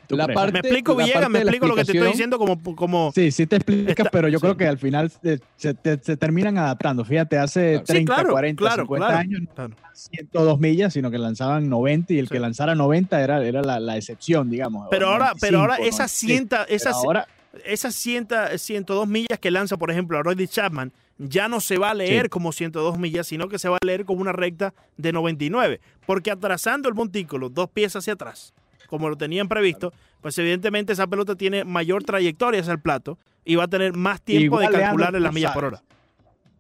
¿Tú 0.06 0.16
La 0.16 0.26
parte- 0.26 0.52
Me 0.54 0.58
explico, 0.58 0.92
la 0.94 1.04
Villegas, 1.04 1.30
me 1.30 1.38
explico 1.38 1.66
lo 1.66 1.74
que 1.74 1.84
te 1.84 1.92
estoy 1.92 2.08
diciendo 2.08 2.36
como... 2.36 2.60
como 2.76 3.12
Sí, 3.14 3.30
sí 3.30 3.46
te 3.46 3.56
explicas, 3.56 3.96
Está- 3.96 4.10
pero 4.10 4.28
yo 4.28 4.38
sí. 4.38 4.42
creo 4.42 4.56
que 4.56 4.66
al 4.66 4.76
final 4.78 5.10
eh, 5.22 5.38
se, 5.56 5.72
te- 5.74 5.98
se 6.02 6.16
terminan 6.16 6.58
adaptando. 6.58 7.04
Fíjate, 7.04 7.38
hace 7.38 7.70
Claro. 7.74 7.86
Sí, 7.86 7.92
30, 7.92 8.14
claro, 8.14 8.30
40, 8.30 8.58
claro, 8.60 8.82
50 8.82 9.06
claro, 9.06 9.18
años, 9.20 9.40
no 9.42 9.54
claro. 9.54 9.74
102 9.94 10.60
millas, 10.60 10.92
sino 10.92 11.10
que 11.10 11.18
lanzaban 11.18 11.68
90 11.68 12.12
y 12.12 12.18
el 12.18 12.26
Sí. 12.28 12.32
que 12.34 12.40
lanzara 12.40 12.74
90 12.74 13.22
era, 13.22 13.42
era 13.44 13.62
la, 13.62 13.78
la 13.80 13.96
excepción, 13.96 14.50
digamos. 14.50 14.88
Pero 14.90 15.08
ahora, 15.08 15.32
pero 15.40 15.60
ahora 15.60 15.76
95, 15.78 15.88
esas 15.88 16.22
96. 16.22 16.30
cienta, 16.30 16.64
Pero 16.66 16.76
esas, 16.76 16.94
ahora, 16.96 17.28
esas 17.64 17.94
cienta- 17.94 18.58
102 18.58 19.06
millas 19.08 19.38
que 19.40 19.50
lanza, 19.50 19.76
por 19.78 19.90
ejemplo, 19.90 20.18
a 20.18 20.22
Roddy 20.22 20.46
Chapman, 20.48 20.92
ya 21.18 21.48
no 21.48 21.60
se 21.60 21.78
va 21.78 21.90
a 21.90 21.94
leer 21.94 22.24
Sí. 22.24 22.28
como 22.30 22.52
102 22.52 22.98
millas, 22.98 23.26
sino 23.26 23.48
que 23.48 23.58
se 23.58 23.68
va 23.68 23.76
a 23.80 23.86
leer 23.86 24.04
como 24.04 24.20
una 24.20 24.32
recta 24.32 24.74
de 24.96 25.12
99. 25.12 25.80
Porque 26.06 26.30
atrasando 26.30 26.88
el 26.88 26.94
montículo 26.94 27.48
dos 27.48 27.68
pies 27.70 27.94
hacia 27.96 28.14
atrás, 28.14 28.54
como 28.88 29.08
lo 29.08 29.16
tenían 29.16 29.48
previsto, 29.48 29.92
pues 30.20 30.36
evidentemente 30.38 30.92
esa 30.92 31.06
pelota 31.06 31.34
tiene 31.36 31.64
mayor 31.64 32.04
trayectoria 32.04 32.60
hacia 32.60 32.72
el 32.72 32.80
plato 32.80 33.18
y 33.44 33.54
va 33.56 33.64
a 33.64 33.68
tener 33.68 33.94
más 33.94 34.20
tiempo 34.22 34.44
Igual, 34.56 34.60
de 34.66 34.70
Leandro, 34.70 34.86
calcularle 34.88 35.20
las 35.20 35.32
millas 35.34 35.52
por 35.52 35.64
hora. 35.64 35.82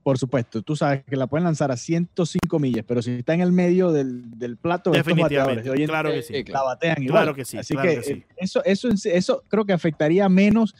por 0.02 0.18
supuesto, 0.18 0.62
tú 0.62 0.74
sabes 0.74 1.04
que 1.04 1.14
la 1.16 1.28
pueden 1.28 1.44
lanzar 1.44 1.70
a 1.70 1.76
105 1.76 2.58
millas, 2.58 2.84
pero 2.88 3.02
si 3.02 3.12
está 3.12 3.34
en 3.34 3.40
el 3.40 3.52
medio 3.52 3.92
del, 3.92 4.36
del 4.36 4.56
plato, 4.56 4.90
estos 4.90 5.06
Definitivamente, 5.06 5.60
bateadores 5.60 5.80
en 5.80 5.86
claro 5.86 6.10
que 6.10 6.22
sí. 6.22 6.32
La 6.32 6.42
claro. 6.44 6.66
batean 6.66 7.02
igual. 7.04 7.22
Claro 7.22 7.34
que 7.36 7.44
sí, 7.44 7.56
Así 7.58 7.74
claro 7.74 7.88
que, 7.90 7.96
que 7.96 8.02
sí. 8.02 8.24
eso, 8.36 8.64
eso, 8.64 8.88
en 8.88 8.98
sí- 8.98 9.10
eso 9.12 9.44
creo 9.48 9.64
que 9.64 9.72
afectaría 9.72 10.28
menos 10.28 10.74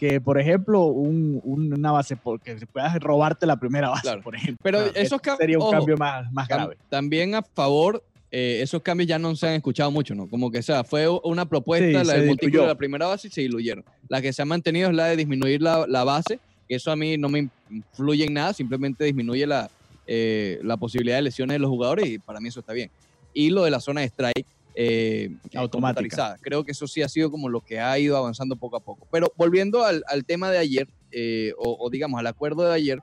que, 0.00 0.18
por 0.20 0.40
ejemplo, 0.40 0.84
un- 0.84 1.40
un- 1.44 1.72
una 1.74 1.92
base, 1.92 2.16
porque 2.16 2.56
puedas 2.72 2.98
robarte 3.00 3.44
la 3.46 3.56
primera 3.60 3.90
base, 3.90 4.02
Claro. 4.02 4.22
por 4.22 4.34
ejemplo. 4.34 4.56
Pero 4.62 4.78
Claro, 4.78 4.92
esos 4.94 5.04
eso 5.04 5.18
cambios, 5.18 5.38
sería 5.38 5.58
un 5.58 5.62
ojo, 5.64 5.70
cambio 5.72 5.96
más, 5.98 6.32
más 6.32 6.48
grave. 6.48 6.76
También 6.88 7.34
a 7.34 7.42
favor, 7.42 8.02
eh, 8.32 8.60
esos 8.62 8.80
cambios 8.80 9.06
ya 9.08 9.18
no 9.18 9.36
se 9.36 9.46
han 9.46 9.54
escuchado 9.54 9.90
mucho, 9.90 10.14
¿no? 10.14 10.26
Como 10.26 10.50
que, 10.50 10.60
o 10.60 10.62
sea, 10.62 10.84
fue 10.84 11.06
una 11.08 11.44
propuesta, 11.46 12.00
Sí, 12.00 12.06
la 12.06 12.14
del 12.14 12.28
montículo 12.28 12.62
de 12.62 12.68
la 12.68 12.74
primera 12.76 13.06
base 13.08 13.28
y 13.28 13.30
se 13.30 13.42
diluyeron. 13.42 13.84
La 14.08 14.22
que 14.22 14.32
se 14.32 14.40
ha 14.40 14.46
mantenido 14.46 14.88
es 14.88 14.96
la 14.96 15.04
de 15.06 15.16
disminuir 15.16 15.60
la, 15.60 15.84
la 15.86 16.02
base, 16.02 16.38
que 16.66 16.76
eso 16.76 16.90
a 16.90 16.96
mí 16.96 17.18
no 17.18 17.28
me 17.28 17.48
influye 17.70 18.24
en 18.24 18.32
nada, 18.34 18.54
simplemente 18.54 19.04
disminuye 19.04 19.46
la, 19.46 19.68
eh, 20.06 20.60
la 20.62 20.78
posibilidad 20.78 21.16
de 21.16 21.22
lesiones 21.22 21.56
de 21.56 21.58
los 21.58 21.68
jugadores 21.68 22.08
y 22.08 22.18
para 22.18 22.40
mí 22.40 22.48
eso 22.48 22.60
está 22.60 22.72
bien. 22.72 22.90
Y 23.34 23.50
lo 23.50 23.64
de 23.64 23.70
la 23.70 23.80
zona 23.80 24.00
de 24.00 24.06
strike 24.06 24.46
eh, 24.74 25.30
Automática. 25.54 26.38
Creo 26.40 26.64
que 26.64 26.72
eso 26.72 26.86
sí 26.86 27.02
ha 27.02 27.08
sido 27.08 27.30
como 27.30 27.48
lo 27.48 27.60
que 27.60 27.80
ha 27.80 27.98
ido 27.98 28.16
avanzando 28.16 28.56
poco 28.56 28.76
a 28.76 28.80
poco. 28.80 29.06
Pero 29.10 29.32
volviendo 29.36 29.84
al, 29.84 30.02
al 30.08 30.24
tema 30.24 30.50
de 30.50 30.58
ayer, 30.58 30.88
eh, 31.12 31.52
o, 31.58 31.76
o 31.80 31.90
digamos 31.90 32.18
al 32.20 32.26
acuerdo 32.26 32.62
de 32.62 32.74
ayer, 32.74 32.98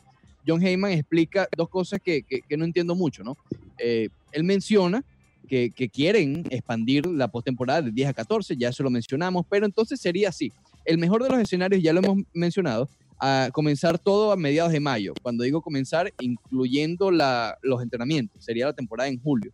John 0.47 0.65
Heyman 0.65 0.91
explica 0.93 1.47
dos 1.57 1.67
cosas 1.69 1.99
que, 2.03 2.23
que- 2.23 2.41
que 2.41 2.55
no 2.57 2.63
entiendo 2.65 2.95
mucho, 2.95 3.23
¿no? 3.23 3.35
Eh, 3.79 4.07
él 4.31 4.43
menciona 4.43 5.03
que, 5.47 5.71
que 5.71 5.89
quieren 5.89 6.45
expandir 6.49 7.05
la 7.05 7.27
postemporada 7.27 7.81
de 7.81 7.91
10 7.91 8.09
a 8.09 8.13
14, 8.13 8.55
ya 8.57 8.69
eso 8.69 8.83
lo 8.83 8.89
mencionamos, 8.89 9.45
pero 9.49 9.65
entonces 9.65 9.99
sería 9.99 10.29
así. 10.29 10.51
El 10.85 10.97
mejor 10.97 11.21
de 11.23 11.29
los 11.29 11.39
escenarios, 11.39 11.81
ya 11.83 11.91
lo 11.93 11.99
hemos 11.99 12.23
mencionado, 12.33 12.89
a 13.19 13.49
comenzar 13.51 13.97
todo 13.99 14.31
a 14.31 14.37
mediados 14.37 14.71
de 14.71 14.79
mayo. 14.79 15.13
Cuando 15.21 15.43
digo 15.43 15.61
comenzar, 15.61 16.13
incluyendo 16.19 17.11
la- 17.11 17.57
los 17.61 17.81
entrenamientos, 17.81 18.43
sería 18.43 18.67
la 18.67 18.73
temporada 18.73 19.09
en 19.09 19.19
julio, 19.21 19.51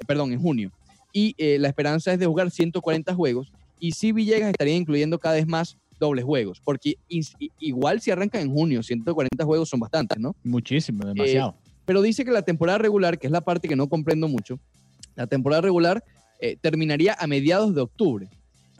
eh, 0.00 0.04
perdón, 0.06 0.32
en 0.32 0.40
junio. 0.40 0.72
Y 1.12 1.34
eh, 1.38 1.58
la 1.58 1.68
esperanza 1.68 2.12
es 2.12 2.18
de 2.18 2.26
jugar 2.26 2.50
140 2.50 3.14
juegos 3.14 3.52
y 3.78 3.92
si 3.92 4.12
Villegas 4.12 4.50
estaría 4.50 4.76
incluyendo 4.76 5.18
cada 5.18 5.34
vez 5.34 5.46
más 5.46 5.76
dobles 5.98 6.24
juegos, 6.24 6.60
porque 6.64 6.96
igual 7.58 8.00
si 8.00 8.10
arrancan 8.10 8.42
en 8.42 8.50
junio, 8.50 8.82
140 8.82 9.44
juegos 9.44 9.68
son 9.68 9.80
bastantes, 9.80 10.18
¿no? 10.18 10.34
Muchísimo, 10.42 11.04
demasiado. 11.06 11.54
pero 11.84 12.02
dice 12.02 12.24
que 12.24 12.32
la 12.32 12.42
temporada 12.42 12.78
regular, 12.78 13.18
que 13.18 13.28
es 13.28 13.32
la 13.32 13.40
parte 13.40 13.68
que 13.68 13.76
no 13.76 13.88
comprendo 13.88 14.26
mucho, 14.26 14.58
la 15.14 15.26
temporada 15.26 15.62
regular 15.62 16.02
eh, 16.40 16.56
terminaría 16.60 17.16
a 17.18 17.26
mediados 17.26 17.74
de 17.74 17.82
octubre. 17.82 18.28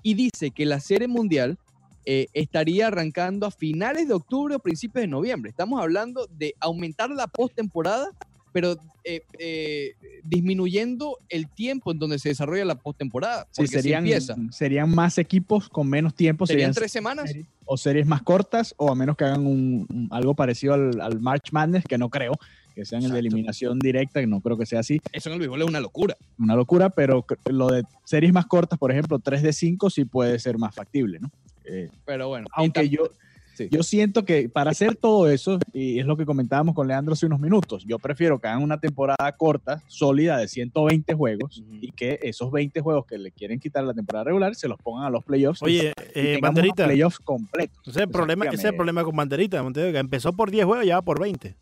Y 0.02 0.14
dice 0.14 0.50
que 0.50 0.66
la 0.66 0.80
serie 0.80 1.06
mundial 1.06 1.58
eh, 2.04 2.26
estaría 2.32 2.88
arrancando 2.88 3.46
a 3.46 3.52
finales 3.52 4.08
de 4.08 4.14
octubre 4.14 4.56
o 4.56 4.58
principios 4.58 5.02
de 5.02 5.08
noviembre. 5.08 5.50
Estamos 5.50 5.80
hablando 5.80 6.26
de 6.26 6.54
aumentar 6.58 7.10
la 7.10 7.28
postemporada, 7.28 8.10
pero 8.52 8.76
eh, 9.04 9.22
eh, 9.38 9.92
disminuyendo 10.24 11.18
el 11.28 11.48
tiempo 11.48 11.92
en 11.92 11.98
donde 11.98 12.18
se 12.18 12.28
desarrolla 12.30 12.64
la 12.64 12.74
postemporada. 12.76 13.46
Sí, 13.50 13.66
serían, 13.66 14.06
serían 14.52 14.94
más 14.94 15.18
equipos 15.18 15.68
con 15.68 15.88
menos 15.88 16.14
tiempo. 16.14 16.46
Serían 16.46 16.72
serían 16.72 16.74
tres 16.74 16.92
semanas. 16.92 17.30
series- 17.30 17.46
o 17.64 17.76
series 17.76 18.06
más 18.06 18.22
cortas, 18.22 18.74
o 18.76 18.90
a 18.90 18.94
menos 18.94 19.16
que 19.16 19.24
hagan 19.24 19.46
un, 19.46 19.86
un- 19.88 20.08
algo 20.10 20.34
parecido 20.34 20.74
al, 20.74 21.00
al 21.00 21.20
March 21.20 21.52
Madness, 21.52 21.84
que 21.84 21.96
no 21.96 22.10
creo, 22.10 22.32
que 22.74 22.84
sean 22.84 23.02
el 23.02 23.10
de 23.12 23.18
Exacto. 23.18 23.18
eliminación 23.36 23.78
directa, 23.78 24.20
que 24.20 24.26
no 24.26 24.40
creo 24.40 24.58
que 24.58 24.66
sea 24.66 24.80
así. 24.80 25.00
Eso 25.12 25.28
en 25.28 25.34
el 25.34 25.38
béisbol 25.38 25.62
es 25.62 25.68
una 25.68 25.80
locura. 25.80 26.16
Una 26.38 26.54
locura, 26.56 26.90
pero 26.90 27.24
lo 27.46 27.68
de 27.68 27.84
series 28.04 28.32
más 28.32 28.46
cortas, 28.46 28.78
por 28.78 28.90
ejemplo, 28.90 29.18
3 29.20 29.42
de 29.42 29.52
5, 29.52 29.88
sí 29.90 30.04
puede 30.04 30.38
ser 30.38 30.58
más 30.58 30.74
factible, 30.74 31.18
¿no? 31.20 31.30
Eh, 31.64 31.88
Pero 32.04 32.28
bueno. 32.28 32.46
aunque 32.52 32.88
yo, 32.88 33.08
Sí. 33.54 33.68
Yo 33.70 33.82
siento 33.82 34.24
que 34.24 34.48
para 34.48 34.70
hacer 34.70 34.96
todo 34.96 35.30
eso, 35.30 35.58
y 35.72 35.98
es 35.98 36.06
lo 36.06 36.16
que 36.16 36.24
comentábamos 36.24 36.74
con 36.74 36.88
Leandro 36.88 37.12
hace 37.12 37.26
unos 37.26 37.40
minutos, 37.40 37.84
yo 37.86 37.98
prefiero 37.98 38.38
que 38.38 38.48
hagan 38.48 38.62
una 38.62 38.78
temporada 38.78 39.32
corta, 39.36 39.82
sólida, 39.86 40.38
de 40.38 40.48
120 40.48 41.14
juegos, 41.14 41.62
y 41.80 41.90
que 41.90 42.18
esos 42.22 42.50
20 42.50 42.80
juegos 42.80 43.06
que 43.06 43.18
le 43.18 43.30
quieren 43.30 43.60
quitar 43.60 43.84
la 43.84 43.94
temporada 43.94 44.24
regular 44.24 44.54
se 44.54 44.68
los 44.68 44.78
pongan 44.78 45.04
a 45.04 45.10
los 45.10 45.24
playoffs. 45.24 45.62
Oye, 45.62 45.92
y 46.14 46.18
eh, 46.18 46.38
Banderita. 46.40 46.84
playoffs 46.84 47.18
completos. 47.18 47.78
Ese 47.86 47.90
es 47.90 48.04
el 48.04 48.10
problema, 48.10 48.46
ese 48.46 48.56
es 48.56 48.64
el 48.64 48.76
problema 48.76 49.04
con 49.04 49.16
Banderita, 49.16 49.62
Montevideo, 49.62 49.92
que 49.92 49.98
empezó 49.98 50.32
por 50.32 50.50
10 50.50 50.64
juegos 50.64 50.84
y 50.84 50.88
ya 50.88 50.96
va 50.96 51.02
por 51.02 51.20
20. 51.20 51.54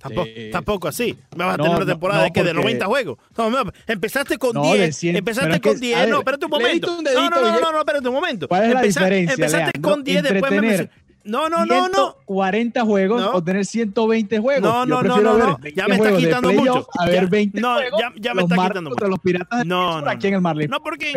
Tampoco, 0.00 0.28
Sí. 0.34 0.50
tampoco 0.52 0.88
así. 0.88 1.18
Me 1.36 1.44
vas 1.44 1.54
a 1.54 1.56
No, 1.56 1.64
tener 1.64 1.76
una 1.76 1.84
no, 1.84 1.90
temporada 1.92 2.20
no, 2.20 2.24
de 2.26 2.30
que 2.32 2.40
de 2.44 2.50
porque- 2.50 2.60
90 2.62 2.86
juegos. 2.86 3.18
No, 3.36 3.50
no, 3.50 3.72
empezaste 3.86 4.38
con 4.38 4.54
No, 4.54 4.62
10. 4.62 4.78
de 4.78 4.92
100, 4.92 5.16
empezaste 5.16 5.60
con 5.60 5.74
que, 5.74 5.80
10. 5.80 5.96
a 5.96 6.00
ver, 6.02 6.08
no, 6.10 6.18
espérate 6.18 6.44
un 6.44 6.50
momento. 6.50 6.86
no, 7.02 7.02
no, 7.02 7.30
no, 7.30 7.60
no, 7.60 7.72
no, 7.72 7.78
espérate 7.78 8.08
un 8.08 8.14
momento. 8.14 8.48
¿Cuál 8.48 8.64
es 8.66 8.74
la 8.74 8.82
diferencia, 8.82 9.34
Empezaste 9.34 9.80
con 9.80 10.04
10, 10.04 10.18
entre 10.18 10.32
después 10.34 10.52
me 10.62 10.88
No, 11.24 11.48
no, 11.50 11.66
no, 11.66 11.88
no. 11.88 12.16
40 12.24 12.84
juegos 12.86 13.20
No. 13.20 13.32
o 13.32 13.44
tener 13.44 13.66
120 13.66 14.38
juegos. 14.38 14.62
No, 14.62 14.86
no, 14.86 15.02
no, 15.02 15.20
no, 15.20 15.36
no. 15.36 15.58
20 15.58 15.72
Ya 15.74 15.86
me 15.86 15.96
está 15.96 16.10
de 16.10 16.16
quitando 16.16 16.52
mucho. 16.52 16.88
A 16.98 17.04
ver 17.06 17.24
Ya- 17.24 17.26
20 17.28 17.60
no, 17.60 17.74
juegos. 17.74 18.00
ya- 18.00 18.12
ya 18.16 18.34
me 18.34 18.42
está 18.42 18.54
quitando 18.56 18.90
contra 18.90 19.08
los 19.08 19.18
piratas 19.18 19.58
de 19.58 19.64
No, 19.66 20.00
no, 20.00 20.08
aquí 20.10 20.28
en 20.28 20.34
el 20.34 20.40
Marlins. 20.40 20.70
No, 20.70 20.82
porque 20.82 21.10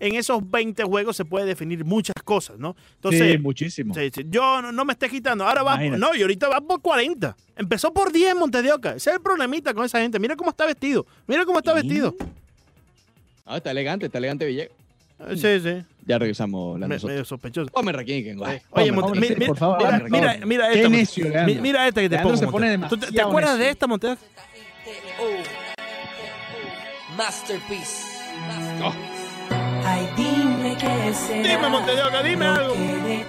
en, 0.00 0.14
esos 0.16 0.50
20 0.50 0.84
juegos 0.84 1.16
se 1.16 1.24
puede 1.24 1.46
definir 1.46 1.82
muchas 1.84 2.16
cosas, 2.24 2.58
¿no? 2.58 2.76
Entonces, 2.96 3.32
sí, 3.32 3.38
muchísimo. 3.38 3.94
Sí, 3.94 4.10
sí. 4.14 4.26
Yo 4.28 4.60
no, 4.60 4.84
me 4.84 4.92
esté 4.92 5.08
quitando. 5.08 5.46
Ahora 5.46 5.62
va. 5.62 5.74
Imagínate. 5.76 6.00
No, 6.00 6.14
y 6.14 6.20
ahorita 6.22 6.48
va 6.48 6.60
por 6.60 6.82
40. 6.82 7.34
Empezó 7.56 7.92
por 7.94 8.12
10 8.12 8.32
en 8.32 8.38
Montedioca. 8.38 8.90
Ese 8.96 9.10
es 9.10 9.16
el 9.16 9.22
problemita 9.22 9.72
con 9.72 9.84
esa 9.84 10.00
gente. 10.00 10.18
Mira 10.18 10.36
cómo 10.36 10.50
está 10.50 10.66
vestido. 10.66 11.06
Mira 11.26 11.46
cómo 11.46 11.58
está 11.58 11.72
vestido. 11.72 12.14
Ah, 13.46 13.56
está 13.56 13.70
elegante, 13.70 14.06
está 14.06 14.18
elegante 14.18 14.44
Villegas. 14.44 14.72
Sí, 15.36 15.60
sí. 15.60 15.82
Ya 16.08 16.18
regresamos, 16.18 16.78
Me- 16.78 16.86
Leandro 16.88 17.06
medio 17.06 17.24
sospechoso. 17.26 17.70
Ponme 17.70 17.92
Raquín, 17.92 18.24
que 18.24 18.34
Oye, 18.70 18.90
Monte- 18.92 19.46
por 19.46 19.56
favor, 19.58 19.76
mira, 19.78 19.90
Leandro. 19.90 20.08
mira, 20.18 20.46
mira 20.46 20.68
Qué 20.70 20.76
esta. 20.78 20.88
Necio, 20.88 21.28
Leandro. 21.28 21.54
mi- 21.54 21.60
Mira 21.60 21.86
esta 21.86 22.00
que 22.00 22.08
te 22.08 22.14
Leandro 22.14 22.34
pongo. 22.34 22.46
se 22.46 22.50
pone 22.50 22.78
¿Tú 22.88 22.96
te, 22.96 23.12
te 23.12 23.20
acuerdas 23.20 23.52
de 23.52 23.58
necio. 23.58 23.72
esta, 23.72 23.86
Montedioca? 23.86 24.22
Ay, 29.84 30.08
dime 30.16 30.76
que 30.78 31.12
será 31.14 31.56
Dime, 31.56 31.68
Montedioca, 31.68 32.22
dime 32.22 32.44
algo. 32.46 32.74
de 32.74 33.24